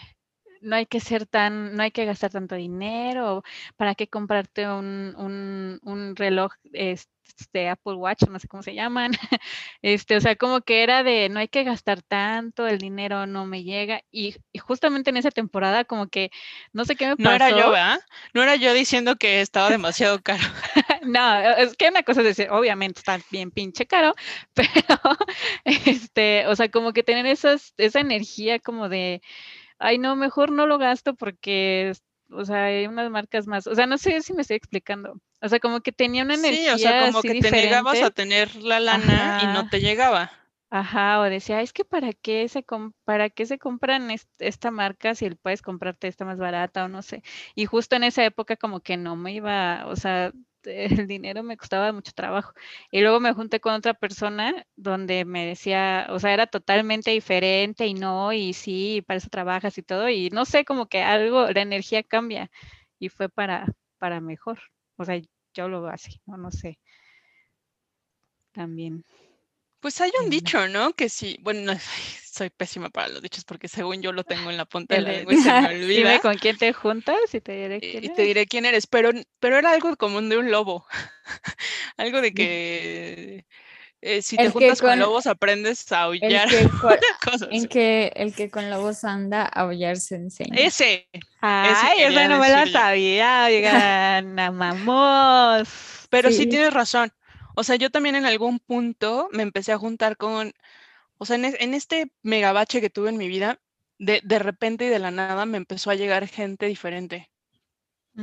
no 0.60 0.76
hay 0.76 0.86
que 0.86 1.00
ser 1.00 1.26
tan, 1.26 1.74
no 1.76 1.82
hay 1.82 1.90
que 1.90 2.04
gastar 2.04 2.30
tanto 2.30 2.54
dinero, 2.54 3.42
para 3.76 3.94
qué 3.94 4.08
comprarte 4.08 4.68
un, 4.68 5.14
un, 5.16 5.80
un 5.82 6.16
reloj 6.16 6.52
este, 6.72 7.68
Apple 7.68 7.94
Watch, 7.94 8.22
no 8.28 8.38
sé 8.38 8.48
cómo 8.48 8.62
se 8.62 8.74
llaman, 8.74 9.12
este, 9.82 10.16
o 10.16 10.20
sea, 10.20 10.36
como 10.36 10.60
que 10.62 10.82
era 10.82 11.02
de 11.02 11.28
no 11.28 11.38
hay 11.40 11.48
que 11.48 11.64
gastar 11.64 12.02
tanto, 12.02 12.66
el 12.66 12.78
dinero 12.78 13.26
no 13.26 13.46
me 13.46 13.62
llega, 13.62 14.02
y, 14.10 14.36
y 14.52 14.58
justamente 14.58 15.10
en 15.10 15.18
esa 15.18 15.30
temporada 15.30 15.84
como 15.84 16.08
que 16.08 16.30
no 16.72 16.84
sé 16.84 16.96
qué 16.96 17.06
me 17.06 17.16
pasó. 17.16 17.28
No 17.28 17.34
era 17.34 17.50
yo, 17.50 17.70
¿verdad? 17.70 18.00
No 18.34 18.42
era 18.42 18.56
yo 18.56 18.72
diciendo 18.74 19.16
que 19.16 19.40
estaba 19.40 19.70
demasiado 19.70 20.20
caro. 20.20 20.42
no, 21.06 21.40
es 21.58 21.76
que 21.76 21.88
una 21.88 22.02
cosa 22.02 22.20
es 22.20 22.36
decir, 22.36 22.50
obviamente 22.50 23.00
está 23.00 23.18
bien 23.30 23.50
pinche 23.50 23.86
caro, 23.86 24.14
pero, 24.54 25.00
este, 25.64 26.46
o 26.46 26.56
sea, 26.56 26.70
como 26.70 26.92
que 26.92 27.02
tener 27.02 27.26
esas, 27.26 27.74
esa 27.76 28.00
energía 28.00 28.58
como 28.58 28.88
de 28.88 29.22
ay, 29.78 29.98
no, 29.98 30.16
mejor 30.16 30.52
no 30.52 30.66
lo 30.66 30.78
gasto 30.78 31.14
porque, 31.14 31.92
o 32.30 32.44
sea, 32.44 32.64
hay 32.64 32.86
unas 32.86 33.10
marcas 33.10 33.46
más, 33.46 33.66
o 33.66 33.74
sea, 33.74 33.86
no 33.86 33.98
sé 33.98 34.22
si 34.22 34.32
me 34.32 34.42
estoy 34.42 34.56
explicando, 34.56 35.20
o 35.40 35.48
sea, 35.48 35.60
como 35.60 35.80
que 35.80 35.92
tenía 35.92 36.22
una 36.22 36.34
energía. 36.34 36.76
Sí, 36.76 36.84
o 36.84 36.88
sea, 36.88 37.06
como 37.06 37.22
que 37.22 37.40
te 37.40 37.50
negabas 37.50 38.02
a 38.02 38.10
tener 38.10 38.54
la 38.56 38.80
lana 38.80 39.40
y 39.42 39.46
no 39.46 39.68
te 39.68 39.80
llegaba. 39.80 40.30
Ajá, 40.68 41.20
o 41.20 41.22
decía, 41.24 41.60
es 41.60 41.72
que 41.72 41.84
para 41.84 42.12
qué 42.12 42.48
se 42.48 42.64
para 43.04 43.30
qué 43.30 43.46
se 43.46 43.56
compran 43.56 44.10
esta 44.40 44.70
marca 44.72 45.14
si 45.14 45.30
puedes 45.30 45.62
comprarte 45.62 46.08
esta 46.08 46.24
más 46.24 46.38
barata 46.38 46.84
o 46.84 46.88
no 46.88 47.02
sé. 47.02 47.22
Y 47.54 47.66
justo 47.66 47.94
en 47.94 48.02
esa 48.02 48.24
época 48.24 48.56
como 48.56 48.80
que 48.80 48.96
no 48.96 49.14
me 49.14 49.32
iba, 49.32 49.86
o 49.86 49.94
sea, 49.94 50.32
el 50.66 51.06
dinero 51.06 51.42
me 51.42 51.56
costaba 51.56 51.92
mucho 51.92 52.12
trabajo. 52.12 52.52
Y 52.90 53.00
luego 53.00 53.20
me 53.20 53.32
junté 53.34 53.60
con 53.60 53.74
otra 53.74 53.94
persona 53.94 54.66
donde 54.76 55.24
me 55.24 55.46
decía, 55.46 56.06
o 56.10 56.18
sea, 56.18 56.32
era 56.34 56.46
totalmente 56.46 57.10
diferente 57.12 57.86
y 57.86 57.94
no, 57.94 58.32
y 58.32 58.52
sí, 58.52 59.02
para 59.06 59.18
eso 59.18 59.28
trabajas 59.30 59.78
y 59.78 59.82
todo. 59.82 60.08
Y 60.08 60.30
no 60.30 60.44
sé, 60.44 60.64
como 60.64 60.86
que 60.86 61.02
algo, 61.02 61.48
la 61.50 61.60
energía 61.62 62.02
cambia 62.02 62.50
y 62.98 63.08
fue 63.08 63.28
para, 63.28 63.66
para 63.98 64.20
mejor. 64.20 64.60
O 64.96 65.04
sea, 65.04 65.20
yo 65.54 65.68
lo 65.68 65.82
veo 65.82 65.92
así, 65.92 66.20
no, 66.26 66.36
no 66.36 66.50
sé. 66.50 66.78
También. 68.52 69.04
Pues 69.80 70.00
hay 70.00 70.10
un 70.22 70.30
dicho, 70.30 70.68
¿no? 70.68 70.92
Que 70.92 71.08
sí, 71.08 71.38
bueno, 71.42 71.72
soy 72.30 72.50
pésima 72.50 72.90
para 72.90 73.08
los 73.08 73.22
dichos 73.22 73.44
porque 73.44 73.68
según 73.68 74.02
yo 74.02 74.12
lo 74.12 74.24
tengo 74.48 74.50
en 74.50 74.56
la 74.56 74.64
punta 74.64 74.94
de 74.94 75.00
la 75.02 75.12
lengua 75.12 75.34
y 75.34 75.36
se 75.38 75.52
me 75.52 75.68
olvida. 75.68 76.10
Dime 76.10 76.20
con 76.20 76.36
quién 76.36 76.56
te 76.56 76.72
juntas 76.72 77.16
y 77.32 77.40
te 77.40 77.52
diré 77.52 77.80
quién 77.80 78.04
y, 78.04 78.08
te 78.10 78.22
diré 78.22 78.46
quién 78.46 78.64
eres, 78.64 78.86
pero, 78.86 79.10
pero 79.40 79.58
era 79.58 79.72
algo 79.72 79.94
común 79.96 80.28
de 80.28 80.38
un 80.38 80.50
lobo. 80.50 80.86
algo 81.96 82.20
de 82.20 82.32
que 82.32 83.44
eh, 84.02 84.22
si 84.22 84.36
te 84.36 84.50
juntas 84.50 84.80
con, 84.80 84.98
lobos 84.98 85.26
aprendes 85.26 85.90
a 85.90 86.02
aullar. 86.02 86.48
en 87.50 87.66
que 87.66 88.12
el 88.14 88.34
que 88.34 88.50
con 88.50 88.70
lobos 88.70 89.04
anda, 89.04 89.42
a 89.42 89.62
aullar 89.62 89.96
se 89.96 90.16
enseña. 90.16 90.54
Ese. 90.56 91.08
Ay, 91.40 92.02
esa 92.02 92.28
no 92.28 92.38
me 92.38 92.48
la 92.48 92.66
sabía, 92.66 93.46
oigan, 93.46 94.38
amamos. 94.38 95.68
Pero 96.10 96.30
sí 96.30 96.46
tienes 96.46 96.72
razón. 96.72 97.10
O 97.58 97.64
sea, 97.64 97.76
yo 97.76 97.90
también 97.90 98.16
en 98.16 98.26
algún 98.26 98.58
punto 98.58 99.30
me 99.32 99.42
empecé 99.42 99.72
a 99.72 99.78
juntar 99.78 100.18
con, 100.18 100.52
o 101.16 101.24
sea, 101.24 101.36
en, 101.36 101.74
este 101.74 102.12
megabache 102.22 102.82
que 102.82 102.90
tuve 102.90 103.08
en 103.08 103.16
mi 103.16 103.28
vida, 103.28 103.58
de, 103.98 104.20
de, 104.22 104.38
repente 104.38 104.84
y 104.84 104.88
de 104.90 104.98
la 104.98 105.10
nada 105.10 105.46
me 105.46 105.56
empezó 105.56 105.90
a 105.90 105.94
llegar 105.94 106.28
gente 106.28 106.66
diferente. 106.66 107.30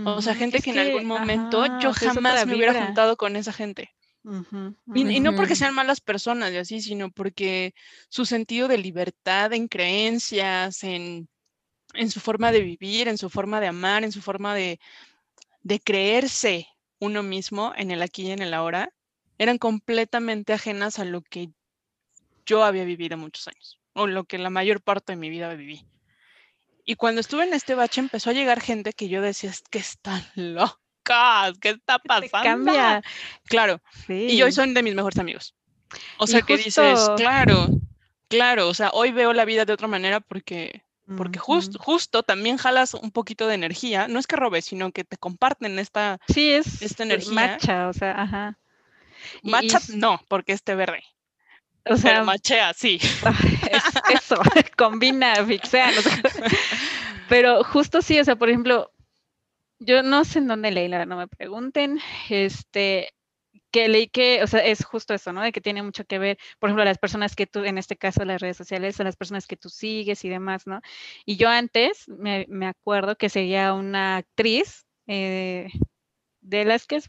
o 0.06 0.22
sea, 0.22 0.36
gente 0.36 0.60
que, 0.60 0.70
en 0.70 0.78
algún 0.78 1.08
momento 1.08 1.66
yo 1.80 1.94
jamás 1.94 2.46
me 2.46 2.56
hubiera 2.56 2.86
juntado 2.86 3.18
con 3.18 3.36
esa 3.36 3.52
gente. 3.52 3.90
y, 4.94 5.20
no 5.20 5.36
porque 5.36 5.56
sean 5.56 5.74
malas 5.74 6.00
personas 6.00 6.52
y 6.52 6.58
así, 6.58 6.80
sino 6.80 7.10
porque 7.10 7.74
su 8.10 8.28
sentido 8.28 8.68
de 8.68 8.78
libertad 8.78 9.52
en 9.54 9.68
creencias, 9.68 10.84
en, 10.84 11.28
en 11.96 12.12
su 12.12 12.20
forma 12.20 12.52
de 12.52 12.62
vivir, 12.62 13.08
en 13.08 13.18
su 13.18 13.32
forma 13.32 13.60
de 13.60 13.68
amar, 13.68 14.04
en 14.04 14.12
su 14.12 14.22
forma 14.22 14.54
de, 14.54 14.80
de 15.64 15.80
creerse 15.80 16.68
uno 17.00 17.24
mismo 17.24 17.74
en 17.76 17.90
el 17.90 18.04
aquí 18.04 18.28
y 18.28 18.32
en 18.32 18.44
el 18.44 18.54
ahora, 18.54 18.94
eran 19.38 19.58
completamente 19.58 20.54
ajenas 20.54 21.00
a 21.00 21.06
lo 21.06 21.22
que 21.22 21.50
yo 22.46 22.64
había 22.64 22.84
vivido 22.84 23.18
muchos 23.18 23.48
años, 23.48 23.80
o 23.94 24.08
lo 24.08 24.26
que 24.26 24.38
la 24.38 24.50
mayor 24.50 24.82
parte 24.82 25.14
de 25.14 25.18
mi 25.18 25.30
vida 25.30 25.54
viví. 25.54 25.86
Y 26.86 26.96
cuando 26.96 27.22
estuve 27.22 27.44
en 27.46 27.54
este 27.54 27.76
bache 27.76 28.02
empezó 28.02 28.30
a 28.30 28.34
llegar 28.34 28.60
gente 28.60 28.94
que 28.94 29.08
yo 29.08 29.22
decía, 29.22 29.50
es 29.50 29.62
que 29.62 29.80
están 29.80 30.24
locas, 30.36 31.58
¿qué 31.60 31.70
está 31.70 32.00
pasando? 32.00 32.32
Cambia. 32.44 33.04
Claro. 33.46 33.82
Y 34.08 34.42
hoy 34.42 34.52
son 34.52 34.74
de 34.74 34.84
mis 34.84 34.96
mejores 34.96 35.20
amigos. 35.20 35.56
O 36.18 36.28
sea, 36.28 36.42
que 36.42 36.58
dices, 36.58 37.00
claro, 37.18 37.68
claro, 38.28 38.68
o 38.68 38.74
sea, 38.74 38.90
hoy 38.94 39.12
veo 39.12 39.32
la 39.32 39.46
vida 39.46 39.64
de 39.64 39.74
otra 39.74 39.88
manera 39.88 40.20
porque 40.20 40.84
porque 41.18 41.38
justo, 41.38 41.78
justo 41.80 42.24
también 42.24 42.58
jalas 42.58 42.94
un 42.94 43.12
poquito 43.12 43.48
de 43.48 43.56
energía, 43.56 44.08
no 44.08 44.20
es 44.20 44.26
que 44.26 44.38
robes, 44.38 44.66
sino 44.66 44.92
que 44.92 45.04
te 45.04 45.18
comparten 45.18 45.78
esta, 45.78 46.20
sí, 46.28 46.52
es, 46.52 46.82
esta 46.82 47.04
energía. 47.04 47.34
Macha, 47.34 47.90
o 47.90 47.94
sea, 47.94 48.22
ajá. 48.22 48.58
Macha 49.42 49.80
no, 49.96 50.22
porque 50.28 50.54
este 50.54 50.76
verde. 50.76 51.04
O 51.86 51.98
sea, 51.98 52.14
Pero 52.14 52.26
machea, 52.26 52.74
sí. 52.74 53.00
eso, 54.14 54.36
combina, 54.78 55.36
fixea. 55.46 55.92
Pero 57.28 57.64
justo 57.64 58.02
sí, 58.02 58.20
o 58.20 58.24
sea, 58.24 58.36
por 58.36 58.50
ejemplo, 58.50 58.92
yo 59.80 60.04
no 60.04 60.24
sé 60.24 60.40
en 60.40 60.48
dónde 60.48 60.72
leí, 60.72 60.88
la 60.88 61.06
no 61.06 61.18
me 61.18 61.28
pregunten, 61.28 62.00
este, 62.30 63.14
que 63.72 63.90
leí 63.90 64.08
que, 64.08 64.44
o 64.44 64.48
sea, 64.48 64.64
es 64.64 64.86
justo 64.86 65.14
eso, 65.14 65.34
¿no? 65.34 65.42
De 65.42 65.52
que 65.52 65.60
tiene 65.60 65.82
mucho 65.82 66.06
que 66.06 66.20
ver, 66.20 66.38
por 66.60 66.70
ejemplo, 66.70 66.86
las 66.86 67.00
personas 67.00 67.36
que 67.36 67.48
tú, 67.48 67.64
en 67.64 67.78
este 67.78 67.98
caso 67.98 68.24
las 68.24 68.40
redes 68.40 68.56
sociales, 68.56 68.96
son 68.96 69.06
las 69.06 69.16
personas 69.16 69.48
que 69.48 69.58
tú 69.58 69.70
sigues 69.70 70.24
y 70.24 70.30
demás, 70.30 70.68
¿no? 70.68 70.80
Y 71.26 71.38
yo 71.38 71.50
antes 71.50 72.08
me, 72.08 72.46
me 72.50 72.68
acuerdo 72.68 73.18
que 73.18 73.30
seguía 73.30 73.74
una 73.74 74.18
actriz 74.18 74.86
eh, 75.08 75.70
de 76.42 76.66
las 76.66 76.86
que 76.86 77.02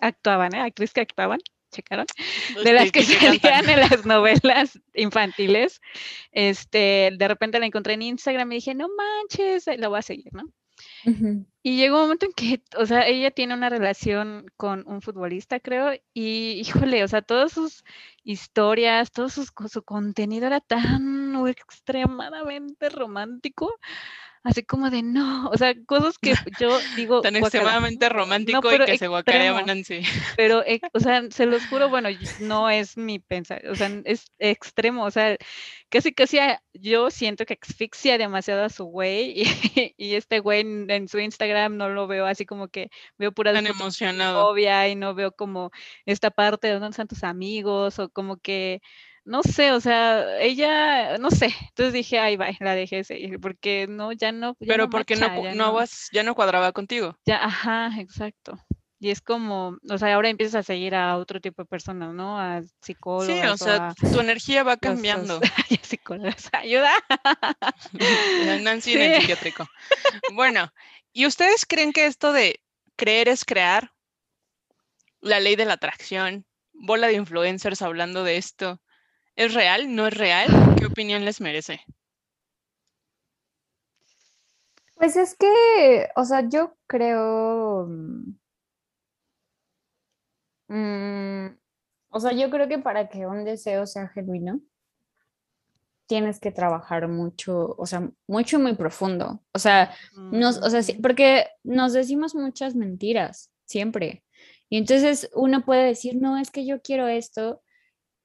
actuaban, 0.00 0.54
¿eh? 0.54 0.60
Actrices 0.60 0.94
que 0.94 1.00
actuaban, 1.00 1.40
checaron, 1.70 2.06
de 2.62 2.72
las 2.72 2.90
que, 2.92 3.02
salían 3.02 3.68
en 3.68 3.80
las 3.80 4.06
novelas 4.06 4.78
infantiles. 4.94 5.80
Este, 6.32 7.10
de 7.16 7.28
repente 7.28 7.58
la 7.58 7.66
encontré 7.66 7.94
en 7.94 8.02
Instagram 8.02 8.50
y 8.52 8.56
dije, 8.56 8.74
no 8.74 8.88
manches, 8.88 9.66
la 9.78 9.88
voy 9.88 9.98
a 9.98 10.02
seguir, 10.02 10.32
¿no? 10.32 10.44
Y 11.62 11.76
llegó 11.76 11.96
un 11.96 12.02
momento 12.02 12.26
en 12.26 12.32
que, 12.32 12.62
o 12.76 12.84
sea, 12.84 13.06
ella 13.06 13.30
tiene 13.30 13.54
una 13.54 13.70
relación 13.70 14.46
con 14.56 14.84
un 14.86 15.00
futbolista, 15.00 15.58
creo, 15.60 15.92
y 16.12 16.60
híjole, 16.60 17.02
o 17.02 17.08
sea, 17.08 17.22
todas 17.22 17.52
sus 17.52 17.84
historias, 18.24 19.10
todo 19.10 19.28
su, 19.28 19.46
su 19.46 19.82
contenido 19.82 20.46
era 20.46 20.60
tan 20.60 21.46
extremadamente 21.46 22.88
romántico 22.88 23.78
así 24.46 24.62
como 24.62 24.90
de 24.90 25.02
no, 25.02 25.48
o 25.48 25.56
sea, 25.58 25.74
cosas 25.86 26.18
que 26.18 26.32
yo 26.60 26.78
digo. 26.94 27.20
Tan 27.20 27.36
extremadamente 27.36 28.08
romántico 28.08 28.72
y 28.72 28.78
que 28.84 28.98
se 28.98 29.08
guacareaban 29.08 29.68
así. 29.68 30.02
Pero, 30.36 30.62
o 30.92 31.00
sea, 31.00 31.22
se 31.30 31.46
los 31.46 31.66
juro, 31.66 31.88
bueno, 31.88 32.08
no 32.40 32.70
es 32.70 32.96
mi 32.96 33.18
pensar, 33.18 33.66
o 33.68 33.74
sea, 33.74 33.90
es 34.04 34.26
extremo, 34.38 35.04
o 35.04 35.10
sea, 35.10 35.36
casi 35.88 36.14
casi 36.14 36.38
yo 36.74 37.10
siento 37.10 37.44
que 37.44 37.58
asfixia 37.60 38.18
demasiado 38.18 38.64
a 38.64 38.68
su 38.68 38.84
güey 38.84 39.34
y, 39.36 39.42
este 40.14 40.38
güey 40.38 40.60
en, 40.60 41.08
su 41.08 41.18
Instagram 41.18 41.76
no 41.76 41.88
lo 41.88 42.06
veo 42.06 42.26
así 42.26 42.46
como 42.46 42.68
que 42.68 42.90
veo 43.18 43.32
pura 43.32 43.52
tan 43.52 43.66
emocionado. 43.66 44.46
Obvia 44.46 44.88
y 44.88 44.94
no 44.94 45.14
veo 45.14 45.32
como 45.32 45.70
esta 46.04 46.30
parte 46.30 46.68
de 46.68 46.74
dónde 46.74 46.90
están 46.90 47.08
tus 47.08 47.24
amigos 47.24 47.98
o 47.98 48.08
como 48.10 48.36
que 48.36 48.80
no 49.26 49.42
sé, 49.42 49.72
o 49.72 49.80
sea, 49.80 50.40
ella, 50.40 51.18
no 51.18 51.30
sé, 51.30 51.46
entonces 51.68 51.92
dije, 51.92 52.20
ay, 52.20 52.36
va, 52.36 52.48
la 52.60 52.74
dejé 52.76 53.02
seguir, 53.02 53.40
porque 53.40 53.86
no, 53.88 54.12
ya 54.12 54.30
no. 54.30 54.54
Pero 54.60 54.88
porque 54.88 55.16
no, 55.16 55.42
ya 55.42 55.54
no, 55.54 55.72
vas, 55.72 56.08
ya 56.12 56.22
no 56.22 56.34
cuadraba 56.36 56.72
contigo. 56.72 57.18
Ya, 57.26 57.44
ajá, 57.44 57.90
exacto. 57.98 58.56
Y 59.00 59.10
es 59.10 59.20
como, 59.20 59.76
o 59.90 59.98
sea, 59.98 60.14
ahora 60.14 60.30
empiezas 60.30 60.54
a 60.54 60.62
seguir 60.62 60.94
a 60.94 61.16
otro 61.18 61.40
tipo 61.40 61.60
de 61.60 61.66
personas, 61.66 62.14
¿no? 62.14 62.38
A 62.38 62.62
psicólogos. 62.80 63.26
Sí, 63.26 63.46
o 63.46 63.56
sea, 63.56 63.94
tu 63.94 64.20
energía 64.20 64.62
va 64.62 64.76
cambiando. 64.78 65.40
psicólogos, 65.82 66.48
ayuda. 66.52 66.92
Nancy 68.62 68.94
en 68.94 69.02
el 69.02 69.20
psiquiátrico. 69.20 69.66
Bueno, 70.32 70.72
¿y 71.12 71.26
ustedes 71.26 71.66
creen 71.66 71.92
que 71.92 72.06
esto 72.06 72.32
de 72.32 72.60
creer 72.94 73.28
es 73.28 73.44
crear? 73.44 73.92
La 75.20 75.40
ley 75.40 75.56
de 75.56 75.64
la 75.64 75.74
atracción, 75.74 76.46
bola 76.72 77.08
de 77.08 77.14
influencers 77.14 77.82
hablando 77.82 78.22
de 78.22 78.36
esto, 78.36 78.80
¿Es 79.36 79.52
real? 79.52 79.94
¿No 79.94 80.06
es 80.06 80.14
real? 80.14 80.46
¿Qué 80.78 80.86
opinión 80.86 81.24
les 81.24 81.40
merece? 81.40 81.80
Pues 84.96 85.14
es 85.16 85.36
que, 85.36 86.08
o 86.16 86.24
sea, 86.24 86.48
yo 86.48 86.74
creo, 86.86 87.86
mm, 90.68 91.48
o 92.08 92.20
sea, 92.20 92.32
yo 92.32 92.48
creo 92.50 92.66
que 92.66 92.78
para 92.78 93.08
que 93.10 93.26
un 93.26 93.44
deseo 93.44 93.86
sea 93.86 94.08
genuino, 94.08 94.60
tienes 96.06 96.40
que 96.40 96.50
trabajar 96.50 97.08
mucho, 97.08 97.74
o 97.76 97.84
sea, 97.84 98.08
mucho 98.26 98.56
y 98.58 98.62
muy 98.62 98.74
profundo. 98.74 99.42
O 99.52 99.58
sea, 99.58 99.94
nos, 100.14 100.58
o 100.58 100.70
sea, 100.70 100.80
Mm. 100.80 101.02
porque 101.02 101.46
nos 101.62 101.92
decimos 101.92 102.34
muchas 102.34 102.74
mentiras 102.74 103.50
siempre. 103.66 104.24
Y 104.70 104.78
entonces 104.78 105.28
uno 105.34 105.64
puede 105.64 105.84
decir, 105.84 106.16
no, 106.16 106.38
es 106.38 106.50
que 106.50 106.64
yo 106.64 106.80
quiero 106.80 107.06
esto. 107.08 107.60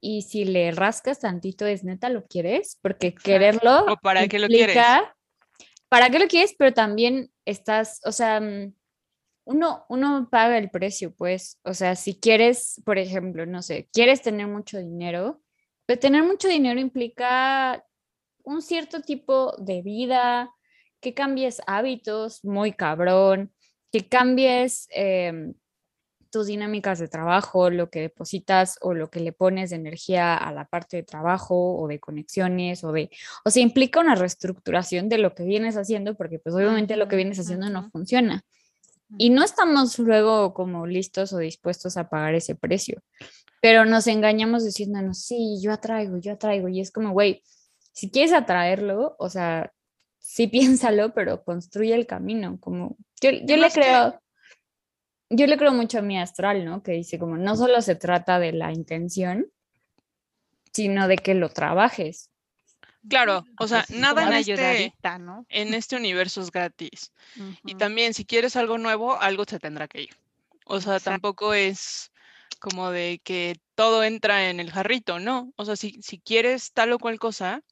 Y 0.01 0.23
si 0.23 0.45
le 0.45 0.71
rascas 0.71 1.19
tantito, 1.19 1.65
es 1.65 1.83
neta, 1.83 2.09
¿lo 2.09 2.25
quieres? 2.25 2.79
Porque 2.81 3.13
quererlo. 3.13 3.85
¿O 3.85 3.97
para 3.97 4.27
qué 4.27 4.39
lo 4.39 4.47
quieres? 4.47 4.77
¿Para 5.87 6.09
qué 6.09 6.19
lo 6.19 6.27
quieres? 6.27 6.55
Pero 6.57 6.73
también 6.73 7.31
estás, 7.45 8.01
o 8.03 8.11
sea, 8.11 8.41
mm, 8.41 8.73
uno, 9.45 9.85
uno 9.89 10.27
paga 10.31 10.57
el 10.57 10.71
precio, 10.71 11.13
pues. 11.15 11.59
O 11.63 11.73
sea, 11.75 11.95
si 11.95 12.19
quieres, 12.19 12.81
por 12.83 12.97
ejemplo, 12.97 13.45
no 13.45 13.61
sé, 13.61 13.89
quieres 13.93 14.21
tener 14.21 14.47
mucho 14.47 14.79
dinero, 14.79 15.41
pero 15.85 15.99
tener 15.99 16.23
mucho 16.23 16.47
dinero 16.47 16.79
implica 16.79 17.85
un 18.43 18.61
cierto 18.61 19.01
tipo 19.01 19.53
de 19.57 19.83
vida, 19.83 20.49
que 21.01 21.13
cambies 21.13 21.61
hábitos 21.67 22.45
muy 22.45 22.73
cabrón, 22.73 23.53
que 23.91 24.07
cambies 24.07 24.87
em, 24.91 25.53
tus 26.31 26.47
dinámicas 26.47 26.97
de 26.97 27.07
trabajo, 27.07 27.69
lo 27.69 27.89
que 27.89 28.01
depositas 28.01 28.77
o 28.81 28.93
lo 28.93 29.09
que 29.09 29.19
le 29.19 29.33
pones 29.33 29.69
de 29.69 29.75
energía 29.75 30.35
a 30.35 30.51
la 30.51 30.65
parte 30.65 30.97
de 30.97 31.03
trabajo 31.03 31.75
o 31.77 31.87
de 31.87 31.99
conexiones 31.99 32.83
o 32.83 32.91
de, 32.91 33.11
o 33.45 33.51
sea, 33.51 33.61
implica 33.61 33.99
una 33.99 34.15
reestructuración 34.15 35.09
de 35.09 35.17
lo 35.17 35.35
que 35.35 35.43
vienes 35.43 35.77
haciendo 35.77 36.15
porque 36.15 36.39
pues 36.39 36.55
obviamente 36.55 36.95
lo 36.95 37.07
que 37.07 37.17
vienes 37.17 37.39
haciendo 37.39 37.69
no 37.69 37.89
funciona. 37.91 38.43
Y 39.17 39.29
no 39.29 39.43
estamos 39.43 39.99
luego 39.99 40.53
como 40.53 40.87
listos 40.87 41.33
o 41.33 41.37
dispuestos 41.37 41.97
a 41.97 42.09
pagar 42.09 42.33
ese 42.33 42.55
precio, 42.55 43.03
pero 43.61 43.85
nos 43.85 44.07
engañamos 44.07 44.63
diciéndonos, 44.63 45.19
sí, 45.19 45.59
yo 45.61 45.73
atraigo, 45.73 46.17
yo 46.17 46.33
atraigo, 46.33 46.69
y 46.69 46.79
es 46.79 46.91
como, 46.91 47.11
güey, 47.11 47.43
si 47.91 48.09
quieres 48.09 48.31
atraerlo, 48.31 49.15
o 49.19 49.29
sea, 49.29 49.71
sí 50.17 50.47
piénsalo, 50.47 51.13
pero 51.13 51.43
construye 51.43 51.93
el 51.93 52.07
camino, 52.07 52.57
como, 52.59 52.97
yo, 53.21 53.31
yo 53.31 53.57
le 53.57 53.69
creo, 53.69 54.19
yo 55.31 55.47
le 55.47 55.57
creo 55.57 55.71
mucho 55.71 55.99
a 55.99 56.01
mi 56.01 56.19
astral, 56.19 56.65
¿no? 56.65 56.83
Que 56.83 56.91
dice 56.91 57.17
como, 57.17 57.37
no 57.37 57.55
solo 57.55 57.81
se 57.81 57.95
trata 57.95 58.39
de 58.39 58.51
la 58.51 58.71
intención, 58.71 59.47
sino 60.71 61.07
de 61.07 61.17
que 61.17 61.33
lo 61.33 61.49
trabajes. 61.49 62.29
Claro, 63.09 63.45
o 63.57 63.67
sea, 63.67 63.83
Pues, 63.87 63.99
nada 63.99 64.27
en 64.27 64.33
este, 64.33 64.93
¿no? 65.19 65.45
en 65.49 65.73
este 65.73 65.95
universo 65.95 66.41
es 66.41 66.51
gratis. 66.51 67.11
Y 67.65 67.75
también 67.75 68.13
si 68.13 68.25
quieres 68.25 68.55
algo 68.55 68.77
nuevo, 68.77 69.19
algo 69.19 69.45
se 69.45 69.59
tendrá 69.59 69.87
que 69.87 70.03
ir. 70.03 70.15
O 70.65 70.79
sea, 70.79 70.97
Exacto. 70.97 71.11
tampoco 71.11 71.53
es 71.53 72.11
como 72.59 72.91
de 72.91 73.19
que 73.23 73.57
todo 73.73 74.03
entra 74.03 74.49
en 74.49 74.59
el 74.59 74.71
jarrito, 74.71 75.19
¿no? 75.19 75.51
O 75.55 75.65
sea, 75.65 75.75
si, 75.75 75.99
si 76.03 76.19
quieres 76.19 76.73
tal 76.73 76.91
o 76.91 76.99
cual 76.99 77.17
cosa, 77.17 77.63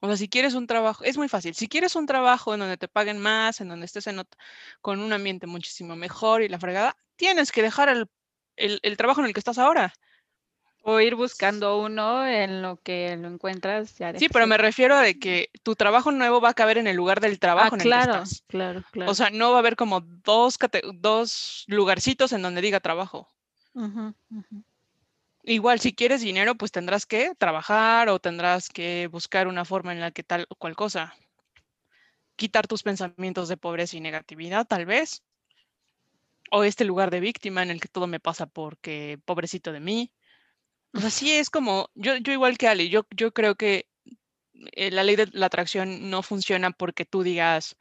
o 0.00 0.06
sea, 0.06 0.16
si 0.16 0.28
quieres 0.28 0.54
un 0.54 0.66
trabajo, 0.66 1.04
es 1.04 1.18
muy 1.18 1.28
fácil. 1.28 1.54
Si 1.54 1.68
quieres 1.68 1.96
un 1.96 2.06
trabajo 2.06 2.54
en 2.54 2.60
donde 2.60 2.76
te 2.78 2.88
paguen 2.88 3.18
más, 3.18 3.60
en 3.60 3.68
donde 3.68 3.84
estés 3.84 4.06
en 4.06 4.22
con 4.80 5.00
un 5.00 5.12
ambiente 5.12 5.46
muchísimo 5.46 5.96
mejor 5.96 6.42
y 6.42 6.48
la 6.48 6.58
fregada, 6.58 6.96
tienes 7.18 7.52
que 7.52 7.62
dejar 7.62 7.90
el, 7.90 8.08
el- 8.56 8.80
el 8.82 8.96
trabajo 8.96 9.20
en 9.20 9.26
el 9.26 9.34
que 9.34 9.40
estás 9.40 9.58
ahora. 9.58 9.92
O 10.82 11.00
ir 11.00 11.16
buscando 11.16 11.82
uno 11.82 12.26
en 12.26 12.62
lo 12.62 12.76
que 12.76 13.14
lo 13.16 13.28
encuentras 13.28 13.98
ya 13.98 14.16
Sí, 14.18 14.28
pero 14.28 14.46
me 14.46 14.56
refiero 14.56 14.94
a 14.94 15.02
de 15.02 15.18
que 15.18 15.50
tu 15.62 15.74
trabajo 15.74 16.12
nuevo 16.12 16.40
va 16.40 16.50
a 16.50 16.54
caber 16.54 16.78
en 16.78 16.86
el 16.86 16.96
lugar 16.96 17.20
del 17.20 17.34
Ah, 17.34 17.38
trabajo 17.38 17.74
en 17.74 17.82
el 17.82 17.84
que 17.84 17.92
claro, 17.92 18.12
estás. 18.22 18.44
claro, 18.48 18.82
claro. 18.90 19.10
O 19.10 19.14
sea, 19.14 19.28
no 19.30 19.50
va 19.50 19.56
a 19.56 19.58
haber 19.58 19.76
como 19.76 20.00
dos, 20.00 20.56
dos 20.94 21.64
lugarcitos 21.66 22.32
en 22.32 22.40
donde 22.40 22.62
diga 22.62 22.80
trabajo. 22.80 23.28
Igual, 25.42 25.80
si 25.80 25.92
quieres 25.94 26.20
dinero, 26.20 26.54
pues 26.54 26.72
tendrás 26.72 27.04
que 27.04 27.34
trabajar 27.36 28.08
o 28.08 28.18
tendrás 28.18 28.68
que 28.68 29.08
buscar 29.08 29.48
una 29.48 29.64
forma 29.64 29.92
en 29.92 30.00
la 30.00 30.10
que 30.10 30.22
tal 30.22 30.46
o 30.48 30.54
cual 30.54 30.74
cosa. 30.76 31.14
Quitar 32.36 32.66
tus 32.66 32.82
pensamientos 32.82 33.48
de 33.48 33.56
pobreza 33.56 33.96
y 33.96 34.00
negatividad, 34.00 34.66
tal 34.66 34.86
vez. 34.86 35.22
O 36.50 36.64
este 36.64 36.84
lugar 36.84 37.10
de 37.10 37.20
víctima 37.20 37.62
en 37.62 37.70
el 37.70 37.80
que 37.80 37.88
todo 37.88 38.06
me 38.06 38.20
pasa 38.20 38.46
porque 38.46 39.18
pobrecito 39.24 39.72
de 39.72 39.80
mí. 39.80 40.12
O 40.94 41.00
sea, 41.00 41.10
sí 41.10 41.32
es 41.32 41.50
como, 41.50 41.90
yo, 41.94 42.16
yo 42.16 42.32
igual 42.32 42.56
que 42.58 42.68
Ali, 42.68 42.88
yo, 42.88 43.06
yo 43.10 43.32
creo 43.32 43.56
que 43.56 43.88
eh, 44.72 44.90
la 44.90 45.04
ley 45.04 45.16
de 45.16 45.28
la 45.32 45.46
atracción 45.46 46.10
no 46.10 46.22
funciona 46.22 46.70
porque 46.70 47.04
tú 47.04 47.22
digas 47.22 47.76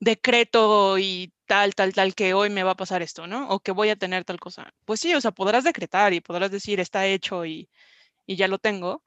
decreto 0.00 0.98
y 0.98 1.32
tal, 1.46 1.74
tal, 1.74 1.92
tal, 1.94 2.14
que 2.14 2.34
hoy 2.34 2.50
me 2.50 2.62
va 2.62 2.72
a 2.72 2.76
pasar 2.76 3.02
esto, 3.02 3.26
¿no? 3.26 3.48
O 3.50 3.60
que 3.60 3.72
voy 3.72 3.90
a 3.90 3.96
tener 3.96 4.24
tal 4.24 4.40
cosa. 4.40 4.72
Pues 4.84 5.00
sí, 5.00 5.14
o 5.14 5.20
sea, 5.20 5.32
podrás 5.32 5.64
decretar 5.64 6.12
y 6.14 6.20
podrás 6.20 6.50
decir 6.50 6.80
está 6.80 7.06
hecho 7.06 7.44
y, 7.46 7.70
y 8.26 8.36
ya 8.36 8.48
lo 8.48 8.58
tengo. 8.58 9.02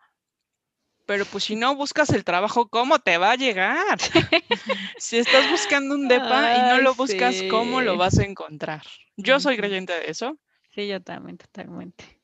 Pero 1.10 1.26
pues 1.26 1.46
si 1.46 1.56
no 1.56 1.76
buscas 1.76 2.12
el 2.12 2.24
trabajo, 2.24 2.70
¿cómo 2.70 3.00
te 3.00 3.18
va 3.18 3.32
a 3.32 3.36
llegar? 3.36 3.98
si 5.00 5.18
estás 5.18 5.50
buscando 5.50 5.96
un 5.96 6.08
depa 6.08 6.54
y 6.56 6.62
no 6.62 6.82
lo 6.82 6.94
buscas, 6.94 7.36
¿cómo 7.50 7.82
lo 7.82 7.98
vas 7.98 8.20
a 8.20 8.26
encontrar? 8.26 8.84
Yo 9.18 9.40
soy 9.40 9.58
creyente 9.58 9.92
de 9.92 10.12
eso. 10.12 10.38
Sí, 10.76 10.88
yo 10.88 11.02
también, 11.02 11.40
totalmente. 11.40 12.22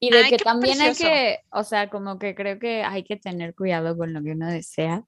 Y 0.00 0.10
de 0.10 0.24
Ay, 0.24 0.30
que 0.30 0.38
también 0.38 0.80
hay 0.80 0.86
precioso. 0.86 1.04
que, 1.04 1.40
o 1.50 1.64
sea, 1.64 1.90
como 1.90 2.18
que 2.18 2.34
creo 2.34 2.58
que 2.58 2.82
hay 2.82 3.04
que 3.04 3.18
tener 3.18 3.54
cuidado 3.54 3.94
con 3.94 4.14
lo 4.14 4.22
que 4.22 4.30
uno 4.30 4.48
desea, 4.48 5.04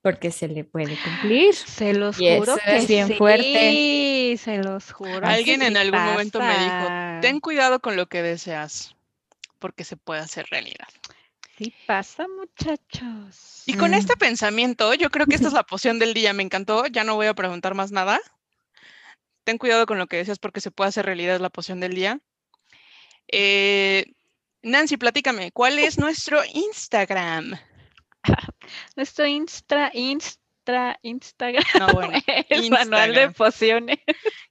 porque 0.00 0.30
se 0.30 0.48
le 0.48 0.64
puede 0.64 0.96
cumplir. 1.04 1.54
Se 1.54 1.92
los 1.92 2.18
Y 2.18 2.34
juro 2.34 2.56
que 2.64 2.76
es 2.76 2.88
bien 2.88 3.14
fuerte. 3.14 3.72
sí, 3.72 4.36
se 4.38 4.56
los 4.56 4.90
juro. 4.90 5.26
Alguien 5.26 5.60
en 5.60 5.76
algún 5.76 6.02
momento 6.02 6.40
me 6.40 6.58
dijo, 6.58 7.20
ten 7.20 7.40
cuidado 7.40 7.80
con 7.80 7.94
lo 7.94 8.06
que 8.06 8.22
deseas, 8.22 8.96
porque 9.58 9.84
se 9.84 9.98
puede 9.98 10.22
hacer 10.22 10.46
realidad. 10.50 10.88
Sí 11.58 11.72
pasa, 11.86 12.26
muchachos. 12.28 13.62
Y 13.66 13.74
con 13.76 13.90
Mm. 13.92 13.94
este 13.94 14.16
pensamiento, 14.16 14.94
yo 14.94 15.10
creo 15.10 15.26
que 15.26 15.34
esta 15.34 15.48
es 15.48 15.52
la 15.54 15.62
poción 15.64 15.98
del 15.98 16.14
día. 16.14 16.32
Me 16.32 16.42
encantó. 16.42 16.86
Ya 16.86 17.04
no 17.04 17.14
voy 17.14 17.26
a 17.26 17.34
preguntar 17.34 17.74
más 17.74 17.92
nada. 17.92 18.20
Ten 19.44 19.58
cuidado 19.58 19.86
con 19.86 19.98
lo 19.98 20.06
que 20.06 20.16
deseas 20.16 20.38
porque 20.38 20.60
se 20.60 20.70
puede 20.70 20.88
hacer 20.88 21.04
realidad 21.06 21.40
la 21.40 21.50
poción 21.50 21.80
del 21.80 21.94
día. 21.94 22.20
Eh, 23.28 24.06
Nancy, 24.62 24.96
platícame, 24.96 25.50
¿cuál 25.52 25.78
es 25.78 25.98
nuestro 25.98 26.40
Instagram? 26.54 27.58
Nuestro 28.96 29.26
Insta, 29.26 29.90
Insta, 29.92 30.96
Instagram, 31.02 31.64
No, 31.80 31.88
bueno, 31.92 32.12
el 32.48 32.70
manual 32.70 33.14
de 33.14 33.30
pociones. 33.32 33.98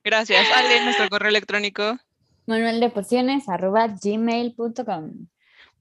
gracias. 0.04 0.46
Ale, 0.56 0.82
nuestro 0.84 1.08
correo 1.10 1.30
electrónico. 1.30 1.98
Manuel 2.46 2.80
de 2.82 2.90
pociones 2.90 3.48
arroba 3.48 3.88
gmail.com. 3.88 5.28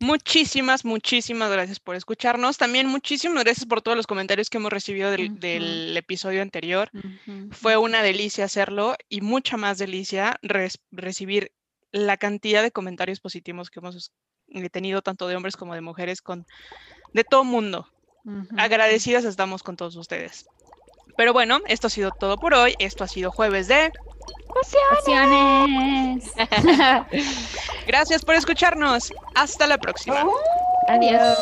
Muchísimas, 0.01 0.87
muchísimas 0.87 1.53
gracias 1.53 1.79
por 1.79 1.95
escucharnos. 1.95 2.57
También 2.57 2.87
muchísimas 2.87 3.45
gracias 3.45 3.67
por 3.67 3.83
todos 3.83 3.99
los 3.99 4.07
comentarios 4.07 4.49
que 4.49 4.57
hemos 4.57 4.73
recibido 4.73 5.11
del, 5.11 5.95
episodio 5.97 6.41
anterior. 6.41 6.91
Fue 7.51 7.77
una 7.77 8.03
delicia 8.03 8.47
hacerlo 8.47 8.97
y 9.11 9.21
mucha 9.21 9.59
más 9.59 9.77
delicia 9.77 10.39
res- 10.43 10.81
recibir 10.91 11.53
la 11.93 12.17
cantidad 12.17 12.63
de 12.63 12.71
comentarios 12.71 13.21
positivos 13.21 13.69
que 13.69 13.81
hemos 13.81 14.11
eh, 14.49 14.71
tenido 14.71 15.03
tanto 15.03 15.29
de 15.29 15.37
hombres 15.37 15.57
como 15.57 15.75
de 15.75 15.83
mujeres 15.83 16.23
con 16.23 16.47
de 17.13 17.23
todo 17.25 17.45
mundo. 17.45 17.87
Agradecidas 18.57 19.25
estamos 19.25 19.63
con 19.63 19.77
todos 19.77 19.97
ustedes. 19.97 20.47
Pero 21.17 21.35
bueno, 21.35 21.61
esto 21.67 21.89
ha 21.89 21.91
sido 21.91 22.11
todo 22.11 22.39
por 22.39 22.55
hoy. 22.55 22.75
Esto 22.79 23.05
ha 23.05 23.09
sido 23.09 23.31
jueves 23.31 23.69
de 23.69 23.93
Pociones. 24.49 26.33
Gracias 27.87 28.25
por 28.25 28.35
escucharnos. 28.35 29.13
Hasta 29.35 29.67
la 29.67 29.79
próxima. 29.79 30.27
Adiós. 30.89 31.39